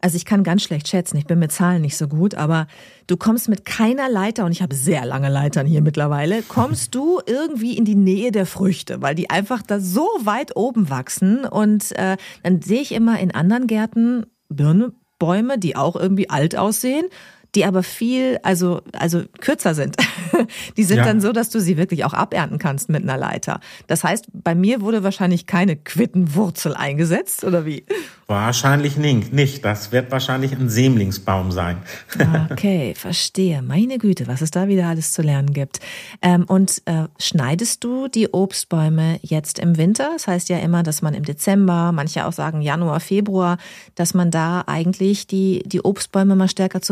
Also 0.00 0.16
ich 0.16 0.24
kann 0.24 0.42
ganz 0.42 0.62
schlecht 0.62 0.88
schätzen, 0.88 1.18
ich 1.18 1.26
bin 1.26 1.38
mit 1.38 1.52
Zahlen 1.52 1.82
nicht 1.82 1.98
so 1.98 2.08
gut, 2.08 2.34
aber 2.34 2.66
du 3.06 3.18
kommst 3.18 3.50
mit 3.50 3.66
keiner 3.66 4.08
Leiter, 4.08 4.46
und 4.46 4.52
ich 4.52 4.62
habe 4.62 4.74
sehr 4.74 5.04
lange 5.04 5.28
Leitern 5.28 5.66
hier 5.66 5.82
mittlerweile, 5.82 6.42
kommst 6.42 6.94
du 6.94 7.20
irgendwie 7.26 7.76
in 7.76 7.84
die 7.84 7.94
Nähe 7.94 8.32
der 8.32 8.46
Früchte, 8.46 9.02
weil 9.02 9.14
die 9.14 9.28
einfach 9.28 9.60
da 9.60 9.78
so 9.78 10.08
weit 10.22 10.56
oben 10.56 10.88
wachsen. 10.88 11.44
Und 11.44 11.92
äh, 11.98 12.16
dann 12.42 12.62
sehe 12.62 12.80
ich 12.80 12.92
immer 12.92 13.20
in 13.20 13.34
anderen 13.34 13.66
Gärten 13.66 14.24
Birnebäume, 14.48 15.58
die 15.58 15.76
auch 15.76 15.96
irgendwie 15.96 16.30
alt 16.30 16.56
aussehen 16.56 17.06
die 17.54 17.64
aber 17.64 17.82
viel, 17.82 18.38
also, 18.42 18.82
also 18.92 19.22
kürzer 19.40 19.74
sind. 19.74 19.96
die 20.76 20.84
sind 20.84 20.98
ja. 20.98 21.04
dann 21.04 21.20
so, 21.20 21.32
dass 21.32 21.50
du 21.50 21.60
sie 21.60 21.76
wirklich 21.76 22.04
auch 22.04 22.12
abernten 22.12 22.58
kannst 22.58 22.88
mit 22.88 23.02
einer 23.02 23.16
Leiter. 23.16 23.60
Das 23.86 24.04
heißt, 24.04 24.26
bei 24.32 24.54
mir 24.54 24.80
wurde 24.80 25.02
wahrscheinlich 25.02 25.46
keine 25.46 25.76
Quittenwurzel 25.76 26.74
eingesetzt, 26.74 27.44
oder 27.44 27.64
wie? 27.64 27.84
Wahrscheinlich 28.28 28.96
nicht. 28.96 29.64
Das 29.64 29.92
wird 29.92 30.10
wahrscheinlich 30.10 30.52
ein 30.52 30.68
Sämlingsbaum 30.68 31.52
sein. 31.52 31.78
okay, 32.50 32.92
verstehe. 32.96 33.62
Meine 33.62 33.98
Güte, 33.98 34.26
was 34.26 34.40
es 34.40 34.50
da 34.50 34.66
wieder 34.66 34.88
alles 34.88 35.12
zu 35.12 35.22
lernen 35.22 35.52
gibt. 35.52 35.78
Ähm, 36.22 36.44
und 36.44 36.82
äh, 36.86 37.04
schneidest 37.20 37.84
du 37.84 38.08
die 38.08 38.32
Obstbäume 38.32 39.20
jetzt 39.22 39.60
im 39.60 39.76
Winter? 39.76 40.10
Das 40.12 40.26
heißt 40.26 40.48
ja 40.48 40.58
immer, 40.58 40.82
dass 40.82 41.02
man 41.02 41.14
im 41.14 41.24
Dezember, 41.24 41.92
manche 41.92 42.26
auch 42.26 42.32
sagen 42.32 42.62
Januar, 42.62 42.98
Februar, 42.98 43.58
dass 43.94 44.12
man 44.12 44.32
da 44.32 44.64
eigentlich 44.66 45.28
die, 45.28 45.62
die 45.64 45.82
Obstbäume 45.82 46.34
mal 46.34 46.48
stärker 46.48 46.82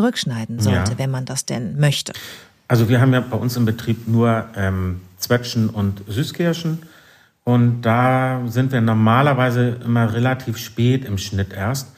zurückschneiden 0.44 0.60
sollte, 0.60 0.92
ja. 0.92 0.98
wenn 0.98 1.10
man 1.10 1.24
das 1.24 1.46
denn 1.46 1.78
möchte. 1.78 2.12
Also 2.68 2.88
wir 2.88 3.00
haben 3.00 3.12
ja 3.12 3.20
bei 3.20 3.36
uns 3.36 3.56
im 3.56 3.64
Betrieb 3.64 4.08
nur 4.08 4.48
ähm, 4.56 5.00
Zwetschgen 5.18 5.68
und 5.68 6.02
Süßkirschen. 6.06 6.78
Und 7.44 7.82
da 7.82 8.40
sind 8.46 8.72
wir 8.72 8.80
normalerweise 8.80 9.80
immer 9.84 10.14
relativ 10.14 10.56
spät 10.56 11.04
im 11.04 11.18
Schnitt 11.18 11.52
erst. 11.52 11.88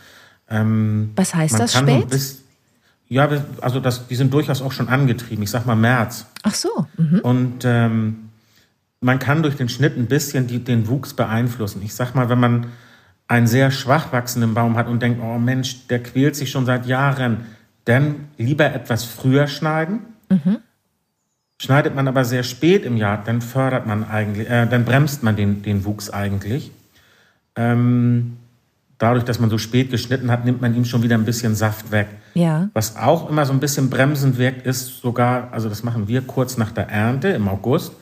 Ähm, 0.50 1.12
Was 1.14 1.34
heißt 1.34 1.58
das 1.58 1.74
spät? 1.74 2.08
Bis, 2.10 2.42
ja, 3.08 3.28
also 3.60 3.78
das, 3.78 4.08
die 4.08 4.16
sind 4.16 4.34
durchaus 4.34 4.60
auch 4.60 4.72
schon 4.72 4.88
angetrieben. 4.88 5.44
Ich 5.44 5.50
sag 5.50 5.64
mal 5.66 5.76
März. 5.76 6.26
Ach 6.42 6.54
so. 6.54 6.86
Mhm. 6.96 7.20
Und 7.20 7.64
ähm, 7.64 8.30
man 9.00 9.20
kann 9.20 9.44
durch 9.44 9.56
den 9.56 9.68
Schnitt 9.68 9.96
ein 9.96 10.06
bisschen 10.06 10.48
die, 10.48 10.58
den 10.58 10.88
Wuchs 10.88 11.14
beeinflussen. 11.14 11.80
Ich 11.84 11.94
sag 11.94 12.16
mal, 12.16 12.28
wenn 12.28 12.40
man 12.40 12.66
einen 13.28 13.46
sehr 13.46 13.70
schwach 13.70 14.12
wachsenden 14.12 14.54
Baum 14.54 14.76
hat 14.76 14.88
und 14.88 15.00
denkt, 15.00 15.20
oh 15.22 15.38
Mensch, 15.38 15.86
der 15.86 16.02
quält 16.02 16.34
sich 16.34 16.50
schon 16.50 16.66
seit 16.66 16.86
Jahren, 16.86 17.44
dann 17.86 18.28
lieber 18.36 18.66
etwas 18.66 19.04
früher 19.04 19.46
schneiden. 19.46 20.00
Mhm. 20.28 20.58
Schneidet 21.58 21.94
man 21.94 22.06
aber 22.06 22.24
sehr 22.26 22.42
spät 22.42 22.84
im 22.84 22.98
Jahr, 22.98 23.22
dann 23.24 23.40
fördert 23.40 23.86
man 23.86 24.04
eigentlich, 24.04 24.50
äh, 24.50 24.66
dann 24.66 24.84
bremst 24.84 25.22
man 25.22 25.36
den, 25.36 25.62
den 25.62 25.86
Wuchs 25.86 26.10
eigentlich. 26.10 26.70
Ähm, 27.54 28.36
dadurch, 28.98 29.24
dass 29.24 29.38
man 29.38 29.48
so 29.48 29.56
spät 29.56 29.90
geschnitten 29.90 30.30
hat, 30.30 30.44
nimmt 30.44 30.60
man 30.60 30.74
ihm 30.74 30.84
schon 30.84 31.02
wieder 31.02 31.16
ein 31.16 31.24
bisschen 31.24 31.54
Saft 31.54 31.90
weg. 31.92 32.08
Ja. 32.34 32.68
Was 32.74 32.96
auch 32.96 33.30
immer 33.30 33.46
so 33.46 33.54
ein 33.54 33.60
bisschen 33.60 33.88
bremsend 33.88 34.36
wirkt, 34.36 34.66
ist 34.66 35.00
sogar, 35.00 35.52
also 35.52 35.70
das 35.70 35.82
machen 35.82 36.08
wir 36.08 36.20
kurz 36.22 36.58
nach 36.58 36.72
der 36.72 36.88
Ernte 36.88 37.28
im 37.28 37.48
August. 37.48 37.92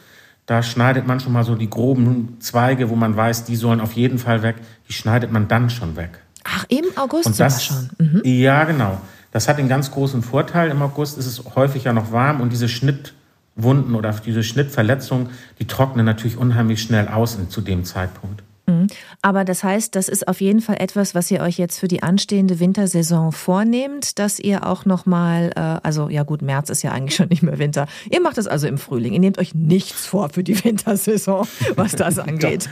Da 0.47 0.63
schneidet 0.63 1.07
man 1.07 1.21
schon 1.21 1.33
mal 1.33 1.45
so 1.45 1.55
die 1.55 1.71
groben 1.71 2.37
Zweige, 2.41 2.91
wo 2.91 2.97
man 2.97 3.17
weiß, 3.17 3.45
die 3.45 3.57
sollen 3.57 3.81
auf 3.81 3.93
jeden 3.93 4.19
Fall 4.19 4.43
weg. 4.43 4.57
Die 4.89 4.93
schneidet 4.93 5.31
man 5.31 5.47
dann 5.47 5.71
schon 5.71 5.97
weg. 5.97 6.21
Ach, 6.45 6.65
im 6.69 6.85
August 6.97 7.27
Und 7.27 7.41
das, 7.41 7.65
schon. 7.65 7.89
Mhm. 7.99 8.21
Ja, 8.25 8.65
genau. 8.65 9.01
Das 9.35 9.49
hat 9.49 9.59
den 9.59 9.69
ganz 9.69 9.91
großen 9.91 10.23
Vorteil. 10.23 10.71
Im 10.71 10.81
August 10.81 11.19
ist 11.19 11.27
es 11.27 11.43
häufig 11.57 11.83
ja 11.83 11.93
noch 11.93 12.13
warm 12.13 12.41
und 12.41 12.53
diese 12.53 12.69
Schnitt 12.69 13.15
Wunden 13.57 13.97
oder 13.97 14.13
diese 14.25 14.45
Schnittverletzungen, 14.45 15.31
die 15.59 15.67
trocknen 15.67 16.07
natürlich 16.07 16.37
unheimlich 16.37 16.81
schnell 16.81 17.09
aus 17.09 17.37
zu 17.49 17.61
dem 17.61 17.85
Zeitpunkt. 17.85 18.45
Mhm. 18.67 18.87
Aber 19.23 19.45
das 19.45 19.65
heißt, 19.65 19.97
das 19.97 20.09
ist 20.09 20.29
auf 20.29 20.41
jeden 20.41 20.61
Fall 20.61 20.77
etwas, 20.79 21.17
was 21.17 21.31
ihr 21.33 21.41
euch 21.41 21.59
jetzt 21.59 21.81
für 21.81 21.89
die 21.89 22.03
anstehende 22.03 22.61
Wintersaison 22.61 23.33
vornehmt, 23.33 24.21
dass 24.21 24.39
ihr 24.39 24.67
auch 24.67 24.85
nochmal, 24.85 25.51
äh, 25.57 25.61
also 25.83 26.09
ja 26.09 26.23
gut, 26.23 26.41
März 26.41 26.71
ist 26.71 26.83
ja 26.83 26.93
eigentlich 26.93 27.17
schon 27.17 27.29
nicht 27.29 27.43
mehr 27.43 27.59
Winter. 27.59 27.89
Ihr 28.11 28.21
macht 28.21 28.39
das 28.39 28.47
also 28.47 28.69
im 28.69 28.79
Frühling. 28.79 29.13
Ihr 29.15 29.21
nehmt 29.21 29.39
euch 29.39 29.53
nichts 29.53 30.07
vor 30.07 30.29
für 30.31 30.45
die 30.45 30.63
Wintersaison, 30.65 31.47
was 31.75 31.97
das 31.97 32.19
angeht. 32.21 32.69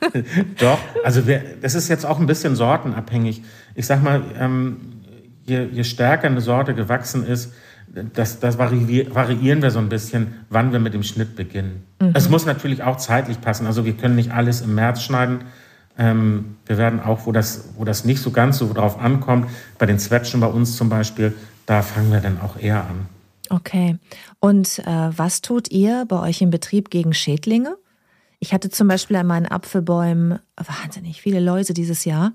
Doch, 0.00 0.22
Doch. 0.60 0.78
also 1.04 1.26
wir, 1.26 1.42
das 1.60 1.74
ist 1.74 1.88
jetzt 1.88 2.06
auch 2.06 2.18
ein 2.18 2.26
bisschen 2.26 2.56
sortenabhängig. 2.56 3.42
Ich 3.74 3.86
sag 3.86 4.02
mal, 4.02 4.22
ähm, 4.38 4.95
je, 5.46 5.68
je 5.70 5.84
stärker 5.84 6.26
eine 6.26 6.40
Sorte 6.40 6.74
gewachsen 6.74 7.26
ist, 7.26 7.52
das, 8.14 8.40
das 8.40 8.58
variieren 8.58 9.62
wir 9.62 9.70
so 9.70 9.78
ein 9.78 9.88
bisschen, 9.88 10.34
wann 10.50 10.72
wir 10.72 10.80
mit 10.80 10.92
dem 10.92 11.02
Schnitt 11.02 11.36
beginnen. 11.36 11.84
Mhm. 12.00 12.10
Es 12.14 12.28
muss 12.28 12.44
natürlich 12.44 12.82
auch 12.82 12.96
zeitlich 12.96 13.40
passen. 13.40 13.66
Also 13.66 13.84
wir 13.84 13.94
können 13.94 14.16
nicht 14.16 14.32
alles 14.32 14.60
im 14.60 14.74
März 14.74 15.02
schneiden. 15.02 15.44
Ähm, 15.96 16.56
wir 16.66 16.78
werden 16.78 17.00
auch, 17.00 17.26
wo 17.26 17.32
das, 17.32 17.70
wo 17.76 17.84
das 17.84 18.04
nicht 18.04 18.20
so 18.20 18.30
ganz 18.30 18.58
so 18.58 18.72
drauf 18.72 18.98
ankommt, 18.98 19.48
bei 19.78 19.86
den 19.86 19.98
Zwetschen 19.98 20.40
bei 20.40 20.48
uns 20.48 20.76
zum 20.76 20.88
Beispiel, 20.88 21.34
da 21.64 21.82
fangen 21.82 22.12
wir 22.12 22.20
dann 22.20 22.40
auch 22.40 22.58
eher 22.58 22.80
an. 22.80 23.08
Okay. 23.48 23.96
Und 24.40 24.80
äh, 24.80 24.84
was 25.16 25.40
tut 25.40 25.70
ihr 25.70 26.04
bei 26.06 26.20
euch 26.20 26.42
im 26.42 26.50
Betrieb 26.50 26.90
gegen 26.90 27.14
Schädlinge? 27.14 27.76
Ich 28.40 28.52
hatte 28.52 28.68
zum 28.68 28.88
Beispiel 28.88 29.16
an 29.16 29.26
meinen 29.26 29.46
Apfelbäumen 29.46 30.38
wahnsinnig 30.56 31.22
viele 31.22 31.40
Läuse 31.40 31.72
dieses 31.72 32.04
Jahr 32.04 32.32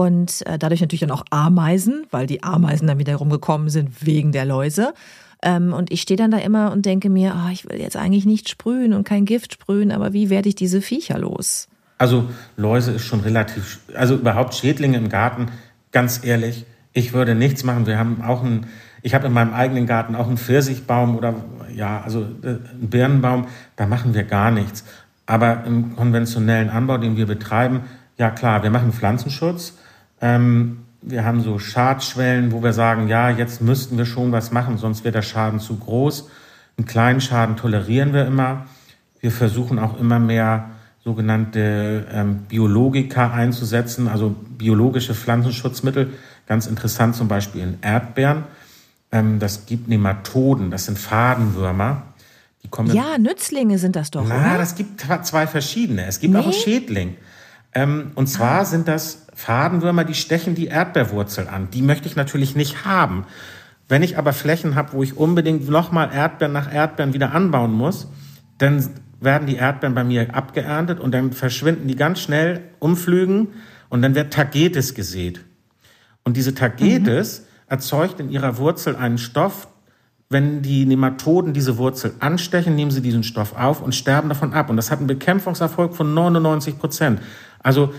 und 0.00 0.46
äh, 0.46 0.58
dadurch 0.58 0.80
natürlich 0.80 1.00
dann 1.00 1.10
auch 1.10 1.26
Ameisen, 1.28 2.06
weil 2.10 2.26
die 2.26 2.42
Ameisen 2.42 2.86
dann 2.86 2.98
wiederum 2.98 3.28
gekommen 3.28 3.68
sind 3.68 4.06
wegen 4.06 4.32
der 4.32 4.46
Läuse. 4.46 4.94
Ähm, 5.42 5.74
und 5.74 5.92
ich 5.92 6.00
stehe 6.00 6.16
dann 6.16 6.30
da 6.30 6.38
immer 6.38 6.72
und 6.72 6.86
denke 6.86 7.10
mir, 7.10 7.34
oh, 7.36 7.50
ich 7.52 7.68
will 7.68 7.78
jetzt 7.78 7.98
eigentlich 7.98 8.24
nicht 8.24 8.48
sprühen 8.48 8.94
und 8.94 9.04
kein 9.04 9.26
Gift 9.26 9.52
sprühen, 9.52 9.92
aber 9.92 10.14
wie 10.14 10.30
werde 10.30 10.48
ich 10.48 10.54
diese 10.54 10.80
Viecher 10.80 11.18
los? 11.18 11.68
Also 11.98 12.30
Läuse 12.56 12.92
ist 12.92 13.04
schon 13.04 13.20
relativ, 13.20 13.80
also 13.94 14.14
überhaupt 14.14 14.54
Schädlinge 14.54 14.96
im 14.96 15.10
Garten, 15.10 15.48
ganz 15.92 16.24
ehrlich, 16.24 16.64
ich 16.94 17.12
würde 17.12 17.34
nichts 17.34 17.62
machen. 17.62 17.86
Wir 17.86 17.98
haben 17.98 18.22
auch 18.22 18.42
einen, 18.42 18.68
ich 19.02 19.14
habe 19.14 19.26
in 19.26 19.34
meinem 19.34 19.52
eigenen 19.52 19.84
Garten 19.84 20.14
auch 20.14 20.28
einen 20.28 20.38
Pfirsichbaum 20.38 21.14
oder 21.14 21.34
ja, 21.74 22.00
also 22.00 22.22
äh, 22.42 22.46
einen 22.46 22.88
Birnenbaum, 22.88 23.48
da 23.76 23.84
machen 23.84 24.14
wir 24.14 24.24
gar 24.24 24.50
nichts. 24.50 24.82
Aber 25.26 25.64
im 25.66 25.94
konventionellen 25.94 26.70
Anbau, 26.70 26.96
den 26.96 27.18
wir 27.18 27.26
betreiben, 27.26 27.82
ja 28.16 28.30
klar, 28.30 28.62
wir 28.62 28.70
machen 28.70 28.94
Pflanzenschutz. 28.94 29.74
Ähm, 30.20 30.78
wir 31.02 31.24
haben 31.24 31.42
so 31.42 31.58
Schadschwellen, 31.58 32.52
wo 32.52 32.62
wir 32.62 32.72
sagen, 32.72 33.08
ja, 33.08 33.30
jetzt 33.30 33.62
müssten 33.62 33.96
wir 33.96 34.04
schon 34.04 34.32
was 34.32 34.50
machen, 34.50 34.76
sonst 34.76 35.04
wird 35.04 35.14
der 35.14 35.22
Schaden 35.22 35.60
zu 35.60 35.76
groß. 35.76 36.28
Einen 36.76 36.86
kleinen 36.86 37.20
Schaden 37.20 37.56
tolerieren 37.56 38.12
wir 38.12 38.26
immer. 38.26 38.66
Wir 39.20 39.30
versuchen 39.30 39.78
auch 39.78 39.98
immer 39.98 40.18
mehr 40.18 40.70
sogenannte 41.02 42.06
ähm, 42.12 42.40
Biologika 42.48 43.30
einzusetzen, 43.30 44.08
also 44.08 44.34
biologische 44.58 45.14
Pflanzenschutzmittel. 45.14 46.12
Ganz 46.46 46.66
interessant 46.66 47.16
zum 47.16 47.28
Beispiel 47.28 47.62
in 47.62 47.78
Erdbeeren. 47.80 48.44
Ähm, 49.12 49.38
das 49.38 49.66
gibt 49.66 49.88
Nematoden, 49.88 50.70
das 50.70 50.84
sind 50.86 50.98
Fadenwürmer. 50.98 52.02
Die 52.62 52.68
kommen 52.68 52.94
ja, 52.94 53.16
Nützlinge 53.16 53.78
sind 53.78 53.96
das 53.96 54.10
doch. 54.10 54.24
Na, 54.26 54.50
oder? 54.50 54.58
das 54.58 54.74
gibt 54.74 55.00
zwei 55.22 55.46
verschiedene. 55.46 56.04
Es 56.04 56.20
gibt 56.20 56.34
nee. 56.34 56.40
auch 56.40 56.44
einen 56.44 56.52
Schädling. 56.52 57.16
Ähm, 57.72 58.12
und 58.14 58.26
zwar 58.26 58.64
sind 58.64 58.88
das 58.88 59.26
Fadenwürmer, 59.34 60.04
die 60.04 60.14
stechen 60.14 60.54
die 60.54 60.66
Erdbeerwurzel 60.66 61.48
an. 61.48 61.70
Die 61.70 61.82
möchte 61.82 62.08
ich 62.08 62.16
natürlich 62.16 62.56
nicht 62.56 62.84
haben. 62.84 63.26
Wenn 63.88 64.02
ich 64.02 64.18
aber 64.18 64.32
Flächen 64.32 64.74
habe, 64.74 64.92
wo 64.92 65.02
ich 65.02 65.16
unbedingt 65.16 65.68
nochmal 65.68 66.10
Erdbeeren 66.12 66.52
nach 66.52 66.72
Erdbeeren 66.72 67.12
wieder 67.12 67.32
anbauen 67.32 67.72
muss, 67.72 68.08
dann 68.58 68.88
werden 69.20 69.46
die 69.46 69.56
Erdbeeren 69.56 69.94
bei 69.94 70.04
mir 70.04 70.34
abgeerntet 70.34 71.00
und 71.00 71.12
dann 71.12 71.32
verschwinden 71.32 71.88
die 71.88 71.96
ganz 71.96 72.20
schnell, 72.20 72.60
umflügen 72.78 73.48
und 73.88 74.02
dann 74.02 74.14
wird 74.14 74.32
Tagetes 74.32 74.94
gesät. 74.94 75.44
Und 76.24 76.36
diese 76.36 76.54
Tagetes 76.54 77.40
mhm. 77.40 77.46
erzeugt 77.66 78.20
in 78.20 78.30
ihrer 78.30 78.58
Wurzel 78.58 78.96
einen 78.96 79.18
Stoff, 79.18 79.68
wenn 80.30 80.62
die 80.62 80.86
Nematoden 80.86 81.52
diese 81.52 81.76
Wurzel 81.76 82.14
anstechen, 82.20 82.76
nehmen 82.76 82.92
sie 82.92 83.02
diesen 83.02 83.24
Stoff 83.24 83.54
auf 83.56 83.82
und 83.82 83.96
sterben 83.96 84.28
davon 84.28 84.54
ab. 84.54 84.70
Und 84.70 84.76
das 84.76 84.92
hat 84.92 84.98
einen 84.98 85.08
Bekämpfungserfolg 85.08 85.94
von 85.94 86.14
99 86.14 86.78
Prozent. 86.78 87.20
Also 87.58 87.92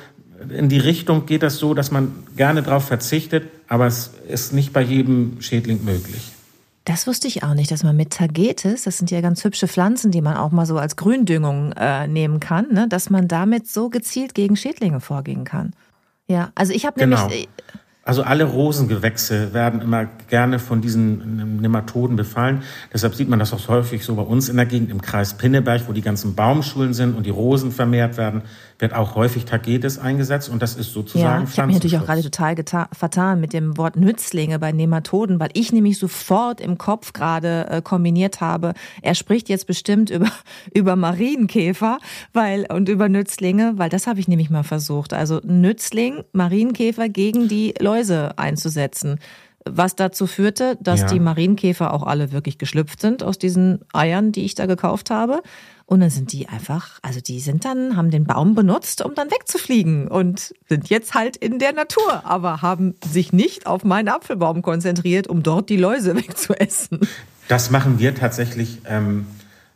in 0.49 0.69
die 0.69 0.79
Richtung 0.79 1.25
geht 1.25 1.43
das 1.43 1.57
so, 1.57 1.73
dass 1.73 1.91
man 1.91 2.23
gerne 2.38 2.63
darauf 2.63 2.86
verzichtet, 2.86 3.49
aber 3.67 3.86
es 3.86 4.11
ist 4.29 4.53
nicht 4.53 4.71
bei 4.71 4.82
jedem 4.82 5.41
Schädling 5.41 5.84
möglich. 5.84 6.32
Das 6.86 7.05
wusste 7.05 7.27
ich 7.27 7.43
auch 7.43 7.53
nicht, 7.53 7.69
dass 7.69 7.84
man 7.84 7.95
mit 7.95 8.11
Tagetes, 8.11 8.84
das 8.84 8.97
sind 8.97 9.11
ja 9.11 9.21
ganz 9.21 9.43
hübsche 9.43 9.67
Pflanzen, 9.67 10.09
die 10.09 10.21
man 10.21 10.38
auch 10.38 10.51
mal 10.51 10.65
so 10.65 10.77
als 10.77 10.95
Gründüngung 10.95 11.73
äh, 11.73 12.07
nehmen 12.07 12.39
kann, 12.39 12.67
ne, 12.71 12.88
dass 12.88 13.09
man 13.09 13.27
damit 13.27 13.67
so 13.67 13.89
gezielt 13.89 14.34
gegen 14.34 14.55
Schädlinge 14.55 14.99
vorgehen 14.99 15.43
kann. 15.43 15.73
Ja, 16.27 16.51
also 16.55 16.73
ich 16.73 16.86
habe 16.86 16.99
genau. 16.99 17.27
nämlich 17.27 17.49
Also 18.03 18.23
alle 18.23 18.45
Rosengewächse 18.45 19.53
werden 19.53 19.79
immer 19.79 20.05
gerne 20.27 20.57
von 20.57 20.81
diesen 20.81 21.59
Nematoden 21.61 22.15
befallen. 22.15 22.63
Deshalb 22.91 23.13
sieht 23.13 23.29
man 23.29 23.37
das 23.37 23.53
auch 23.53 23.67
häufig 23.67 24.03
so 24.03 24.15
bei 24.15 24.23
uns 24.23 24.49
in 24.49 24.57
der 24.57 24.65
Gegend 24.65 24.89
im 24.89 25.03
Kreis 25.03 25.35
Pinneberg, 25.35 25.87
wo 25.87 25.93
die 25.93 26.01
ganzen 26.01 26.33
Baumschulen 26.33 26.95
sind 26.95 27.15
und 27.15 27.27
die 27.27 27.29
Rosen 27.29 27.71
vermehrt 27.71 28.17
werden, 28.17 28.41
wird 28.82 28.93
auch 28.93 29.15
häufig 29.15 29.45
Tagetes 29.45 29.99
eingesetzt 29.99 30.49
und 30.49 30.61
das 30.61 30.75
ist 30.75 30.91
sozusagen 30.91 31.43
Ja, 31.43 31.49
ich 31.49 31.57
habe 31.57 31.67
mich 31.67 31.75
natürlich 31.75 31.97
auch 31.97 32.05
gerade 32.05 32.23
total 32.23 32.88
vertan 32.91 33.39
mit 33.39 33.53
dem 33.53 33.77
Wort 33.77 33.95
Nützlinge 33.95 34.59
bei 34.59 34.71
Nematoden, 34.71 35.39
weil 35.39 35.49
ich 35.53 35.71
nämlich 35.71 35.99
sofort 35.99 36.59
im 36.59 36.77
Kopf 36.77 37.13
gerade 37.13 37.67
äh, 37.69 37.82
kombiniert 37.82 38.41
habe, 38.41 38.73
er 39.01 39.15
spricht 39.15 39.49
jetzt 39.49 39.67
bestimmt 39.67 40.09
über, 40.09 40.27
über 40.73 40.95
Marienkäfer 40.95 41.99
weil, 42.34 42.65
und 42.71 42.89
über 42.89 43.07
Nützlinge, 43.07 43.73
weil 43.77 43.89
das 43.89 44.07
habe 44.07 44.19
ich 44.19 44.27
nämlich 44.27 44.49
mal 44.49 44.63
versucht. 44.63 45.13
Also 45.13 45.39
Nützling, 45.43 46.23
Marienkäfer 46.34 47.07
gegen 47.07 47.47
die 47.47 47.73
Läuse 47.79 48.38
einzusetzen 48.38 49.19
was 49.65 49.95
dazu 49.95 50.27
führte, 50.27 50.77
dass 50.82 51.01
ja. 51.01 51.07
die 51.07 51.19
Marienkäfer 51.19 51.93
auch 51.93 52.03
alle 52.03 52.32
wirklich 52.32 52.57
geschlüpft 52.57 52.99
sind 53.01 53.23
aus 53.23 53.38
diesen 53.38 53.82
Eiern, 53.93 54.32
die 54.32 54.43
ich 54.43 54.55
da 54.55 54.65
gekauft 54.65 55.11
habe. 55.11 55.41
Und 55.91 55.99
dann 55.99 56.09
sind 56.09 56.31
die 56.31 56.47
einfach, 56.47 56.99
also 57.01 57.19
die 57.19 57.41
sind 57.41 57.65
dann, 57.65 57.97
haben 57.97 58.11
den 58.11 58.23
Baum 58.23 58.55
benutzt, 58.55 59.03
um 59.03 59.13
dann 59.13 59.29
wegzufliegen 59.29 60.07
und 60.07 60.53
sind 60.69 60.89
jetzt 60.89 61.13
halt 61.13 61.35
in 61.35 61.59
der 61.59 61.73
Natur, 61.73 62.23
aber 62.23 62.61
haben 62.61 62.95
sich 63.03 63.33
nicht 63.33 63.67
auf 63.67 63.83
meinen 63.83 64.07
Apfelbaum 64.07 64.61
konzentriert, 64.61 65.27
um 65.27 65.43
dort 65.43 65.69
die 65.69 65.75
Läuse 65.75 66.15
wegzuessen. 66.15 67.01
Das 67.49 67.71
machen 67.71 67.99
wir 67.99 68.15
tatsächlich 68.15 68.77
ähm, 68.85 69.25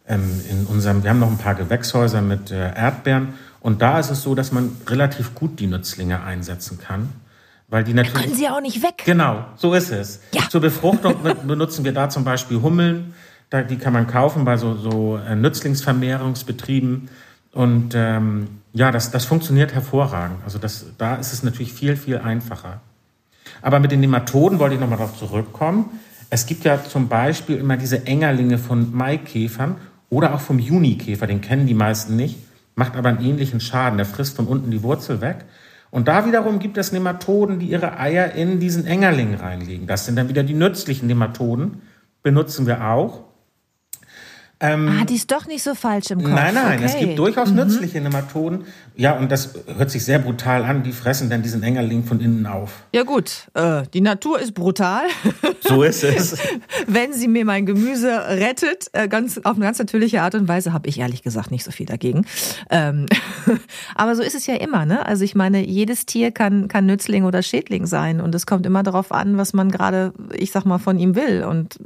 ähm, 0.07 0.39
in 0.49 0.65
unserem, 0.67 1.03
wir 1.03 1.09
haben 1.09 1.19
noch 1.19 1.29
ein 1.29 1.37
paar 1.37 1.55
Gewächshäuser 1.55 2.21
mit 2.21 2.49
äh, 2.49 2.73
Erdbeeren 2.73 3.33
und 3.59 3.81
da 3.81 3.99
ist 3.99 4.09
es 4.09 4.21
so, 4.21 4.35
dass 4.35 4.53
man 4.53 4.71
relativ 4.87 5.35
gut 5.35 5.59
die 5.59 5.67
Nützlinge 5.67 6.23
einsetzen 6.23 6.79
kann. 6.79 7.09
Weil 7.67 7.83
die 7.83 7.93
natürlich. 7.93 8.13
Da 8.13 8.23
können 8.23 8.35
sie 8.35 8.47
auch 8.47 8.61
nicht 8.61 8.81
weg. 8.83 9.03
Genau, 9.05 9.43
so 9.57 9.73
ist 9.73 9.91
es. 9.91 10.21
Ja. 10.31 10.43
Zur 10.49 10.61
Befruchtung 10.61 11.15
benutzen 11.45 11.83
wir 11.83 11.91
da 11.91 12.07
zum 12.07 12.23
Beispiel 12.23 12.61
Hummeln 12.61 13.15
da, 13.49 13.61
die 13.61 13.77
kann 13.77 13.93
man 13.93 14.07
kaufen 14.07 14.45
bei 14.45 14.57
so, 14.57 14.75
so 14.75 15.17
äh, 15.17 15.35
Nützlingsvermehrungsbetrieben. 15.35 17.09
Und 17.51 17.93
ähm, 17.95 18.47
ja, 18.73 18.91
das, 18.91 19.11
das 19.11 19.25
funktioniert 19.25 19.73
hervorragend. 19.73 20.39
Also 20.43 20.59
das, 20.59 20.85
da 20.97 21.15
ist 21.15 21.31
es 21.31 21.43
natürlich 21.43 21.73
viel, 21.73 21.95
viel 21.95 22.17
einfacher. 22.17 22.81
Aber 23.61 23.79
mit 23.79 23.91
den 23.91 24.01
Nematoden 24.01 24.59
wollte 24.59 24.75
ich 24.75 24.81
nochmal 24.81 24.97
darauf 24.97 25.17
zurückkommen. 25.17 25.99
Es 26.29 26.45
gibt 26.45 26.65
ja 26.65 26.83
zum 26.83 27.07
Beispiel 27.07 27.57
immer 27.57 27.77
diese 27.77 28.05
Engerlinge 28.05 28.57
von 28.57 28.93
Maikäfern 28.93 29.77
oder 30.09 30.33
auch 30.33 30.41
vom 30.41 30.59
Junikäfer, 30.59 31.27
den 31.27 31.41
kennen 31.41 31.67
die 31.67 31.73
meisten 31.73 32.15
nicht, 32.15 32.37
macht 32.75 32.95
aber 32.95 33.09
einen 33.09 33.23
ähnlichen 33.23 33.59
Schaden. 33.59 33.97
Der 33.97 34.05
frisst 34.05 34.35
von 34.35 34.47
unten 34.47 34.71
die 34.71 34.83
Wurzel 34.83 35.21
weg. 35.21 35.45
Und 35.91 36.07
da 36.07 36.25
wiederum 36.25 36.59
gibt 36.59 36.77
es 36.77 36.91
Nematoden, 36.91 37.59
die 37.59 37.67
ihre 37.67 37.97
Eier 37.97 38.33
in 38.33 38.59
diesen 38.59 38.85
Engerling 38.85 39.35
reinlegen. 39.35 39.87
Das 39.87 40.05
sind 40.05 40.17
dann 40.17 40.27
wieder 40.27 40.43
die 40.43 40.53
nützlichen 40.53 41.07
Nematoden, 41.07 41.81
benutzen 42.21 42.67
wir 42.67 42.85
auch. 42.85 43.24
Ähm, 44.73 44.99
ah, 45.01 45.05
die 45.05 45.15
ist 45.15 45.31
doch 45.31 45.47
nicht 45.47 45.63
so 45.63 45.75
falsch 45.75 46.11
im 46.11 46.23
Kopf. 46.23 46.33
Nein, 46.33 46.53
nein, 46.53 46.77
okay. 46.77 46.85
es 46.85 46.97
gibt 46.97 47.19
durchaus 47.19 47.49
mhm. 47.49 47.57
nützliche 47.57 48.01
Nematoden. 48.01 48.65
Ja, 48.95 49.17
und 49.17 49.31
das 49.31 49.53
hört 49.77 49.91
sich 49.91 50.05
sehr 50.05 50.19
brutal 50.19 50.63
an. 50.63 50.83
Die 50.83 50.91
fressen 50.91 51.29
dann 51.29 51.41
diesen 51.41 51.63
Engerling 51.63 52.03
von 52.03 52.19
innen 52.19 52.45
auf. 52.45 52.83
Ja 52.93 53.03
gut, 53.03 53.47
äh, 53.53 53.83
die 53.93 54.01
Natur 54.01 54.39
ist 54.39 54.53
brutal. 54.53 55.03
So 55.67 55.81
ist 55.81 56.03
es. 56.03 56.37
Wenn 56.85 57.11
sie 57.11 57.27
mir 57.27 57.43
mein 57.43 57.65
Gemüse 57.65 58.11
rettet, 58.27 58.87
äh, 58.93 59.07
ganz 59.07 59.39
auf 59.39 59.55
eine 59.55 59.65
ganz 59.65 59.79
natürliche 59.79 60.21
Art 60.21 60.35
und 60.35 60.47
Weise, 60.47 60.73
habe 60.73 60.87
ich 60.87 60.99
ehrlich 60.99 61.23
gesagt 61.23 61.49
nicht 61.49 61.63
so 61.63 61.71
viel 61.71 61.87
dagegen. 61.87 62.27
Ähm, 62.69 63.07
aber 63.95 64.15
so 64.15 64.21
ist 64.21 64.35
es 64.35 64.45
ja 64.45 64.53
immer, 64.55 64.85
ne? 64.85 65.03
Also 65.07 65.23
ich 65.23 65.33
meine, 65.33 65.65
jedes 65.65 66.05
Tier 66.05 66.29
kann 66.31 66.67
kann 66.67 66.85
Nützling 66.85 67.23
oder 67.23 67.41
Schädling 67.41 67.87
sein 67.87 68.21
und 68.21 68.35
es 68.35 68.45
kommt 68.45 68.67
immer 68.67 68.83
darauf 68.83 69.11
an, 69.11 69.37
was 69.37 69.53
man 69.53 69.71
gerade, 69.71 70.13
ich 70.33 70.51
sag 70.51 70.65
mal, 70.65 70.77
von 70.77 70.99
ihm 70.99 71.15
will 71.15 71.43
und 71.43 71.79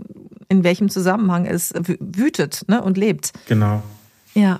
in 0.50 0.64
welchem 0.64 0.90
Zusammenhang 0.90 1.46
es 1.46 1.74
wütet 1.76 2.66
ne, 2.68 2.82
und 2.82 2.98
lebt. 2.98 3.32
Genau. 3.48 3.82
Ja. 4.34 4.60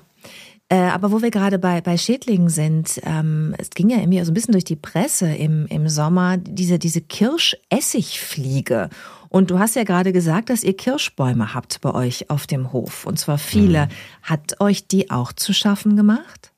Äh, 0.68 0.76
aber 0.76 1.10
wo 1.10 1.20
wir 1.20 1.32
gerade 1.32 1.58
bei, 1.58 1.80
bei 1.80 1.98
Schädlingen 1.98 2.48
sind, 2.48 3.00
ähm, 3.02 3.56
es 3.58 3.70
ging 3.70 3.90
ja 3.90 3.98
irgendwie 3.98 4.22
so 4.24 4.30
ein 4.30 4.34
bisschen 4.34 4.52
durch 4.52 4.64
die 4.64 4.76
Presse 4.76 5.28
im, 5.28 5.66
im 5.66 5.88
Sommer, 5.88 6.36
diese, 6.36 6.78
diese 6.78 7.00
Kirschessigfliege. 7.00 8.88
Und 9.28 9.50
du 9.50 9.58
hast 9.58 9.74
ja 9.74 9.82
gerade 9.82 10.12
gesagt, 10.12 10.48
dass 10.48 10.62
ihr 10.62 10.76
Kirschbäume 10.76 11.54
habt 11.54 11.80
bei 11.80 11.92
euch 11.92 12.30
auf 12.30 12.46
dem 12.46 12.72
Hof. 12.72 13.04
Und 13.04 13.18
zwar 13.18 13.38
viele. 13.38 13.86
Mhm. 13.86 13.90
Hat 14.22 14.60
euch 14.60 14.86
die 14.86 15.10
auch 15.10 15.32
zu 15.32 15.52
schaffen 15.52 15.96
gemacht? 15.96 16.52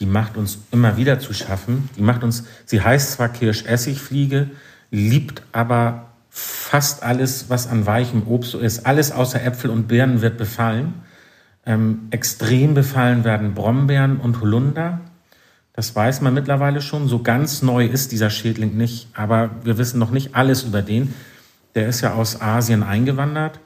Die 0.00 0.06
macht 0.06 0.36
uns 0.36 0.58
immer 0.72 0.96
wieder 0.96 1.20
zu 1.20 1.32
schaffen. 1.32 1.88
Die 1.96 2.02
macht 2.02 2.24
uns, 2.24 2.44
sie 2.66 2.80
heißt 2.80 3.12
zwar 3.12 3.28
Kirschessigfliege, 3.28 4.50
liebt 4.90 5.42
aber 5.52 6.13
fast 6.36 7.04
alles, 7.04 7.48
was 7.48 7.68
an 7.68 7.86
weichem 7.86 8.26
Obst 8.26 8.50
so 8.50 8.58
ist, 8.58 8.86
alles 8.86 9.12
außer 9.12 9.40
Äpfel 9.44 9.70
und 9.70 9.86
Birnen 9.86 10.20
wird 10.20 10.36
befallen. 10.36 10.94
Ähm, 11.64 12.08
extrem 12.10 12.74
befallen 12.74 13.22
werden 13.22 13.54
Brombeeren 13.54 14.16
und 14.16 14.40
Holunder. 14.40 15.00
Das 15.74 15.94
weiß 15.94 16.22
man 16.22 16.34
mittlerweile 16.34 16.82
schon. 16.82 17.06
So 17.06 17.22
ganz 17.22 17.62
neu 17.62 17.86
ist 17.86 18.10
dieser 18.10 18.30
Schädling 18.30 18.76
nicht, 18.76 19.06
aber 19.14 19.50
wir 19.62 19.78
wissen 19.78 20.00
noch 20.00 20.10
nicht 20.10 20.34
alles 20.34 20.64
über 20.64 20.82
den. 20.82 21.14
Der 21.76 21.86
ist 21.86 22.00
ja 22.00 22.14
aus 22.14 22.40
Asien 22.40 22.82
eingewandert 22.82 23.60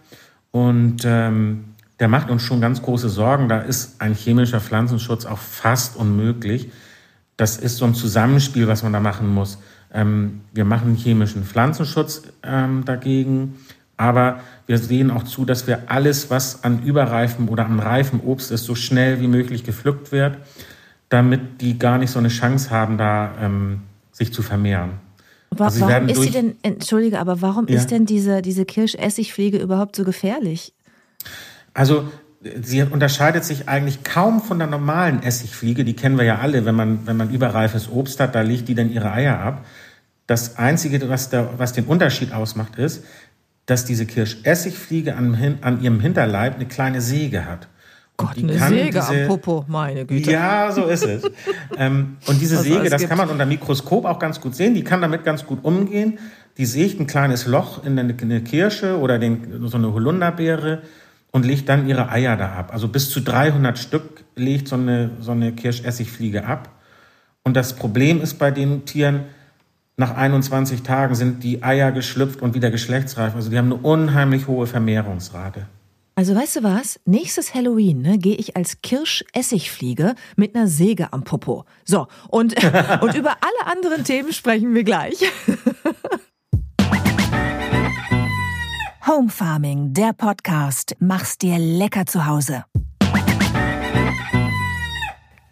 und 0.51 1.07
ähm, 1.07 1.75
der 2.01 2.09
macht 2.09 2.29
uns 2.29 2.43
schon 2.43 2.61
ganz 2.61 2.83
große 2.83 3.09
Sorgen. 3.09 3.49
Da 3.49 3.61
ist 3.61 4.03
ein 4.03 4.14
chemischer 4.14 4.61
Pflanzenschutz 4.61 5.25
auch 5.25 5.39
fast 5.39 5.97
unmöglich. 5.97 6.71
Das 7.39 7.57
ist 7.57 7.79
so 7.79 7.87
ein 7.87 7.95
Zusammenspiel, 7.95 8.69
was 8.69 8.83
man 8.83 8.93
da 8.93 9.01
machen 9.01 9.33
muss. 9.33 9.59
Ähm, 9.93 10.41
wir 10.53 10.64
machen 10.64 10.95
chemischen 10.95 11.45
Pflanzenschutz 11.45 12.22
ähm, 12.43 12.84
dagegen, 12.84 13.57
aber 13.97 14.41
wir 14.66 14.78
sehen 14.78 15.11
auch 15.11 15.24
zu, 15.24 15.45
dass 15.45 15.66
wir 15.66 15.91
alles, 15.91 16.30
was 16.30 16.62
an 16.62 16.82
überreifem 16.82 17.49
oder 17.49 17.66
an 17.66 17.80
reifem 17.80 18.20
Obst 18.20 18.51
ist, 18.51 18.64
so 18.64 18.74
schnell 18.74 19.20
wie 19.20 19.26
möglich 19.26 19.64
gepflückt 19.64 20.12
wird, 20.12 20.36
damit 21.09 21.61
die 21.61 21.78
gar 21.78 21.99
nicht 21.99 22.11
so 22.11 22.18
eine 22.18 22.28
Chance 22.28 22.70
haben, 22.70 22.99
da 22.99 23.32
ähm, 23.41 23.80
sich 24.12 24.32
zu 24.32 24.43
vermehren. 24.43 25.01
Aber 25.51 25.64
also 25.66 25.80
warum 25.80 26.09
ist 26.09 26.20
sie 26.20 26.30
denn, 26.30 26.57
entschuldige, 26.62 27.18
aber 27.18 27.41
warum 27.41 27.66
ja? 27.68 27.76
ist 27.76 27.91
denn 27.91 28.05
diese, 28.05 28.43
diese 28.43 28.64
Kirschessigfliege 28.64 29.59
überhaupt 29.59 29.97
so 29.97 30.05
gefährlich? 30.05 30.72
Also 31.72 32.09
sie 32.41 32.82
unterscheidet 32.82 33.45
sich 33.45 33.68
eigentlich 33.68 34.05
kaum 34.05 34.41
von 34.41 34.59
der 34.59 34.68
normalen 34.68 35.22
Essigfliege. 35.22 35.84
Die 35.84 35.95
kennen 35.95 36.18
wir 36.18 36.24
ja 36.24 36.39
alle, 36.39 36.64
wenn 36.64 36.74
man, 36.74 37.07
wenn 37.07 37.16
man 37.16 37.30
überreifes 37.30 37.91
Obst 37.91 38.20
hat, 38.20 38.34
da 38.34 38.43
legt 38.43 38.68
die 38.68 38.74
dann 38.74 38.91
ihre 38.91 39.12
Eier 39.12 39.41
ab. 39.41 39.66
Das 40.26 40.59
Einzige, 40.59 41.09
was, 41.09 41.30
der, 41.30 41.59
was 41.59 41.72
den 41.72 41.86
Unterschied 41.86 42.32
ausmacht, 42.32 42.76
ist, 42.76 43.05
dass 43.66 43.84
diese 43.84 44.07
Kirschessigfliege 44.07 45.16
an, 45.16 45.59
an 45.62 45.82
ihrem 45.82 46.01
Hinterleib 46.01 46.57
eine 46.57 46.66
kleine 46.66 47.01
Säge 47.01 47.47
hat. 47.47 47.68
Gott, 48.16 48.36
eine 48.36 48.59
Säge 48.59 48.86
diese, 48.86 49.22
am 49.22 49.28
Popo, 49.28 49.64
meine 49.68 50.05
Güte. 50.05 50.32
Ja, 50.32 50.72
so 50.72 50.86
ist 50.86 51.05
es. 51.05 51.22
ähm, 51.76 52.16
und 52.26 52.41
diese 52.41 52.57
Säge, 52.59 52.91
das 52.91 53.01
gibt. 53.01 53.11
kann 53.11 53.18
man 53.18 53.28
unter 53.28 53.47
Mikroskop 53.47 54.05
auch 54.05 54.18
ganz 54.18 54.41
gut 54.41 54.57
sehen, 54.57 54.74
die 54.74 54.82
kann 54.82 55.01
damit 55.01 55.24
ganz 55.24 55.47
gut 55.47 55.61
umgehen. 55.62 56.18
Die 56.57 56.66
sägt 56.66 56.99
ein 56.99 57.07
kleines 57.07 57.47
Loch 57.47 57.84
in 57.84 57.97
eine, 57.97 58.14
eine 58.20 58.41
Kirsche 58.41 58.99
oder 58.99 59.18
den, 59.20 59.68
so 59.68 59.76
eine 59.76 59.93
Holunderbeere 59.93 60.82
und 61.31 61.45
legt 61.45 61.68
dann 61.68 61.89
ihre 61.89 62.11
Eier 62.11 62.37
da 62.37 62.53
ab. 62.53 62.72
Also 62.72 62.89
bis 62.89 63.11
zu 63.11 63.20
300 63.20 63.79
Stück 63.79 64.24
legt 64.35 64.68
so 64.68 64.76
eine, 64.76 65.11
so 65.20 65.33
eine 65.33 65.53
Kirschessigfliege 65.53 66.45
ab. 66.45 66.70
Und 67.43 67.57
das 67.57 67.76
Problem 67.76 68.20
ist 68.20 68.39
bei 68.39 68.51
den 68.51 68.85
Tieren, 68.85 69.24
nach 69.97 70.14
21 70.16 70.83
Tagen 70.83 71.14
sind 71.14 71.43
die 71.43 71.62
Eier 71.62 71.91
geschlüpft 71.91 72.41
und 72.41 72.55
wieder 72.55 72.70
geschlechtsreif. 72.70 73.35
Also 73.35 73.51
die 73.51 73.59
haben 73.59 73.72
eine 73.72 73.76
unheimlich 73.83 74.47
hohe 74.47 74.66
Vermehrungsrate. 74.66 75.66
Also 76.14 76.35
weißt 76.35 76.57
du 76.57 76.62
was? 76.62 77.01
Nächstes 77.05 77.55
Halloween 77.55 78.03
ne, 78.03 78.18
gehe 78.18 78.35
ich 78.35 78.57
als 78.57 78.81
Kirschessigfliege 78.83 80.14
mit 80.37 80.55
einer 80.55 80.66
Säge 80.66 81.12
am 81.12 81.24
Popo. 81.24 81.64
So, 81.85 82.09
und, 82.29 82.55
und 83.01 83.14
über 83.14 83.37
alle 83.41 83.72
anderen 83.72 84.05
Themen 84.05 84.33
sprechen 84.33 84.74
wir 84.74 84.85
gleich. 84.85 85.16
Home 89.19 89.31
Farming, 89.31 89.95
der 89.95 90.12
Podcast. 90.12 90.95
Mach's 91.01 91.39
dir 91.39 91.59
lecker 91.59 92.07
zu 92.07 92.25
Hause. 92.25 92.64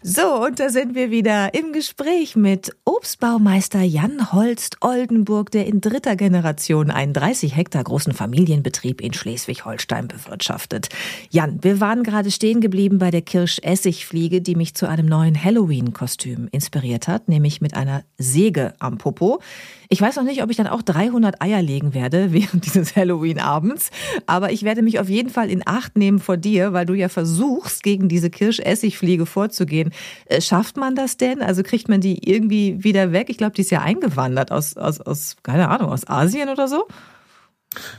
So, 0.09 0.45
und 0.45 0.61
da 0.61 0.69
sind 0.69 0.95
wir 0.95 1.11
wieder 1.11 1.53
im 1.53 1.73
Gespräch 1.73 2.37
mit 2.37 2.71
Obstbaumeister 2.85 3.83
Jan 3.83 4.33
Holst 4.33 4.77
Oldenburg, 4.81 5.51
der 5.51 5.67
in 5.67 5.81
dritter 5.81 6.15
Generation 6.15 6.93
einen 6.93 7.13
30 7.13 7.57
Hektar 7.57 7.83
großen 7.83 8.13
Familienbetrieb 8.13 9.01
in 9.01 9.13
Schleswig-Holstein 9.13 10.07
bewirtschaftet. 10.07 10.91
Jan, 11.31 11.59
wir 11.65 11.81
waren 11.81 12.05
gerade 12.05 12.31
stehen 12.31 12.61
geblieben 12.61 12.99
bei 12.99 13.11
der 13.11 13.23
Kirschessigfliege, 13.23 14.43
die 14.43 14.55
mich 14.55 14.77
zu 14.77 14.89
einem 14.89 15.07
neuen 15.07 15.43
Halloween-Kostüm 15.43 16.47
inspiriert 16.53 17.09
hat, 17.09 17.29
nämlich 17.29 17.61
mit 17.61 17.75
einer 17.75 18.05
Säge 18.17 18.75
am 18.79 18.99
Popo. 18.99 19.41
Ich 19.89 20.01
weiß 20.01 20.17
noch 20.17 20.25
nicht, 20.25 20.43
ob 20.43 20.51
ich 20.51 20.57
dann 20.57 20.67
auch 20.69 20.83
300 20.83 21.43
Eier 21.43 21.63
legen 21.63 21.95
werde 21.95 22.33
während 22.33 22.67
dieses 22.67 22.95
Halloween-Abends, 22.95 23.91
aber 24.27 24.53
ich 24.53 24.63
werde 24.63 24.83
mich 24.83 25.01
auf 25.01 25.09
jeden 25.09 25.31
Fall 25.31 25.51
in 25.51 25.63
Acht 25.67 25.97
nehmen 25.97 26.21
vor 26.21 26.37
dir, 26.37 26.73
weil 26.73 26.87
du 26.87 26.95
ja 26.95 27.09
versuchst, 27.09 27.83
gegen 27.83 28.09
diese 28.09 28.31
Kirschessigfliege 28.31 29.27
vorzugehen. 29.27 29.93
Äh, 30.27 30.41
schafft 30.41 30.77
man 30.77 30.95
das 30.95 31.17
denn? 31.17 31.43
Also 31.43 31.63
kriegt 31.63 31.89
man 31.89 32.01
die 32.01 32.29
irgendwie 32.29 32.83
wieder 32.83 33.13
weg? 33.13 33.29
Ich 33.29 33.39
glaube, 33.39 33.55
die 33.55 33.63
ist 33.63 33.71
ja 33.71 33.83
eingewandert 33.83 34.53
aus, 34.53 34.77
aus, 34.77 35.01
aus, 35.01 35.37
keine 35.43 35.69
Ahnung, 35.69 35.91
aus 35.91 36.07
Asien 36.09 36.49
oder 36.49 36.69
so. 36.69 36.87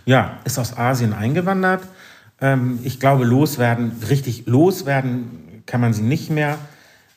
Ja, 0.05 0.39
ist 0.45 0.57
aus 0.57 0.77
Asien 0.77 1.13
eingewandert. 1.13 1.83
Ähm, 2.41 2.79
ich 2.83 2.99
glaube, 2.99 3.25
loswerden, 3.25 3.91
richtig 4.09 4.45
loswerden 4.45 5.61
kann 5.65 5.81
man 5.81 5.93
sie 5.93 6.03
nicht 6.03 6.29
mehr. 6.29 6.57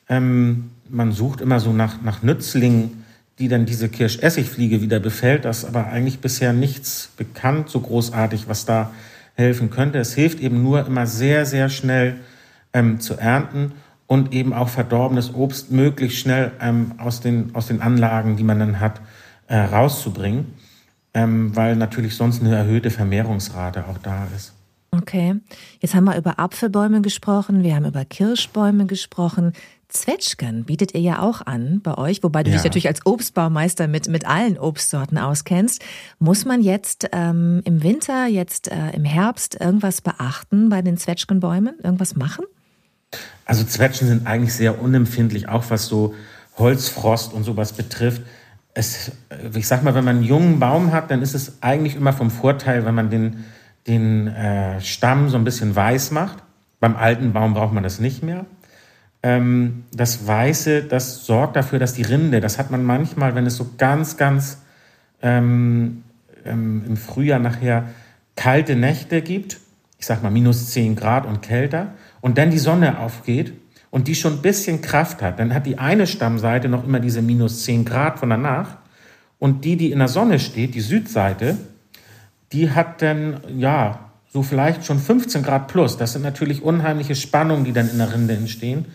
Ähm, 0.08 0.70
man 0.88 1.12
sucht 1.12 1.40
immer 1.40 1.60
so 1.60 1.72
nach, 1.72 2.02
nach 2.02 2.22
Nützlingen, 2.22 3.04
die 3.38 3.48
dann 3.48 3.64
diese 3.64 3.88
Kirschessigfliege 3.88 4.82
wieder 4.82 5.00
befällt. 5.00 5.44
Das 5.44 5.58
ist 5.58 5.64
aber 5.64 5.86
eigentlich 5.86 6.20
bisher 6.20 6.52
nichts 6.52 7.10
bekannt, 7.16 7.70
so 7.70 7.80
großartig, 7.80 8.48
was 8.48 8.66
da 8.66 8.90
helfen 9.34 9.70
könnte. 9.70 9.98
Es 9.98 10.14
hilft 10.14 10.40
eben 10.40 10.62
nur 10.62 10.86
immer 10.86 11.06
sehr, 11.06 11.46
sehr 11.46 11.70
schnell 11.70 12.16
ähm, 12.72 13.00
zu 13.00 13.14
ernten 13.14 13.72
und 14.10 14.34
eben 14.34 14.52
auch 14.52 14.68
verdorbenes 14.68 15.32
Obst 15.36 15.70
möglichst 15.70 16.18
schnell 16.18 16.50
ähm, 16.60 16.94
aus, 16.98 17.20
den, 17.20 17.54
aus 17.54 17.68
den 17.68 17.80
Anlagen, 17.80 18.36
die 18.36 18.42
man 18.42 18.58
dann 18.58 18.80
hat, 18.80 19.00
äh, 19.46 19.56
rauszubringen, 19.56 20.46
ähm, 21.14 21.54
weil 21.54 21.76
natürlich 21.76 22.16
sonst 22.16 22.42
eine 22.42 22.56
erhöhte 22.56 22.90
Vermehrungsrate 22.90 23.84
auch 23.86 23.98
da 23.98 24.26
ist. 24.34 24.52
Okay, 24.90 25.36
jetzt 25.78 25.94
haben 25.94 26.06
wir 26.06 26.16
über 26.16 26.40
Apfelbäume 26.40 27.02
gesprochen, 27.02 27.62
wir 27.62 27.76
haben 27.76 27.84
über 27.84 28.04
Kirschbäume 28.04 28.86
gesprochen. 28.86 29.52
Zwetschgen 29.86 30.64
bietet 30.64 30.92
ihr 30.94 31.00
ja 31.00 31.22
auch 31.22 31.46
an 31.46 31.80
bei 31.80 31.96
euch, 31.96 32.24
wobei 32.24 32.42
du 32.42 32.50
ja. 32.50 32.56
dich 32.56 32.64
natürlich 32.64 32.88
als 32.88 33.06
Obstbaumeister 33.06 33.86
mit, 33.86 34.08
mit 34.08 34.26
allen 34.26 34.58
Obstsorten 34.58 35.18
auskennst. 35.18 35.84
Muss 36.18 36.44
man 36.44 36.62
jetzt 36.62 37.08
ähm, 37.12 37.60
im 37.64 37.84
Winter, 37.84 38.26
jetzt 38.26 38.72
äh, 38.72 38.90
im 38.90 39.04
Herbst 39.04 39.60
irgendwas 39.60 40.00
beachten 40.00 40.68
bei 40.68 40.82
den 40.82 40.96
Zwetschgenbäumen? 40.96 41.78
Irgendwas 41.80 42.16
machen? 42.16 42.44
Also 43.44 43.64
Zwetschgen 43.64 44.08
sind 44.08 44.26
eigentlich 44.26 44.54
sehr 44.54 44.80
unempfindlich, 44.80 45.48
auch 45.48 45.64
was 45.68 45.86
so 45.86 46.14
Holzfrost 46.56 47.32
und 47.32 47.44
sowas 47.44 47.72
betrifft. 47.72 48.22
Es, 48.74 49.12
äh, 49.28 49.58
ich 49.58 49.66
sag 49.66 49.82
mal, 49.82 49.94
wenn 49.94 50.04
man 50.04 50.16
einen 50.16 50.24
jungen 50.24 50.60
Baum 50.60 50.92
hat, 50.92 51.10
dann 51.10 51.22
ist 51.22 51.34
es 51.34 51.62
eigentlich 51.62 51.96
immer 51.96 52.12
vom 52.12 52.30
Vorteil, 52.30 52.84
wenn 52.84 52.94
man 52.94 53.10
den, 53.10 53.44
den 53.86 54.28
äh, 54.28 54.80
Stamm 54.80 55.28
so 55.28 55.36
ein 55.36 55.44
bisschen 55.44 55.74
weiß 55.74 56.12
macht. 56.12 56.42
Beim 56.78 56.96
alten 56.96 57.32
Baum 57.32 57.54
braucht 57.54 57.72
man 57.72 57.82
das 57.82 57.98
nicht 57.98 58.22
mehr. 58.22 58.46
Ähm, 59.22 59.84
das 59.92 60.26
Weiße, 60.26 60.84
das 60.84 61.26
sorgt 61.26 61.56
dafür, 61.56 61.78
dass 61.78 61.92
die 61.92 62.02
Rinde, 62.02 62.40
das 62.40 62.58
hat 62.58 62.70
man 62.70 62.84
manchmal, 62.84 63.34
wenn 63.34 63.46
es 63.46 63.56
so 63.56 63.70
ganz, 63.76 64.16
ganz 64.16 64.62
ähm, 65.22 66.04
ähm, 66.44 66.84
im 66.86 66.96
Frühjahr 66.96 67.38
nachher 67.38 67.90
kalte 68.36 68.76
Nächte 68.76 69.20
gibt, 69.20 69.58
ich 69.98 70.06
sag 70.06 70.22
mal 70.22 70.30
minus 70.30 70.70
10 70.70 70.96
Grad 70.96 71.26
und 71.26 71.42
kälter, 71.42 71.88
und 72.20 72.38
dann 72.38 72.50
die 72.50 72.58
Sonne 72.58 72.98
aufgeht 72.98 73.52
und 73.90 74.08
die 74.08 74.14
schon 74.14 74.34
ein 74.34 74.42
bisschen 74.42 74.82
Kraft 74.82 75.22
hat, 75.22 75.38
dann 75.38 75.54
hat 75.54 75.66
die 75.66 75.78
eine 75.78 76.06
Stammseite 76.06 76.68
noch 76.68 76.84
immer 76.84 77.00
diese 77.00 77.22
minus 77.22 77.64
10 77.64 77.84
Grad 77.84 78.18
von 78.18 78.30
danach 78.30 78.78
und 79.38 79.64
die, 79.64 79.76
die 79.76 79.90
in 79.90 79.98
der 79.98 80.08
Sonne 80.08 80.38
steht, 80.38 80.74
die 80.74 80.80
Südseite, 80.80 81.56
die 82.52 82.70
hat 82.70 83.02
dann, 83.02 83.40
ja, 83.56 84.10
so 84.32 84.42
vielleicht 84.42 84.84
schon 84.84 84.98
15 84.98 85.42
Grad 85.42 85.68
plus. 85.68 85.96
Das 85.96 86.12
sind 86.12 86.22
natürlich 86.22 86.62
unheimliche 86.62 87.16
Spannungen, 87.16 87.64
die 87.64 87.72
dann 87.72 87.90
in 87.90 87.98
der 87.98 88.12
Rinde 88.12 88.34
entstehen. 88.34 88.86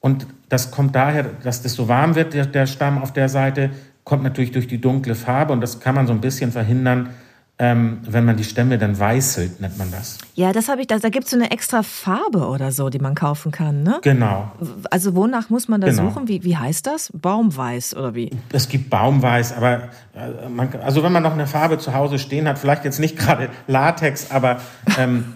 Und 0.00 0.26
das 0.48 0.72
kommt 0.72 0.96
daher, 0.96 1.22
dass 1.22 1.62
das 1.62 1.74
so 1.74 1.86
warm 1.86 2.16
wird, 2.16 2.34
der, 2.34 2.46
der 2.46 2.66
Stamm 2.66 2.98
auf 2.98 3.12
der 3.12 3.28
Seite, 3.28 3.70
kommt 4.02 4.24
natürlich 4.24 4.50
durch 4.50 4.66
die 4.66 4.80
dunkle 4.80 5.14
Farbe 5.14 5.52
und 5.52 5.60
das 5.60 5.78
kann 5.78 5.94
man 5.94 6.08
so 6.08 6.12
ein 6.12 6.20
bisschen 6.20 6.50
verhindern, 6.50 7.10
ähm, 7.58 8.00
wenn 8.08 8.24
man 8.24 8.36
die 8.36 8.44
Stämme 8.44 8.78
dann 8.78 8.98
weißelt, 8.98 9.60
nennt 9.60 9.78
man 9.78 9.90
das. 9.90 10.18
Ja, 10.34 10.52
das 10.52 10.68
habe 10.68 10.80
ich, 10.80 10.86
da, 10.86 10.98
da 10.98 11.10
gibt 11.10 11.26
es 11.26 11.30
so 11.30 11.36
eine 11.36 11.50
extra 11.50 11.82
Farbe 11.82 12.48
oder 12.48 12.72
so, 12.72 12.88
die 12.88 12.98
man 12.98 13.14
kaufen 13.14 13.52
kann, 13.52 13.82
ne? 13.82 14.00
Genau. 14.02 14.50
Also 14.90 15.14
wonach 15.14 15.50
muss 15.50 15.68
man 15.68 15.80
da 15.80 15.88
genau. 15.88 16.08
suchen? 16.08 16.28
Wie, 16.28 16.42
wie 16.44 16.56
heißt 16.56 16.86
das? 16.86 17.12
Baumweiß 17.14 17.94
oder 17.94 18.14
wie? 18.14 18.30
Es 18.52 18.68
gibt 18.68 18.90
Baumweiß, 18.90 19.52
aber 19.52 19.90
äh, 20.14 20.48
man, 20.48 20.70
also 20.82 21.02
wenn 21.02 21.12
man 21.12 21.22
noch 21.22 21.34
eine 21.34 21.46
Farbe 21.46 21.78
zu 21.78 21.94
Hause 21.94 22.18
stehen 22.18 22.48
hat, 22.48 22.58
vielleicht 22.58 22.84
jetzt 22.84 22.98
nicht 22.98 23.16
gerade 23.18 23.48
Latex, 23.66 24.30
aber 24.30 24.60
ähm, 24.98 25.26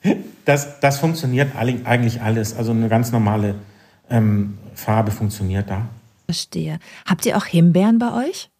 das, 0.44 0.80
das 0.80 0.98
funktioniert 0.98 1.56
eigentlich 1.56 2.22
alles. 2.22 2.56
Also 2.56 2.70
eine 2.70 2.88
ganz 2.88 3.12
normale 3.12 3.56
ähm, 4.08 4.56
Farbe 4.74 5.10
funktioniert 5.10 5.68
da. 5.68 5.82
Verstehe. 6.26 6.78
Habt 7.04 7.26
ihr 7.26 7.36
auch 7.36 7.44
Himbeeren 7.44 7.98
bei 7.98 8.12
euch? 8.12 8.50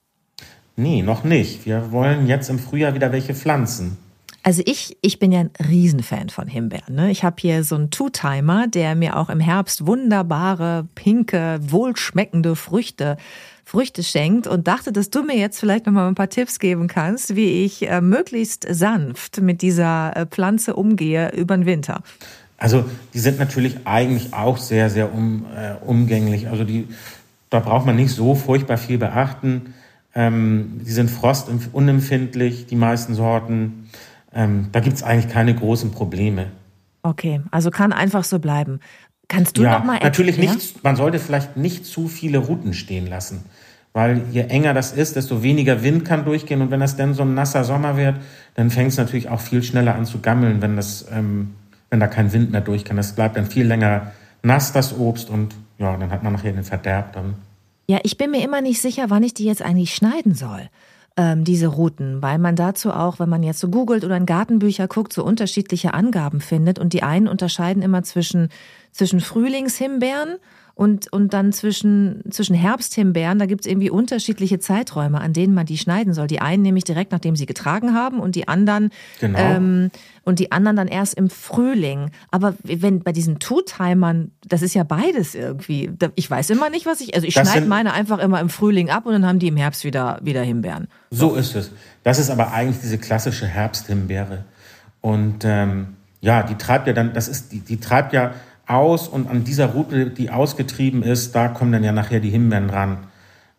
Nee, 0.77 1.03
noch 1.03 1.24
nicht. 1.24 1.64
Wir 1.64 1.91
wollen 1.91 2.27
jetzt 2.27 2.51
im 2.51 2.59
Frühjahr 2.59 2.95
wieder 2.95 3.11
welche 3.11 3.35
pflanzen. 3.35 3.97
Also 4.43 4.62
ich, 4.64 4.97
ich 5.01 5.18
bin 5.18 5.33
ja 5.33 5.41
ein 5.41 5.51
Riesenfan 5.68 6.29
von 6.29 6.47
Himbeeren. 6.47 6.95
Ne? 6.95 7.11
Ich 7.11 7.24
habe 7.24 7.35
hier 7.41 7.64
so 7.64 7.74
einen 7.74 7.91
Two-Timer, 7.91 8.68
der 8.68 8.95
mir 8.95 9.16
auch 9.16 9.29
im 9.29 9.41
Herbst 9.41 9.87
wunderbare, 9.87 10.87
pinke, 10.95 11.59
wohlschmeckende 11.62 12.55
Früchte, 12.55 13.16
Früchte 13.64 14.05
schenkt 14.05 14.47
und 14.47 14.68
dachte, 14.68 14.93
dass 14.93 15.11
du 15.11 15.24
mir 15.24 15.37
jetzt 15.37 15.59
vielleicht 15.59 15.87
noch 15.87 15.93
mal 15.93 16.07
ein 16.07 16.14
paar 16.14 16.29
Tipps 16.29 16.61
geben 16.61 16.87
kannst, 16.87 17.35
wie 17.35 17.64
ich 17.64 17.89
äh, 17.89 18.01
möglichst 18.01 18.64
sanft 18.70 19.41
mit 19.41 19.62
dieser 19.62 20.16
äh, 20.16 20.27
Pflanze 20.27 20.77
umgehe 20.77 21.33
über 21.35 21.57
den 21.57 21.66
Winter. 21.66 22.03
Also 22.59 22.85
die 23.14 23.18
sind 23.18 23.41
natürlich 23.41 23.79
eigentlich 23.85 24.33
auch 24.33 24.59
sehr, 24.59 24.91
sehr 24.91 25.12
um, 25.12 25.45
äh, 25.57 25.85
umgänglich. 25.85 26.49
Also 26.49 26.62
die, 26.62 26.87
da 27.51 27.59
braucht 27.59 27.87
man 27.87 27.97
nicht 27.97 28.12
so 28.12 28.37
furchtbar 28.37 28.79
viel 28.79 28.99
beachten. 28.99 29.74
Ähm, 30.17 30.81
die 30.85 30.91
sind 30.91 31.11
frostunempfindlich, 31.11 32.67
die 32.67 32.75
meisten 32.75 33.14
Sorten. 33.14 33.91
Ähm, 34.35 34.69
da 34.73 34.81
gibt 34.81 34.97
es 34.97 35.03
eigentlich 35.03 35.33
keine 35.33 35.55
großen 35.55 35.93
Probleme. 35.93 36.47
Okay, 37.03 37.43
also 37.51 37.71
kann 37.71 37.93
einfach 37.93 38.25
so 38.25 38.39
bleiben. 38.39 38.81
Kannst 39.29 39.59
du 39.59 39.62
ja, 39.62 39.79
noch 39.79 39.85
mal 39.85 39.99
natürlich 40.03 40.39
nicht. 40.39 40.83
Man 40.83 40.97
sollte 40.97 41.19
vielleicht 41.19 41.57
nicht 41.57 41.85
zu 41.85 42.09
viele 42.09 42.39
Routen 42.39 42.73
stehen 42.73 43.07
lassen, 43.07 43.45
weil 43.93 44.23
je 44.33 44.41
enger 44.41 44.73
das 44.73 44.93
ist, 44.93 45.17
desto 45.17 45.43
weniger 45.43 45.83
Wind 45.83 46.05
kann 46.05 46.25
durchgehen 46.25 46.62
und 46.62 46.71
wenn 46.71 46.81
das 46.81 46.97
dann 46.97 47.12
so 47.12 47.23
ein 47.23 47.35
nasser 47.35 47.64
Sommer 47.64 47.97
wird, 47.97 48.17
dann 48.55 48.71
fängt 48.71 48.93
es 48.93 48.97
natürlich 48.97 49.29
auch 49.29 49.41
viel 49.41 49.62
schneller 49.62 49.95
an 49.95 50.07
zu 50.07 50.21
gammeln, 50.21 50.62
wenn 50.62 50.77
das 50.77 51.07
ähm, 51.12 51.55
wenn 51.91 52.01
da 52.01 52.07
kein 52.07 52.33
Wind 52.33 52.53
mehr 52.53 52.61
durch 52.61 52.85
kann. 52.85 52.97
Das 52.97 53.12
bleibt 53.12 53.37
dann 53.37 53.47
viel 53.47 53.67
länger 53.67 54.12
nass, 54.43 54.73
das 54.73 54.99
Obst, 54.99 55.31
und 55.31 55.55
ja, 55.79 55.97
dann 55.97 56.11
hat 56.11 56.23
man 56.23 56.33
nachher 56.33 56.53
den 56.53 56.64
Verderb 56.64 57.12
dann. 57.12 57.35
Ja, 57.87 58.01
ich 58.03 58.16
bin 58.16 58.30
mir 58.30 58.43
immer 58.43 58.61
nicht 58.61 58.80
sicher, 58.80 59.07
wann 59.09 59.22
ich 59.22 59.34
die 59.34 59.45
jetzt 59.45 59.62
eigentlich 59.62 59.95
schneiden 59.95 60.34
soll, 60.34 60.68
ähm, 61.16 61.45
diese 61.45 61.68
Routen, 61.68 62.20
weil 62.20 62.39
man 62.39 62.57
dazu 62.57 62.91
auch, 62.91 63.18
wenn 63.18 63.28
man 63.28 63.43
jetzt 63.43 63.61
so 63.61 63.68
googelt 63.68 64.05
oder 64.05 64.16
in 64.16 64.26
Gartenbücher 64.26 64.89
guckt, 64.89 65.12
so 65.12 65.24
unterschiedliche 65.24 65.95
Angaben 65.95 66.41
findet 66.41 66.78
und 66.78 66.93
die 66.93 67.03
einen 67.03 67.28
unterscheiden 67.28 67.82
immer 67.82 68.03
zwischen, 68.03 68.49
zwischen 68.91 69.20
Frühlingshimbeeren 69.20 70.37
und, 70.77 71.11
und 71.11 71.33
dann 71.33 71.55
zwischen, 71.55 72.22
zwischen 72.31 72.55
Herbsthimbeeren, 72.55 73.39
da 73.39 73.47
gibt 73.47 73.62
es 73.64 73.66
irgendwie 73.66 73.89
unterschiedliche 73.89 74.59
Zeiträume, 74.59 75.22
an 75.22 75.33
denen 75.33 75.55
man 75.55 75.64
die 75.64 75.79
schneiden 75.79 76.12
soll. 76.12 76.27
Die 76.27 76.43
einen 76.43 76.62
nämlich 76.62 76.85
direkt, 76.85 77.12
nachdem 77.12 77.35
sie 77.35 77.47
getragen 77.47 77.95
haben 77.95 78.20
und 78.20 78.37
die 78.37 78.47
anderen 78.47 78.91
genau. 79.18 79.39
ähm, 79.39 79.91
und 80.24 80.39
die 80.39 80.53
anderen 80.53 80.77
dann 80.77 80.87
erst 80.87 81.14
im 81.14 81.31
Frühling. 81.31 82.11
Aber 82.31 82.55
wenn 82.62 83.03
bei 83.03 83.12
diesen 83.12 83.39
Two-Timern, 83.39 84.33
das 84.47 84.61
ist 84.61 84.74
ja 84.74 84.85
beides 84.85 85.35
irgendwie. 85.35 85.91
Ich 86.14 86.31
weiß 86.31 86.51
immer 86.51 86.68
nicht, 86.68 86.85
was 86.85 87.01
ich. 87.01 87.14
Also 87.14 87.27
ich 87.27 87.33
schneide 87.33 87.64
meine 87.64 87.95
einfach 87.95 88.18
immer 88.18 88.39
im 88.39 88.51
Frühling 88.51 88.91
ab 88.91 89.07
und 89.07 89.12
dann 89.12 89.24
haben 89.24 89.39
die 89.39 89.49
im 89.49 89.57
Herbst 89.57 89.83
wieder, 89.83 90.20
wieder 90.22 90.43
Himbeeren. 90.43 90.89
So 91.11 91.37
ist 91.37 91.57
es. 91.57 91.70
Das 92.03 92.18
ist 92.18 92.29
aber 92.29 92.53
eigentlich 92.53 92.83
diese 92.83 92.99
klassische 92.99 93.47
Herbsthimbeere. 93.47 94.45
Und 95.01 95.43
ähm, 95.47 95.97
ja, 96.20 96.43
die 96.43 96.57
treibt 96.57 96.87
ja 96.87 96.93
dann, 96.93 97.14
das 97.14 97.29
ist, 97.29 97.53
die, 97.53 97.61
die 97.61 97.81
treibt 97.81 98.12
ja 98.12 98.35
aus 98.67 99.09
und 99.09 99.29
an 99.29 99.45
dieser 99.45 99.67
Route, 99.67 100.11
die 100.11 100.31
ausgetrieben 100.31 101.03
ist, 101.03 101.35
da 101.35 101.49
kommen 101.49 101.73
dann 101.73 101.85
ja 101.85 101.93
nachher 101.93 102.21
die 102.21 102.31
Himbeeren 102.31 102.71
ran. 102.71 102.99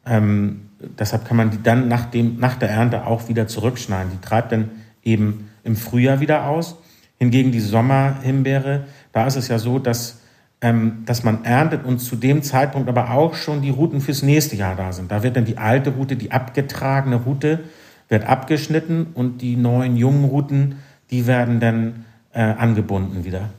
Ähm, 0.06 0.70
deshalb 1.00 1.26
kann 1.26 1.38
man 1.38 1.52
die 1.52 1.62
dann 1.62 1.88
nach, 1.88 2.06
dem, 2.06 2.38
nach 2.40 2.56
der 2.56 2.70
Ernte 2.70 3.06
auch 3.06 3.30
wieder 3.30 3.48
zurückschneiden. 3.48 4.12
Die 4.12 4.22
treibt 4.26 4.52
dann 4.52 4.70
eben 5.04 5.50
im 5.64 5.76
Frühjahr 5.76 6.20
wieder 6.20 6.48
aus. 6.48 6.78
Hingegen 7.20 7.52
die 7.52 7.60
Sommerhimbeere, 7.60 8.86
da 9.12 9.26
ist 9.26 9.38
es 9.38 9.48
ja 9.48 9.58
so, 9.58 9.80
dass, 9.80 10.20
ähm, 10.62 11.04
dass 11.06 11.24
man 11.24 11.46
erntet 11.46 11.84
und 11.84 12.00
zu 12.00 12.16
dem 12.16 12.44
Zeitpunkt 12.44 12.90
aber 12.90 13.12
auch 13.12 13.34
schon 13.34 13.62
die 13.62 13.72
Routen 13.72 14.02
fürs 14.02 14.22
nächste 14.22 14.56
Jahr 14.56 14.76
da 14.76 14.92
sind. 14.92 15.12
Da 15.12 15.24
wird 15.24 15.36
dann 15.36 15.46
die 15.46 15.58
alte 15.58 15.92
Route, 15.92 16.16
die 16.16 16.32
abgetragene 16.32 17.16
Route, 17.16 17.62
wird 18.10 18.26
abgeschnitten 18.26 19.08
und 19.14 19.42
die 19.42 19.56
neuen 19.56 19.98
jungen 19.98 20.26
Routen, 20.26 20.76
die 21.10 21.26
werden 21.28 21.60
dann 21.60 22.06
äh, 22.34 22.42
angebunden 22.42 23.26
wieder. 23.26 23.50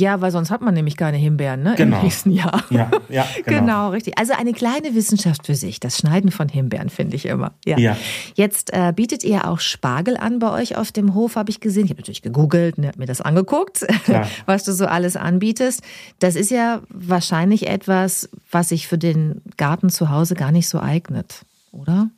Ja, 0.00 0.22
weil 0.22 0.30
sonst 0.30 0.50
hat 0.50 0.62
man 0.62 0.72
nämlich 0.72 0.96
keine 0.96 1.18
Himbeeren 1.18 1.62
ne? 1.62 1.74
genau. 1.76 1.98
im 1.98 2.04
nächsten 2.04 2.30
Jahr. 2.30 2.64
Ja, 2.70 2.90
ja 3.10 3.26
genau. 3.44 3.60
genau. 3.60 3.88
richtig. 3.90 4.18
Also 4.18 4.32
eine 4.32 4.52
kleine 4.52 4.94
Wissenschaft 4.94 5.44
für 5.44 5.54
sich, 5.54 5.78
das 5.78 5.98
Schneiden 5.98 6.30
von 6.30 6.48
Himbeeren, 6.48 6.88
finde 6.88 7.16
ich 7.16 7.26
immer. 7.26 7.52
Ja. 7.66 7.78
ja. 7.78 7.96
Jetzt 8.34 8.72
äh, 8.72 8.94
bietet 8.96 9.24
ihr 9.24 9.46
auch 9.46 9.60
Spargel 9.60 10.16
an 10.16 10.38
bei 10.38 10.50
euch 10.50 10.76
auf 10.78 10.90
dem 10.90 11.14
Hof, 11.14 11.36
habe 11.36 11.50
ich 11.50 11.60
gesehen. 11.60 11.84
Ich 11.84 11.90
habe 11.90 12.00
natürlich 12.00 12.22
gegoogelt, 12.22 12.78
ne, 12.78 12.92
mir 12.96 13.04
das 13.04 13.20
angeguckt, 13.20 13.86
was 14.46 14.64
du 14.64 14.72
so 14.72 14.86
alles 14.86 15.16
anbietest. 15.16 15.82
Das 16.18 16.34
ist 16.34 16.50
ja 16.50 16.80
wahrscheinlich 16.88 17.68
etwas, 17.68 18.30
was 18.50 18.70
sich 18.70 18.88
für 18.88 18.96
den 18.96 19.42
Garten 19.58 19.90
zu 19.90 20.08
Hause 20.08 20.34
gar 20.34 20.50
nicht 20.50 20.68
so 20.68 20.80
eignet, 20.80 21.44
oder? 21.72 22.08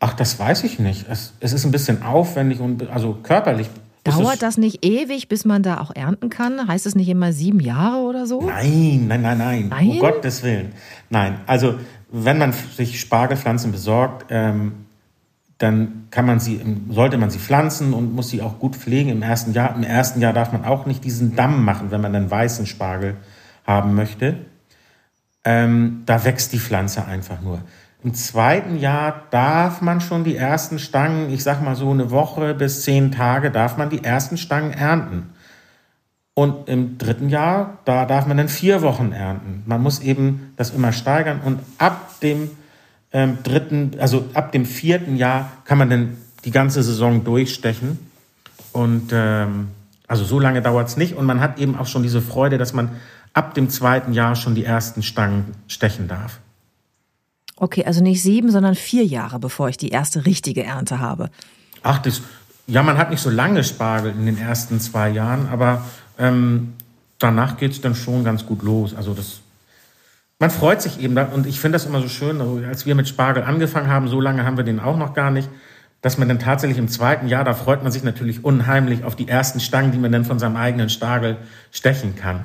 Ach, 0.00 0.12
das 0.12 0.38
weiß 0.38 0.64
ich 0.64 0.78
nicht. 0.78 1.06
Es, 1.08 1.32
es 1.40 1.54
ist 1.54 1.64
ein 1.64 1.70
bisschen 1.70 2.02
aufwendig 2.02 2.60
und 2.60 2.90
also 2.90 3.16
körperlich 3.22 3.68
Dauert 4.04 4.42
das 4.42 4.58
nicht 4.58 4.84
ewig, 4.84 5.28
bis 5.28 5.44
man 5.44 5.62
da 5.62 5.78
auch 5.78 5.94
ernten 5.94 6.28
kann? 6.28 6.66
Heißt 6.66 6.86
es 6.86 6.96
nicht 6.96 7.08
immer 7.08 7.32
sieben 7.32 7.60
Jahre 7.60 7.98
oder 8.02 8.26
so? 8.26 8.42
Nein, 8.42 9.06
nein, 9.06 9.22
nein, 9.22 9.38
nein. 9.38 9.68
nein? 9.68 9.90
Um 9.90 9.98
Gottes 10.00 10.42
Willen. 10.42 10.72
Nein. 11.08 11.40
Also, 11.46 11.78
wenn 12.10 12.38
man 12.38 12.52
sich 12.52 12.98
Spargelpflanzen 12.98 13.70
besorgt, 13.70 14.26
ähm, 14.30 14.72
dann 15.58 16.08
kann 16.10 16.26
man 16.26 16.40
sie, 16.40 16.60
sollte 16.90 17.16
man 17.16 17.30
sie 17.30 17.38
pflanzen 17.38 17.94
und 17.94 18.12
muss 18.12 18.30
sie 18.30 18.42
auch 18.42 18.58
gut 18.58 18.74
pflegen 18.74 19.10
im 19.10 19.22
ersten 19.22 19.52
Jahr. 19.52 19.76
Im 19.76 19.84
ersten 19.84 20.20
Jahr 20.20 20.32
darf 20.32 20.50
man 20.50 20.64
auch 20.64 20.86
nicht 20.86 21.04
diesen 21.04 21.36
Damm 21.36 21.64
machen, 21.64 21.92
wenn 21.92 22.00
man 22.00 22.14
einen 22.14 22.28
weißen 22.28 22.66
Spargel 22.66 23.16
haben 23.64 23.94
möchte. 23.94 24.38
Ähm, 25.44 26.02
da 26.06 26.24
wächst 26.24 26.52
die 26.52 26.58
Pflanze 26.58 27.04
einfach 27.04 27.40
nur. 27.40 27.62
Im 28.04 28.14
zweiten 28.14 28.78
Jahr 28.78 29.22
darf 29.30 29.80
man 29.80 30.00
schon 30.00 30.24
die 30.24 30.36
ersten 30.36 30.78
Stangen, 30.80 31.32
ich 31.32 31.44
sag 31.44 31.62
mal 31.62 31.76
so 31.76 31.90
eine 31.90 32.10
Woche 32.10 32.54
bis 32.54 32.82
zehn 32.82 33.12
Tage, 33.12 33.50
darf 33.50 33.76
man 33.76 33.90
die 33.90 34.02
ersten 34.02 34.36
Stangen 34.36 34.72
ernten. 34.72 35.30
Und 36.34 36.68
im 36.68 36.98
dritten 36.98 37.28
Jahr, 37.28 37.78
da 37.84 38.04
darf 38.06 38.26
man 38.26 38.38
dann 38.38 38.48
vier 38.48 38.82
Wochen 38.82 39.12
ernten. 39.12 39.62
Man 39.66 39.82
muss 39.82 40.00
eben 40.00 40.52
das 40.56 40.70
immer 40.70 40.92
steigern 40.92 41.40
und 41.44 41.60
ab 41.78 42.20
dem 42.20 42.50
ähm, 43.12 43.38
dritten, 43.42 43.92
also 44.00 44.24
ab 44.34 44.50
dem 44.50 44.64
vierten 44.64 45.16
Jahr 45.16 45.52
kann 45.64 45.78
man 45.78 45.90
dann 45.90 46.16
die 46.44 46.50
ganze 46.50 46.82
Saison 46.82 47.22
durchstechen. 47.22 47.98
Und 48.72 49.10
ähm, 49.12 49.68
also 50.08 50.24
so 50.24 50.40
lange 50.40 50.62
dauert 50.62 50.88
es 50.88 50.96
nicht. 50.96 51.14
Und 51.14 51.26
man 51.26 51.40
hat 51.40 51.58
eben 51.58 51.76
auch 51.76 51.86
schon 51.86 52.02
diese 52.02 52.22
Freude, 52.22 52.58
dass 52.58 52.72
man 52.72 52.90
ab 53.34 53.54
dem 53.54 53.68
zweiten 53.68 54.12
Jahr 54.12 54.34
schon 54.34 54.54
die 54.54 54.64
ersten 54.64 55.02
Stangen 55.02 55.54
stechen 55.68 56.08
darf. 56.08 56.40
Okay, 57.62 57.84
also 57.84 58.02
nicht 58.02 58.20
sieben, 58.20 58.50
sondern 58.50 58.74
vier 58.74 59.04
Jahre, 59.04 59.38
bevor 59.38 59.68
ich 59.68 59.76
die 59.76 59.90
erste 59.90 60.26
richtige 60.26 60.64
Ernte 60.64 60.98
habe. 60.98 61.30
Ach, 61.84 61.98
das, 61.98 62.20
ja, 62.66 62.82
man 62.82 62.98
hat 62.98 63.10
nicht 63.10 63.22
so 63.22 63.30
lange 63.30 63.62
Spargel 63.62 64.10
in 64.10 64.26
den 64.26 64.36
ersten 64.36 64.80
zwei 64.80 65.10
Jahren, 65.10 65.46
aber 65.48 65.84
ähm, 66.18 66.72
danach 67.20 67.58
geht 67.58 67.70
es 67.70 67.80
dann 67.80 67.94
schon 67.94 68.24
ganz 68.24 68.46
gut 68.46 68.64
los. 68.64 68.96
Also 68.96 69.14
das, 69.14 69.42
man 70.40 70.50
freut 70.50 70.82
sich 70.82 70.98
eben, 70.98 71.16
und 71.16 71.46
ich 71.46 71.60
finde 71.60 71.76
das 71.76 71.86
immer 71.86 72.00
so 72.00 72.08
schön, 72.08 72.40
also 72.40 72.60
als 72.66 72.84
wir 72.84 72.96
mit 72.96 73.06
Spargel 73.06 73.44
angefangen 73.44 73.86
haben, 73.86 74.08
so 74.08 74.20
lange 74.20 74.44
haben 74.44 74.56
wir 74.56 74.64
den 74.64 74.80
auch 74.80 74.96
noch 74.96 75.14
gar 75.14 75.30
nicht, 75.30 75.48
dass 76.00 76.18
man 76.18 76.26
dann 76.26 76.40
tatsächlich 76.40 76.78
im 76.78 76.88
zweiten 76.88 77.28
Jahr, 77.28 77.44
da 77.44 77.54
freut 77.54 77.84
man 77.84 77.92
sich 77.92 78.02
natürlich 78.02 78.44
unheimlich 78.44 79.04
auf 79.04 79.14
die 79.14 79.28
ersten 79.28 79.60
Stangen, 79.60 79.92
die 79.92 79.98
man 79.98 80.10
dann 80.10 80.24
von 80.24 80.40
seinem 80.40 80.56
eigenen 80.56 80.88
Spargel 80.88 81.36
stechen 81.70 82.16
kann. 82.16 82.44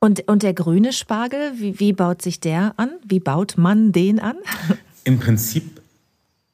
Und, 0.00 0.28
und 0.28 0.42
der 0.42 0.54
grüne 0.54 0.92
Spargel, 0.92 1.52
wie, 1.56 1.80
wie 1.80 1.92
baut 1.92 2.22
sich 2.22 2.40
der 2.40 2.74
an? 2.76 2.90
Wie 3.04 3.20
baut 3.20 3.58
man 3.58 3.92
den 3.92 4.20
an? 4.20 4.36
Im 5.04 5.18
Prinzip 5.18 5.80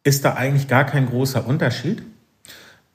ist 0.03 0.25
da 0.25 0.35
eigentlich 0.35 0.69
gar 0.69 0.85
kein 0.85 1.07
großer 1.07 1.47
Unterschied. 1.47 2.03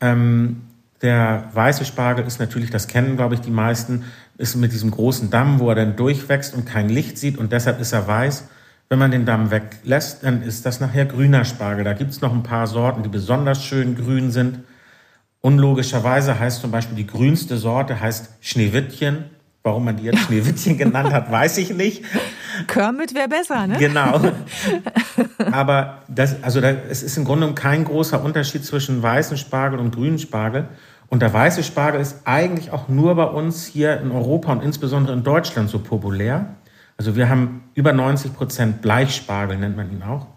Ähm, 0.02 0.62
der 1.02 1.50
weiße 1.54 1.86
Spargel 1.86 2.26
ist 2.26 2.40
natürlich, 2.40 2.72
das 2.72 2.88
kennen 2.88 3.16
glaube 3.16 3.36
ich 3.36 3.42
die 3.42 3.52
meisten, 3.52 4.04
ist 4.38 4.56
mit 4.56 4.74
diesem 4.74 4.92
großen 4.92 5.30
Damm, 5.30 5.60
wo 5.60 5.70
er 5.70 5.76
dann 5.76 5.96
durchwächst 5.96 6.54
und 6.54 6.66
kein 6.66 6.90
Licht 6.90 7.18
sieht 7.18 7.38
und 7.38 7.52
deshalb 7.52 7.80
ist 7.80 7.94
er 7.94 8.08
weiß. 8.08 8.46
Wenn 8.90 9.00
man 9.00 9.12
den 9.12 9.26
Damm 9.26 9.52
weglässt, 9.52 10.24
dann 10.24 10.42
ist 10.42 10.66
das 10.66 10.80
nachher 10.80 11.06
grüner 11.06 11.46
Spargel. 11.46 11.84
Da 11.84 11.94
gibt 11.94 12.10
es 12.10 12.22
noch 12.22 12.34
ein 12.34 12.42
paar 12.42 12.66
Sorten, 12.66 13.04
die 13.04 13.10
besonders 13.10 13.64
schön 13.64 13.96
grün 13.96 14.32
sind. 14.32 14.62
Unlogischerweise 15.42 16.40
heißt 16.40 16.60
zum 16.60 16.72
Beispiel 16.72 16.98
die 16.98 17.06
grünste 17.06 17.58
Sorte 17.58 18.00
heißt 18.00 18.30
Schneewittchen. 18.42 19.26
Warum 19.62 19.86
man 19.86 19.98
die 19.98 20.04
jetzt 20.04 20.20
Schneewittchen 20.20 20.78
genannt 20.78 21.12
hat, 21.12 21.30
weiß 21.30 21.58
ich 21.58 21.74
nicht. 21.74 22.06
Kermit 22.68 23.14
wäre 23.14 23.28
besser, 23.28 23.68
ne? 23.68 23.78
Genau. 23.78 24.22
Aber 25.52 26.04
das, 26.08 26.42
also 26.44 26.62
da, 26.62 26.70
es 26.70 27.04
ist 27.04 27.18
im 27.18 27.26
Grunde 27.26 27.54
kein 27.54 27.84
großer 27.84 28.24
Unterschied 28.24 28.64
zwischen 28.64 29.04
weißen 29.04 29.38
Spargel 29.38 29.80
und 29.80 29.94
grünen 29.94 30.18
Spargel. 30.18 30.70
Und 31.08 31.22
der 31.22 31.34
weiße 31.34 31.64
Spargel 31.64 32.00
ist 32.00 32.22
eigentlich 32.26 32.72
auch 32.72 32.88
nur 32.88 33.16
bei 33.16 33.26
uns 33.26 33.66
hier 33.66 34.00
in 34.00 34.12
Europa 34.12 34.52
und 34.52 34.64
insbesondere 34.64 35.16
in 35.16 35.24
Deutschland 35.24 35.70
so 35.70 35.80
populär. 35.80 36.56
Also 36.98 37.16
wir 37.16 37.30
haben 37.30 37.64
über 37.74 37.92
90 37.92 38.34
Prozent 38.36 38.82
Bleichspargel, 38.82 39.58
nennt 39.58 39.76
man 39.76 39.92
ihn 39.92 40.04
auch. 40.04 40.28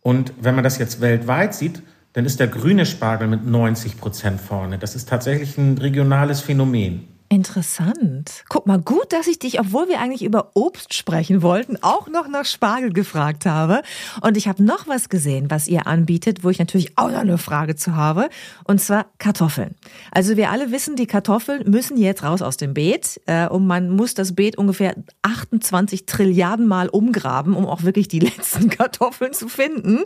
Und 0.00 0.32
wenn 0.40 0.54
man 0.54 0.64
das 0.64 0.78
jetzt 0.78 1.00
weltweit 1.00 1.54
sieht, 1.54 1.82
dann 2.14 2.24
ist 2.24 2.40
der 2.40 2.48
grüne 2.48 2.86
Spargel 2.86 3.28
mit 3.28 3.46
90 3.46 3.98
Prozent 3.98 4.40
vorne. 4.40 4.78
Das 4.78 4.96
ist 4.96 5.08
tatsächlich 5.08 5.56
ein 5.58 5.78
regionales 5.78 6.40
Phänomen. 6.40 7.19
Interessant. 7.32 8.42
Guck 8.48 8.66
mal, 8.66 8.80
gut, 8.80 9.12
dass 9.12 9.28
ich 9.28 9.38
dich, 9.38 9.60
obwohl 9.60 9.88
wir 9.88 10.00
eigentlich 10.00 10.24
über 10.24 10.50
Obst 10.54 10.94
sprechen 10.94 11.42
wollten, 11.42 11.76
auch 11.80 12.08
noch 12.08 12.26
nach 12.26 12.44
Spargel 12.44 12.92
gefragt 12.92 13.46
habe. 13.46 13.82
Und 14.20 14.36
ich 14.36 14.48
habe 14.48 14.64
noch 14.64 14.88
was 14.88 15.08
gesehen, 15.08 15.48
was 15.48 15.68
ihr 15.68 15.86
anbietet, 15.86 16.42
wo 16.42 16.50
ich 16.50 16.58
natürlich 16.58 16.98
auch 16.98 17.08
noch 17.08 17.20
eine 17.20 17.38
Frage 17.38 17.76
zu 17.76 17.94
habe. 17.94 18.30
Und 18.64 18.80
zwar 18.80 19.06
Kartoffeln. 19.18 19.76
Also 20.10 20.36
wir 20.36 20.50
alle 20.50 20.72
wissen, 20.72 20.96
die 20.96 21.06
Kartoffeln 21.06 21.70
müssen 21.70 21.96
jetzt 21.96 22.24
raus 22.24 22.42
aus 22.42 22.56
dem 22.56 22.74
Beet. 22.74 23.20
Äh, 23.26 23.46
und 23.46 23.64
man 23.64 23.90
muss 23.90 24.14
das 24.14 24.34
Beet 24.34 24.58
ungefähr 24.58 24.96
28 25.22 26.06
Trilliarden 26.06 26.66
Mal 26.66 26.88
umgraben, 26.88 27.54
um 27.54 27.64
auch 27.66 27.84
wirklich 27.84 28.08
die 28.08 28.18
letzten 28.18 28.70
Kartoffeln 28.70 29.34
zu 29.34 29.48
finden. 29.48 30.00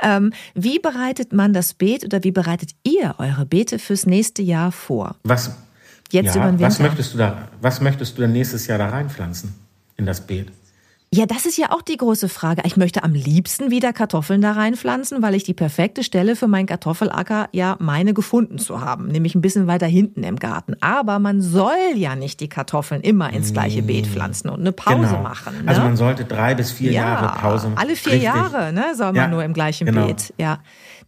Ähm, 0.00 0.32
wie 0.54 0.78
bereitet 0.78 1.32
man 1.32 1.52
das 1.52 1.74
Beet 1.74 2.04
oder 2.04 2.22
wie 2.22 2.30
bereitet 2.30 2.70
ihr 2.84 3.16
eure 3.18 3.46
Beete 3.46 3.80
fürs 3.80 4.06
nächste 4.06 4.42
Jahr 4.42 4.70
vor? 4.70 5.16
Was 5.24 5.50
Jetzt 6.10 6.34
ja, 6.34 6.42
über 6.42 6.50
den 6.50 6.58
Winter. 6.58 6.66
Was 6.66 6.78
möchtest 6.78 7.14
du 7.14 7.18
da, 7.18 7.48
was 7.60 7.80
möchtest 7.80 8.16
du 8.16 8.22
denn 8.22 8.32
nächstes 8.32 8.66
Jahr 8.66 8.78
da 8.78 8.88
reinpflanzen 8.88 9.54
in 9.96 10.06
das 10.06 10.26
Beet? 10.26 10.48
Ja, 11.10 11.24
das 11.24 11.46
ist 11.46 11.56
ja 11.56 11.70
auch 11.70 11.80
die 11.80 11.96
große 11.96 12.28
Frage. 12.28 12.62
Ich 12.66 12.76
möchte 12.76 13.02
am 13.02 13.14
liebsten 13.14 13.70
wieder 13.70 13.94
Kartoffeln 13.94 14.42
da 14.42 14.52
reinpflanzen, 14.52 15.22
weil 15.22 15.34
ich 15.34 15.42
die 15.42 15.54
perfekte 15.54 16.04
Stelle 16.04 16.36
für 16.36 16.48
meinen 16.48 16.66
Kartoffelacker 16.66 17.48
ja 17.52 17.76
meine 17.78 18.12
gefunden 18.12 18.58
zu 18.58 18.82
haben, 18.82 19.08
nämlich 19.08 19.34
ein 19.34 19.40
bisschen 19.40 19.66
weiter 19.66 19.86
hinten 19.86 20.22
im 20.22 20.36
Garten. 20.36 20.74
Aber 20.82 21.18
man 21.18 21.40
soll 21.40 21.94
ja 21.94 22.14
nicht 22.14 22.40
die 22.40 22.50
Kartoffeln 22.50 23.00
immer 23.00 23.32
ins 23.32 23.54
gleiche 23.54 23.80
Beet 23.82 24.06
pflanzen 24.06 24.50
und 24.50 24.60
eine 24.60 24.72
Pause 24.72 24.98
genau. 24.98 25.22
machen. 25.22 25.64
Ne? 25.64 25.68
Also 25.68 25.80
man 25.80 25.96
sollte 25.96 26.26
drei 26.26 26.54
bis 26.54 26.72
vier 26.72 26.92
ja, 26.92 27.02
Jahre 27.02 27.38
Pause. 27.40 27.72
Alle 27.76 27.96
vier 27.96 28.12
Richtig. 28.12 28.24
Jahre, 28.24 28.74
ne, 28.74 28.94
soll 28.94 29.06
man 29.06 29.16
ja, 29.16 29.28
nur 29.28 29.42
im 29.44 29.54
gleichen 29.54 29.86
genau. 29.86 30.06
Beet. 30.06 30.34
Ja. 30.36 30.58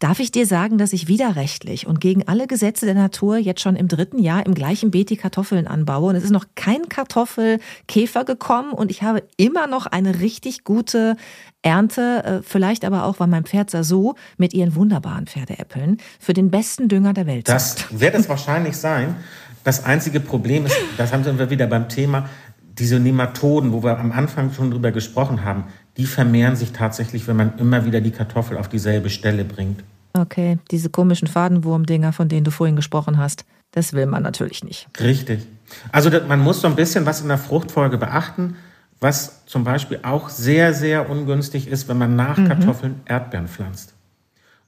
Darf 0.00 0.18
ich 0.18 0.32
dir 0.32 0.46
sagen, 0.46 0.78
dass 0.78 0.94
ich 0.94 1.08
widerrechtlich 1.08 1.86
und 1.86 2.00
gegen 2.00 2.26
alle 2.26 2.46
Gesetze 2.46 2.86
der 2.86 2.94
Natur 2.94 3.36
jetzt 3.36 3.60
schon 3.60 3.76
im 3.76 3.86
dritten 3.86 4.18
Jahr 4.18 4.46
im 4.46 4.54
gleichen 4.54 4.90
Beet 4.90 5.10
die 5.10 5.18
Kartoffeln 5.18 5.66
anbaue? 5.66 6.08
Und 6.08 6.16
es 6.16 6.24
ist 6.24 6.30
noch 6.30 6.46
kein 6.54 6.88
Kartoffelkäfer 6.88 8.24
gekommen 8.24 8.72
und 8.72 8.90
ich 8.90 9.02
habe 9.02 9.22
immer 9.36 9.66
noch 9.66 9.84
eine 9.84 10.20
richtig 10.20 10.64
gute 10.64 11.16
Ernte, 11.60 12.24
äh, 12.24 12.42
vielleicht 12.42 12.86
aber 12.86 13.04
auch, 13.04 13.20
weil 13.20 13.26
mein 13.26 13.44
Pferd 13.44 13.70
so 13.70 14.14
mit 14.38 14.54
ihren 14.54 14.74
wunderbaren 14.74 15.26
Pferdeäppeln 15.26 15.98
für 16.18 16.32
den 16.32 16.50
besten 16.50 16.88
Dünger 16.88 17.12
der 17.12 17.26
Welt 17.26 17.46
Das 17.46 17.76
wird 17.90 18.14
es 18.14 18.26
wahrscheinlich 18.26 18.78
sein. 18.78 19.16
Das 19.64 19.84
einzige 19.84 20.20
Problem 20.20 20.64
ist, 20.64 20.76
das 20.96 21.12
haben 21.12 21.26
wir 21.38 21.50
wieder 21.50 21.66
beim 21.66 21.90
Thema, 21.90 22.30
diese 22.78 22.98
Nematoden, 22.98 23.72
wo 23.72 23.82
wir 23.82 23.98
am 23.98 24.12
Anfang 24.12 24.50
schon 24.54 24.70
drüber 24.70 24.92
gesprochen 24.92 25.44
haben, 25.44 25.64
die 25.96 26.06
vermehren 26.06 26.56
sich 26.56 26.72
tatsächlich, 26.72 27.26
wenn 27.28 27.36
man 27.36 27.58
immer 27.58 27.84
wieder 27.84 28.00
die 28.00 28.10
Kartoffel 28.10 28.56
auf 28.56 28.68
dieselbe 28.68 29.10
Stelle 29.10 29.44
bringt. 29.44 29.82
Okay, 30.12 30.58
diese 30.70 30.90
komischen 30.90 31.28
Fadenwurmdinger, 31.28 32.12
von 32.12 32.28
denen 32.28 32.44
du 32.44 32.50
vorhin 32.50 32.76
gesprochen 32.76 33.18
hast, 33.18 33.44
das 33.72 33.92
will 33.92 34.06
man 34.06 34.22
natürlich 34.22 34.64
nicht. 34.64 34.88
Richtig. 35.00 35.46
Also 35.92 36.10
man 36.26 36.40
muss 36.40 36.60
so 36.60 36.68
ein 36.68 36.74
bisschen 36.74 37.06
was 37.06 37.20
in 37.20 37.28
der 37.28 37.38
Fruchtfolge 37.38 37.98
beachten, 37.98 38.56
was 38.98 39.46
zum 39.46 39.64
Beispiel 39.64 40.00
auch 40.02 40.28
sehr, 40.28 40.74
sehr 40.74 41.08
ungünstig 41.08 41.68
ist, 41.68 41.88
wenn 41.88 41.98
man 41.98 42.16
nach 42.16 42.36
mhm. 42.36 42.48
Kartoffeln 42.48 43.00
Erdbeeren 43.06 43.48
pflanzt. 43.48 43.94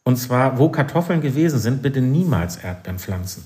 Und 0.04 0.16
zwar, 0.16 0.58
wo 0.58 0.68
Kartoffeln 0.68 1.20
gewesen 1.20 1.58
sind, 1.58 1.82
bitte 1.82 2.00
niemals 2.00 2.56
Erdbeeren 2.56 2.98
pflanzen. 2.98 3.44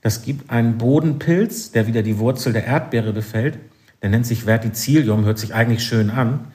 Das 0.00 0.22
gibt 0.22 0.50
einen 0.50 0.78
Bodenpilz, 0.78 1.72
der 1.72 1.86
wieder 1.86 2.02
die 2.02 2.18
Wurzel 2.18 2.52
der 2.52 2.64
Erdbeere 2.64 3.12
befällt. 3.12 3.58
Der 4.00 4.10
nennt 4.10 4.26
sich 4.26 4.44
Verticillium, 4.44 5.24
hört 5.24 5.38
sich 5.38 5.54
eigentlich 5.54 5.82
schön 5.82 6.10
an 6.10 6.52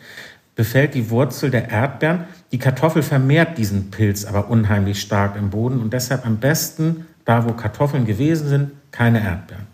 befällt 0.56 0.94
die 0.94 1.10
Wurzel 1.10 1.50
der 1.50 1.70
Erdbeeren. 1.70 2.26
Die 2.52 2.60
Kartoffel 2.60 3.02
vermehrt 3.04 3.58
diesen 3.58 3.92
Pilz 3.92 4.26
aber 4.26 4.50
unheimlich 4.50 5.02
stark 5.02 5.36
im 5.36 5.50
Boden 5.50 5.80
und 5.80 5.94
deshalb 5.94 6.26
am 6.26 6.38
besten, 6.38 7.08
da 7.26 7.48
wo 7.48 7.54
Kartoffeln 7.54 8.06
gewesen 8.06 8.48
sind, 8.48 8.72
keine 8.92 9.22
Erdbeeren. 9.24 9.68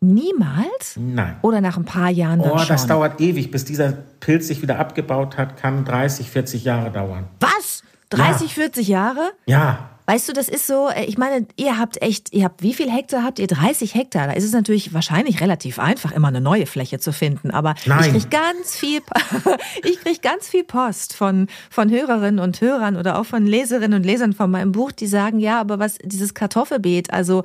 Niemals? 0.00 0.96
Nein. 0.96 1.36
Oder 1.42 1.60
nach 1.60 1.76
ein 1.78 1.84
paar 1.86 2.10
Jahren 2.10 2.40
dann 2.40 2.50
Oh, 2.52 2.58
schon? 2.58 2.68
das 2.68 2.86
dauert 2.86 3.20
ewig, 3.20 3.50
bis 3.50 3.64
dieser 3.64 3.92
Pilz 4.20 4.48
sich 4.48 4.60
wieder 4.60 4.78
abgebaut 4.78 5.38
hat, 5.38 5.56
kann 5.56 5.84
30, 5.84 6.30
40 6.30 6.64
Jahre 6.64 6.90
dauern. 6.90 7.24
Was? 7.40 7.82
30, 8.10 8.48
ja. 8.48 8.54
40 8.54 8.88
Jahre? 8.88 9.30
Ja. 9.46 9.90
Weißt 10.06 10.28
du, 10.28 10.32
das 10.34 10.48
ist 10.48 10.66
so, 10.66 10.88
äh, 10.90 11.04
ich 11.04 11.16
meine, 11.16 11.46
ihr 11.56 11.78
habt 11.78 12.02
echt, 12.02 12.32
ihr 12.34 12.44
habt, 12.44 12.62
wie 12.62 12.74
viel 12.74 12.90
Hektar 12.90 13.22
habt 13.22 13.38
ihr? 13.38 13.46
30 13.46 13.94
Hektar. 13.94 14.26
Da 14.26 14.32
ist 14.34 14.44
es 14.44 14.52
natürlich 14.52 14.92
wahrscheinlich 14.92 15.40
relativ 15.40 15.78
einfach, 15.78 16.12
immer 16.12 16.28
eine 16.28 16.42
neue 16.42 16.66
Fläche 16.66 16.98
zu 16.98 17.12
finden. 17.12 17.50
Aber 17.50 17.74
Nein. 17.86 18.14
ich 18.14 18.22
krieg 18.22 18.30
ganz 18.30 18.76
viel, 18.76 19.00
ich 19.82 20.00
krieg 20.00 20.20
ganz 20.20 20.48
viel 20.48 20.64
Post 20.64 21.14
von, 21.14 21.48
von 21.70 21.90
Hörerinnen 21.90 22.38
und 22.38 22.60
Hörern 22.60 22.96
oder 22.96 23.18
auch 23.18 23.24
von 23.24 23.46
Leserinnen 23.46 24.00
und 24.00 24.04
Lesern 24.04 24.34
von 24.34 24.50
meinem 24.50 24.72
Buch, 24.72 24.92
die 24.92 25.06
sagen, 25.06 25.38
ja, 25.38 25.58
aber 25.58 25.78
was, 25.78 25.96
dieses 26.02 26.34
Kartoffelbeet, 26.34 27.10
also 27.10 27.42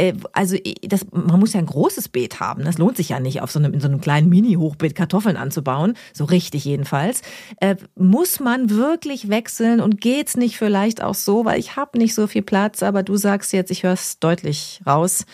äh, 0.00 0.14
also 0.32 0.56
das, 0.82 1.06
man 1.12 1.38
muss 1.38 1.52
ja 1.52 1.60
ein 1.60 1.66
großes 1.66 2.08
Beet 2.08 2.40
haben. 2.40 2.64
Das 2.64 2.78
lohnt 2.78 2.96
sich 2.96 3.10
ja 3.10 3.20
nicht, 3.20 3.42
auf 3.42 3.50
so 3.50 3.58
einem, 3.58 3.74
in 3.74 3.80
so 3.80 3.88
einem 3.88 4.00
kleinen 4.00 4.28
Mini-Hochbeet 4.28 4.94
Kartoffeln 4.94 5.36
anzubauen. 5.36 5.94
So 6.12 6.24
richtig 6.24 6.64
jedenfalls. 6.64 7.22
Äh, 7.60 7.76
muss 7.94 8.40
man 8.40 8.70
wirklich 8.70 9.28
wechseln 9.28 9.80
und 9.80 10.00
geht's 10.00 10.36
nicht 10.36 10.56
vielleicht 10.56 11.02
auch 11.02 11.14
so, 11.14 11.44
weil 11.44 11.58
ich 11.60 11.76
habe 11.76 11.98
nicht 11.98 12.14
so 12.14 12.26
viel 12.26 12.42
Platz, 12.42 12.82
aber 12.82 13.02
du 13.02 13.16
sagst 13.16 13.52
jetzt, 13.52 13.70
ich 13.70 13.82
höre 13.82 13.92
es 13.92 14.18
deutlich 14.18 14.80
raus. 14.86 15.26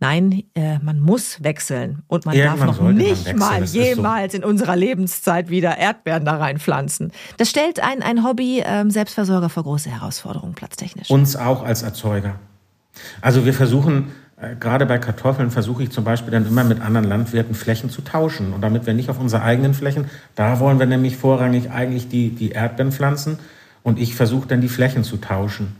Nein, 0.00 0.44
äh, 0.54 0.78
man 0.78 1.00
muss 1.00 1.42
wechseln 1.42 2.04
und 2.06 2.24
man 2.24 2.36
Irgendwann 2.36 2.68
darf 2.68 2.80
noch 2.80 2.92
nicht 2.92 3.34
mal 3.36 3.64
jemals 3.64 4.32
so. 4.32 4.38
in 4.38 4.44
unserer 4.44 4.76
Lebenszeit 4.76 5.50
wieder 5.50 5.76
Erdbeeren 5.76 6.24
da 6.24 6.36
reinpflanzen. 6.36 7.10
Das 7.36 7.50
stellt 7.50 7.80
ein, 7.80 8.02
ein 8.02 8.22
Hobby 8.22 8.62
ähm, 8.64 8.92
Selbstversorger 8.92 9.48
vor 9.48 9.64
große 9.64 9.90
Herausforderungen 9.90 10.54
platztechnisch. 10.54 11.10
Uns 11.10 11.34
auch 11.34 11.64
als 11.64 11.82
Erzeuger. 11.82 12.38
Also 13.20 13.44
wir 13.44 13.54
versuchen, 13.54 14.12
äh, 14.40 14.54
gerade 14.56 14.86
bei 14.86 14.98
Kartoffeln 14.98 15.50
versuche 15.50 15.82
ich 15.82 15.90
zum 15.90 16.04
Beispiel 16.04 16.30
dann 16.30 16.46
immer 16.46 16.64
mit 16.64 16.80
anderen 16.80 17.06
Landwirten 17.08 17.54
Flächen 17.54 17.90
zu 17.90 18.02
tauschen. 18.02 18.52
Und 18.52 18.60
damit 18.60 18.86
wir 18.86 18.94
nicht 18.94 19.10
auf 19.10 19.18
unsere 19.18 19.42
eigenen 19.42 19.74
Flächen, 19.74 20.06
da 20.34 20.60
wollen 20.60 20.78
wir 20.78 20.86
nämlich 20.86 21.16
vorrangig 21.16 21.70
eigentlich 21.70 22.08
die, 22.08 22.30
die 22.30 22.50
Erdbeeren 22.50 22.92
pflanzen 22.92 23.38
und 23.82 23.98
ich 23.98 24.14
versuche 24.14 24.48
dann 24.48 24.60
die 24.60 24.68
Flächen 24.68 25.04
zu 25.04 25.16
tauschen. 25.16 25.76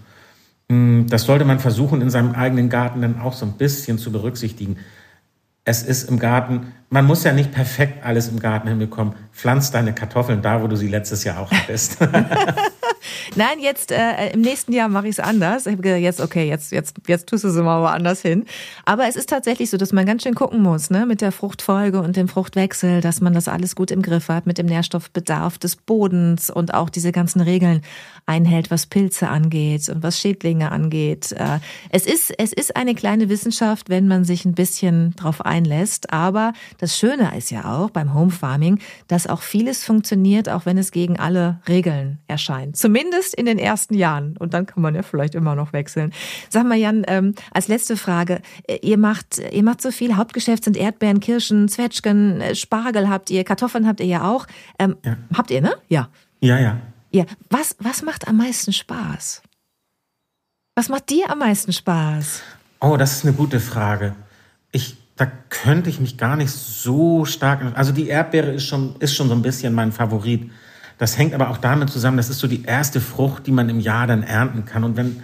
Hm, 0.70 1.06
das 1.08 1.22
sollte 1.22 1.44
man 1.44 1.60
versuchen, 1.60 2.00
in 2.00 2.10
seinem 2.10 2.32
eigenen 2.32 2.68
Garten 2.68 3.02
dann 3.02 3.20
auch 3.20 3.32
so 3.32 3.46
ein 3.46 3.52
bisschen 3.52 3.98
zu 3.98 4.12
berücksichtigen. 4.12 4.76
Es 5.64 5.82
ist 5.82 6.08
im 6.08 6.18
Garten, 6.18 6.72
man 6.90 7.04
muss 7.04 7.24
ja 7.24 7.32
nicht 7.32 7.52
perfekt 7.52 8.04
alles 8.04 8.28
im 8.28 8.40
Garten 8.40 8.68
hinbekommen. 8.68 9.14
Pflanz 9.32 9.70
deine 9.70 9.94
Kartoffeln 9.94 10.42
da, 10.42 10.62
wo 10.62 10.66
du 10.66 10.76
sie 10.76 10.88
letztes 10.88 11.24
Jahr 11.24 11.40
auch 11.40 11.50
hattest. 11.50 11.98
Nein, 13.36 13.60
jetzt 13.60 13.92
äh, 13.92 14.30
im 14.32 14.40
nächsten 14.40 14.72
Jahr 14.72 14.88
mache 14.88 15.06
ich 15.06 15.12
es 15.12 15.20
anders. 15.20 15.66
Ich 15.66 15.72
habe 15.72 15.82
gesagt, 15.82 16.02
jetzt, 16.02 16.20
okay, 16.20 16.48
jetzt, 16.48 16.72
jetzt, 16.72 16.96
jetzt 17.06 17.28
tust 17.28 17.44
du 17.44 17.48
es 17.48 17.56
mal 17.56 17.80
woanders 17.80 18.22
hin. 18.22 18.46
Aber 18.84 19.06
es 19.06 19.16
ist 19.16 19.28
tatsächlich 19.28 19.70
so, 19.70 19.76
dass 19.76 19.92
man 19.92 20.06
ganz 20.06 20.22
schön 20.22 20.34
gucken 20.34 20.62
muss, 20.62 20.90
ne, 20.90 21.06
mit 21.06 21.20
der 21.20 21.30
Fruchtfolge 21.30 22.00
und 22.00 22.16
dem 22.16 22.26
Fruchtwechsel, 22.26 23.00
dass 23.00 23.20
man 23.20 23.32
das 23.32 23.48
alles 23.48 23.76
gut 23.76 23.90
im 23.90 24.02
Griff 24.02 24.28
hat, 24.28 24.46
mit 24.46 24.58
dem 24.58 24.66
Nährstoffbedarf 24.66 25.58
des 25.58 25.76
Bodens 25.76 26.50
und 26.50 26.74
auch 26.74 26.90
diese 26.90 27.12
ganzen 27.12 27.40
Regeln 27.40 27.82
einhält, 28.26 28.70
was 28.70 28.86
Pilze 28.86 29.28
angeht 29.28 29.88
und 29.88 30.02
was 30.02 30.18
Schädlinge 30.18 30.72
angeht. 30.72 31.32
Äh, 31.32 31.60
es 31.90 32.06
ist, 32.06 32.32
es 32.38 32.52
ist 32.52 32.76
eine 32.76 32.94
kleine 32.94 33.28
Wissenschaft, 33.28 33.88
wenn 33.88 34.08
man 34.08 34.24
sich 34.24 34.44
ein 34.44 34.54
bisschen 34.54 35.14
drauf 35.16 35.44
einlässt. 35.44 36.12
Aber 36.12 36.52
das 36.78 36.96
Schöne 36.96 37.36
ist 37.36 37.50
ja 37.50 37.76
auch 37.76 37.90
beim 37.90 38.14
Home 38.14 38.30
Farming, 38.30 38.80
dass 39.08 39.26
auch 39.26 39.42
vieles 39.42 39.84
funktioniert, 39.84 40.48
auch 40.48 40.64
wenn 40.64 40.78
es 40.78 40.92
gegen 40.92 41.18
alle 41.18 41.60
Regeln 41.68 42.18
erscheint. 42.28 42.76
Zumindest 42.76 43.34
in 43.34 43.46
den 43.46 43.58
ersten 43.58 43.94
Jahren. 43.94 44.36
Und 44.38 44.54
dann 44.54 44.66
kann 44.66 44.82
man 44.82 44.94
ja 44.94 45.02
vielleicht 45.02 45.34
immer 45.34 45.54
noch 45.54 45.72
wechseln. 45.72 46.12
Sag 46.48 46.66
mal, 46.66 46.76
Jan, 46.76 47.04
ähm, 47.08 47.34
als 47.52 47.68
letzte 47.68 47.96
Frage. 47.96 48.40
Äh, 48.66 48.78
ihr 48.82 48.98
macht, 48.98 49.38
ihr 49.38 49.62
macht 49.62 49.82
so 49.82 49.90
viel. 49.90 50.16
Hauptgeschäft 50.16 50.64
sind 50.64 50.76
Erdbeeren, 50.76 51.20
Kirschen, 51.20 51.68
Zwetschgen, 51.68 52.40
äh, 52.40 52.54
Spargel 52.54 53.08
habt 53.08 53.30
ihr, 53.30 53.44
Kartoffeln 53.44 53.86
habt 53.86 54.00
ihr 54.00 54.06
ja 54.06 54.30
auch. 54.30 54.46
Ähm, 54.78 54.96
ja. 55.04 55.16
Habt 55.34 55.50
ihr, 55.50 55.60
ne? 55.60 55.74
Ja. 55.88 56.08
Ja, 56.40 56.58
ja. 56.58 56.80
Ja. 57.10 57.24
Was, 57.50 57.76
was 57.80 58.02
macht 58.02 58.28
am 58.28 58.36
meisten 58.36 58.72
Spaß? 58.72 59.42
Was 60.76 60.88
macht 60.88 61.10
dir 61.10 61.28
am 61.30 61.40
meisten 61.40 61.72
Spaß? 61.72 62.42
Oh, 62.80 62.96
das 62.96 63.16
ist 63.16 63.24
eine 63.24 63.34
gute 63.34 63.58
Frage. 63.58 64.14
Ich 64.70 64.97
da 65.18 65.26
könnte 65.50 65.90
ich 65.90 66.00
mich 66.00 66.16
gar 66.16 66.36
nicht 66.36 66.50
so 66.50 67.24
stark. 67.24 67.60
Also 67.74 67.92
die 67.92 68.08
Erdbeere 68.08 68.52
ist 68.52 68.64
schon, 68.64 68.94
ist 69.00 69.14
schon 69.14 69.28
so 69.28 69.34
ein 69.34 69.42
bisschen 69.42 69.74
mein 69.74 69.90
Favorit. 69.90 70.50
Das 70.96 71.18
hängt 71.18 71.34
aber 71.34 71.50
auch 71.50 71.58
damit 71.58 71.90
zusammen, 71.90 72.16
das 72.16 72.30
ist 72.30 72.38
so 72.38 72.46
die 72.46 72.64
erste 72.64 73.00
Frucht, 73.00 73.46
die 73.46 73.52
man 73.52 73.68
im 73.68 73.80
Jahr 73.80 74.06
dann 74.06 74.22
ernten 74.22 74.64
kann. 74.64 74.84
Und 74.84 74.96
wenn, 74.96 75.22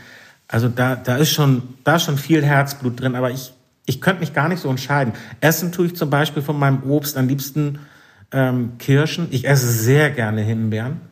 also 0.49 0.69
da, 0.69 0.97
da 0.97 1.17
ist 1.17 1.31
schon, 1.31 1.63
da 1.85 1.97
ist 1.97 2.03
schon 2.03 2.19
viel 2.19 2.45
Herzblut 2.45 3.01
drin, 3.01 3.15
aber 3.15 3.31
ich, 3.31 3.55
ich 3.87 4.01
könnte 4.01 4.21
mich 4.21 4.33
gar 4.33 4.49
nicht 4.49 4.61
so 4.61 4.69
entscheiden. 4.69 5.15
Essen 5.41 5.71
tue 5.71 5.87
ich 5.87 5.97
zum 5.97 6.11
Beispiel 6.11 6.43
von 6.43 6.59
meinem 6.59 6.83
Obst 6.91 7.17
am 7.17 7.29
liebsten 7.29 7.79
ähm, 8.33 8.73
Kirschen. 8.79 9.29
Ich 9.31 9.47
esse 9.47 9.69
sehr 9.69 10.11
gerne 10.11 10.41
Himbeeren. 10.41 11.03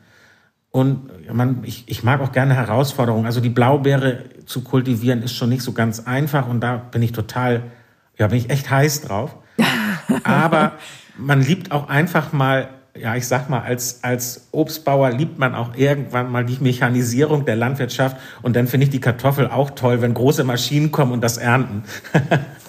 Und 0.72 1.32
man, 1.32 1.62
ich, 1.62 1.84
ich 1.86 2.02
mag 2.02 2.20
auch 2.20 2.32
gerne 2.32 2.54
Herausforderungen. 2.54 3.26
Also 3.26 3.40
die 3.40 3.50
Blaubeere 3.50 4.24
zu 4.44 4.62
kultivieren 4.62 5.22
ist 5.22 5.34
schon 5.34 5.50
nicht 5.50 5.62
so 5.62 5.72
ganz 5.72 6.00
einfach 6.00 6.48
und 6.48 6.60
da 6.60 6.76
bin 6.76 7.02
ich 7.02 7.12
total 7.12 7.62
ja, 8.18 8.26
bin 8.28 8.38
ich 8.38 8.50
echt 8.50 8.70
heiß 8.70 9.02
drauf. 9.02 9.36
Aber 10.24 10.72
man 11.16 11.42
liebt 11.42 11.72
auch 11.72 11.88
einfach 11.88 12.32
mal, 12.32 12.68
ja, 12.96 13.16
ich 13.16 13.26
sag 13.26 13.48
mal, 13.48 13.60
als, 13.60 14.04
als 14.04 14.48
Obstbauer 14.52 15.10
liebt 15.10 15.38
man 15.38 15.54
auch 15.54 15.74
irgendwann 15.76 16.30
mal 16.30 16.44
die 16.44 16.58
Mechanisierung 16.60 17.44
der 17.44 17.56
Landwirtschaft. 17.56 18.16
Und 18.42 18.56
dann 18.56 18.66
finde 18.66 18.84
ich 18.84 18.90
die 18.90 19.00
Kartoffel 19.00 19.48
auch 19.48 19.70
toll, 19.70 20.02
wenn 20.02 20.14
große 20.14 20.44
Maschinen 20.44 20.92
kommen 20.92 21.12
und 21.12 21.22
das 21.22 21.38
ernten. 21.38 21.84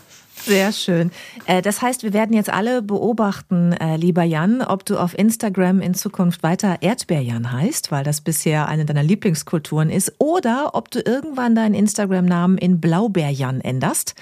Sehr 0.45 0.71
schön. 0.73 1.11
Äh, 1.45 1.61
das 1.61 1.81
heißt, 1.81 2.03
wir 2.03 2.13
werden 2.13 2.35
jetzt 2.35 2.51
alle 2.51 2.81
beobachten, 2.81 3.71
äh, 3.73 3.95
lieber 3.95 4.23
Jan, 4.23 4.61
ob 4.61 4.85
du 4.85 4.97
auf 4.97 5.17
Instagram 5.17 5.81
in 5.81 5.93
Zukunft 5.93 6.43
weiter 6.43 6.77
Erdbeerjan 6.81 7.51
heißt, 7.51 7.91
weil 7.91 8.03
das 8.03 8.21
bisher 8.21 8.67
eine 8.67 8.85
deiner 8.85 9.03
Lieblingskulturen 9.03 9.89
ist, 9.89 10.13
oder 10.19 10.71
ob 10.73 10.91
du 10.91 10.99
irgendwann 10.99 11.55
deinen 11.55 11.73
Instagram-Namen 11.73 12.57
in 12.57 12.81
Blaubeerjan 12.81 13.61
änderst, 13.61 14.15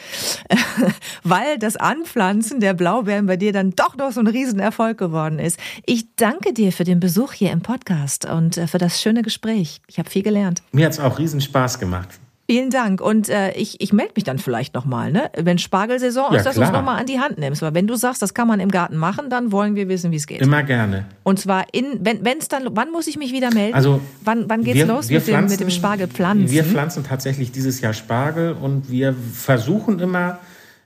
weil 1.24 1.58
das 1.58 1.76
Anpflanzen 1.76 2.60
der 2.60 2.74
Blaubeeren 2.76 3.26
bei 3.26 3.38
dir 3.38 3.52
dann 3.52 3.72
doch 3.72 3.98
noch 3.98 4.12
so 4.12 4.20
ein 4.20 4.28
Riesenerfolg 4.28 4.98
geworden 4.98 5.40
ist. 5.40 5.60
Ich 5.86 6.16
danke 6.16 6.54
dir 6.54 6.72
für 6.72 6.84
den 6.84 7.00
Besuch 7.00 7.34
hier 7.34 7.52
im 7.52 7.62
Podcast 7.62 8.26
und 8.26 8.58
äh, 8.58 8.68
für 8.68 8.78
das 8.78 9.02
schöne 9.02 9.24
Gespräch. 9.24 9.82
Ich 9.88 9.98
habe 9.98 10.10
viel 10.10 10.24
gelernt. 10.24 10.62
Mir 10.72 10.86
hat 10.86 10.94
es 10.94 11.00
auch 11.00 11.18
riesen 11.18 11.42
Spaß 11.42 11.80
gemacht. 11.80 12.21
Vielen 12.52 12.70
Dank. 12.70 13.00
Und 13.00 13.30
äh, 13.30 13.54
ich, 13.54 13.80
ich 13.80 13.94
melde 13.94 14.12
mich 14.14 14.26
dann 14.26 14.38
vielleicht 14.38 14.74
nochmal, 14.74 15.10
ne? 15.10 15.32
Wenn 15.38 15.58
Spargelsaison 15.58 16.34
ja, 16.34 16.40
ist, 16.40 16.46
dass 16.46 16.56
du 16.56 16.62
es 16.62 16.72
nochmal 16.74 17.00
an 17.00 17.06
die 17.06 17.18
Hand 17.18 17.38
nimmst. 17.38 17.62
Weil 17.62 17.74
wenn 17.74 17.88
du 17.88 17.96
sagst, 17.96 18.22
das 18.22 18.34
kann 18.34 18.46
man 18.46 18.60
im 18.60 18.68
Garten 18.68 18.98
machen, 18.98 19.30
dann 19.30 19.54
wollen 19.54 19.76
wir 19.76 19.88
wissen, 19.88 20.12
wie 20.12 20.18
es 20.18 20.28
geht. 20.28 20.42
Immer 20.42 20.62
gerne. 20.64 21.06
Und 21.24 21.40
zwar 21.40 21.64
in, 21.72 22.00
wenn 22.02 22.38
es 22.40 22.50
dann, 22.50 22.68
wann 22.72 22.92
muss 22.92 23.08
ich 23.08 23.16
mich 23.16 23.32
wieder 23.32 23.54
melden? 23.54 23.74
Also 23.74 24.02
wann, 24.26 24.50
wann 24.50 24.66
geht's 24.66 24.80
wir, 24.80 24.86
los 24.86 25.08
wir 25.08 25.20
mit, 25.20 25.28
pflanzen, 25.28 25.48
dem, 25.48 25.52
mit 25.52 25.60
dem 25.62 25.70
Spargelpflanzen? 25.70 26.52
Wir 26.52 26.66
pflanzen 26.66 27.06
tatsächlich 27.06 27.54
dieses 27.54 27.80
Jahr 27.80 27.94
Spargel 27.94 28.52
und 28.52 28.92
wir 28.92 29.16
versuchen 29.32 30.00
immer 30.00 30.40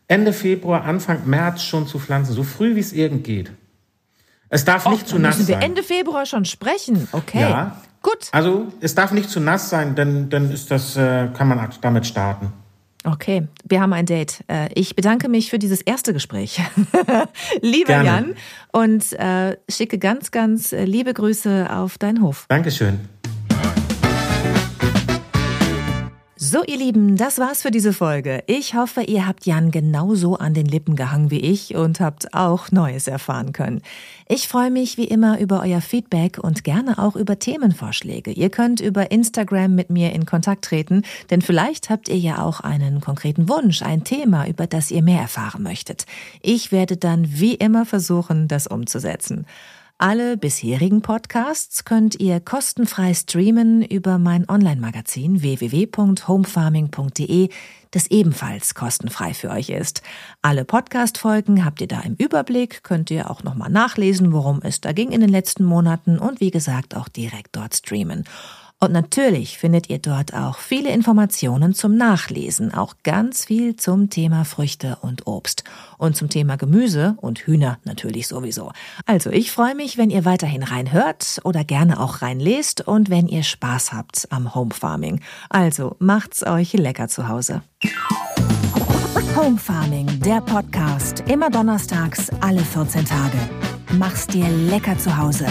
Ende 0.07 0.34
Februar, 0.34 0.84
Anfang 0.84 1.22
März 1.26 1.63
schon 1.63 1.88
zu 1.88 1.97
pflanzen, 1.97 2.34
so 2.34 2.43
früh 2.43 2.76
wie 2.76 2.80
es 2.80 2.93
irgend 2.93 3.24
geht. 3.24 3.49
Es 4.49 4.66
darf 4.66 4.86
Och, 4.86 4.91
nicht 4.91 5.07
zu 5.07 5.18
nass 5.18 5.39
müssen 5.39 5.47
wir 5.47 5.57
Ende 5.61 5.82
Februar 5.82 6.28
schon 6.28 6.45
sprechen. 6.45 7.07
Okay. 7.11 7.41
Ja, 7.41 7.82
Gut. 8.06 8.30
Also 8.32 8.68
es 8.82 8.93
darf 8.93 9.12
nicht 9.14 9.32
zu 9.32 9.39
nass 9.39 9.72
sein, 9.72 9.95
denn 9.95 10.30
dann 10.30 10.51
ist 10.51 10.70
das, 10.70 10.95
äh, 10.95 11.28
kann 11.34 11.47
man 11.47 11.68
damit 11.82 12.06
starten. 12.06 12.53
Okay, 13.03 13.47
wir 13.64 13.82
haben 13.82 13.93
ein 13.93 14.06
Date. 14.06 14.43
Äh, 14.47 14.70
ich 14.76 14.95
bedanke 14.95 15.28
mich 15.28 15.49
für 15.49 15.58
dieses 15.58 15.82
erste 15.82 16.14
Gespräch. 16.14 16.62
Lieber 17.62 17.88
Gerne. 18.03 18.06
Jan, 18.06 18.36
und 18.72 19.14
äh, 19.14 19.58
schicke 19.68 19.97
ganz, 19.97 20.30
ganz 20.30 20.72
äh, 20.72 20.86
liebe 20.86 21.16
Grüße 21.16 21.68
auf 21.72 21.97
deinen 21.97 22.22
Hof. 22.22 22.45
Dankeschön. 22.47 22.99
So, 26.56 26.64
ihr 26.64 26.78
Lieben, 26.78 27.18
das 27.18 27.38
war's 27.38 27.64
für 27.64 27.70
diese 27.70 27.91
Folge. 27.91 28.41
Ich 28.47 28.76
hoffe, 28.76 29.01
ihr 29.01 29.28
habt 29.28 29.45
Jan 29.45 29.72
genauso 29.72 30.38
an 30.38 30.53
den 30.53 30.68
Lippen 30.68 30.95
gehangen 30.95 31.30
wie 31.30 31.41
ich 31.41 31.76
und 31.76 31.99
habt 31.99 32.34
auch 32.34 32.72
Neues 32.72 33.10
erfahren 33.10 33.51
können. 33.51 33.82
Ich 34.30 34.47
freue 34.47 34.72
mich 34.72 34.95
wie 34.95 35.03
immer 35.03 35.38
über 35.41 35.62
euer 35.62 35.82
Feedback 35.82 36.38
und 36.41 36.64
gerne 36.64 36.97
auch 36.97 37.18
über 37.18 37.39
Themenvorschläge. 37.39 38.32
Ihr 38.32 38.49
könnt 38.49 38.80
über 38.80 39.12
Instagram 39.12 39.76
mit 39.76 39.89
mir 39.89 40.14
in 40.14 40.26
Kontakt 40.26 40.64
treten, 40.64 41.01
denn 41.30 41.41
vielleicht 41.41 41.89
habt 41.89 42.08
ihr 42.08 42.18
ja 42.18 42.41
auch 42.41 42.62
einen 42.62 43.01
konkreten 43.01 43.49
Wunsch, 43.49 43.82
ein 43.82 44.06
Thema, 44.06 44.47
über 44.47 44.66
das 44.66 44.91
ihr 44.91 45.03
mehr 45.03 45.20
erfahren 45.20 45.62
möchtet. 45.62 46.06
Ich 46.41 46.72
werde 46.72 46.95
dann 46.95 47.28
wie 47.38 47.56
immer 47.56 47.86
versuchen, 47.86 48.47
das 48.47 48.66
umzusetzen. 48.66 49.45
Alle 49.98 50.36
bisherigen 50.36 51.02
Podcasts 51.02 51.86
könnt 51.86 52.20
ihr 52.20 52.41
kostenfrei 52.41 53.14
streamen 53.14 53.82
über 53.82 54.18
mein 54.18 54.43
Online-Magazin 54.50 55.41
www.homefarming.de, 55.41 57.48
das 57.91 58.12
ebenfalls 58.12 58.76
kostenfrei 58.76 59.34
für 59.34 59.52
euch 59.52 59.70
ist. 59.70 60.02
Alle 60.41 60.66
Podcast-Folgen 60.66 61.64
habt 61.64 61.80
ihr 61.80 61.88
da 61.88 62.02
im 62.02 62.16
Überblick, 62.16 62.84
könnt 62.84 63.10
ihr 63.10 63.32
auch 63.32 63.43
nochmal 63.43 63.70
nachlesen, 63.70 64.34
worum 64.34 64.60
es 64.64 64.82
da 64.82 64.91
ging 64.91 65.14
in 65.14 65.22
den 65.22 65.30
letzten 65.30 65.64
Monaten 65.64 66.20
und 66.20 66.41
wie 66.41 66.52
gesagt 66.52 66.98
auch 66.98 67.08
direkt 67.08 67.56
dort 67.56 67.74
streamen. 67.74 68.26
Und 68.80 68.91
natürlich 68.91 69.57
findet 69.57 69.89
ihr 69.89 69.99
dort 69.99 70.34
auch 70.34 70.57
viele 70.57 70.89
Informationen 70.91 71.73
zum 71.73 71.95
Nachlesen, 71.95 72.73
auch 72.73 72.95
ganz 73.03 73.45
viel 73.45 73.78
zum 73.78 74.09
Thema 74.09 74.43
Früchte 74.43 74.97
und 75.01 75.28
Obst 75.28 75.63
und 75.97 76.17
zum 76.17 76.30
Thema 76.30 76.57
Gemüse 76.57 77.15
und 77.21 77.39
Hühner 77.39 77.80
natürlich 77.86 78.28
sowieso. 78.28 78.71
Also 79.05 79.30
ich 79.32 79.51
freue 79.51 79.76
mich, 79.76 79.97
wenn 79.97 80.09
ihr 80.09 80.26
weiterhin 80.26 80.61
reinhört 80.61 81.39
oder 81.45 81.63
gerne 81.63 81.99
auch 81.99 82.21
reinlest 82.21 82.86
und 82.86 83.09
wenn 83.09 83.28
ihr 83.28 83.43
Spaß 83.43 83.93
habt 83.93 84.28
am 84.30 84.53
Home 84.53 84.73
Farming. 84.73 85.21
Also 85.49 85.95
macht's 85.99 86.45
euch 86.45 86.73
lecker 86.73 87.07
zu 87.07 87.30
Hause. 87.30 87.61
Home 89.38 89.57
Farming, 89.57 90.19
der 90.19 90.41
Podcast, 90.41 91.23
immer 91.28 91.49
donnerstags, 91.49 92.30
alle 92.41 92.61
14 92.61 93.05
Tage. 93.05 93.38
Mach's 93.93 94.28
dir 94.28 94.47
lecker 94.49 94.97
zu 94.97 95.17
Hause. 95.17 95.47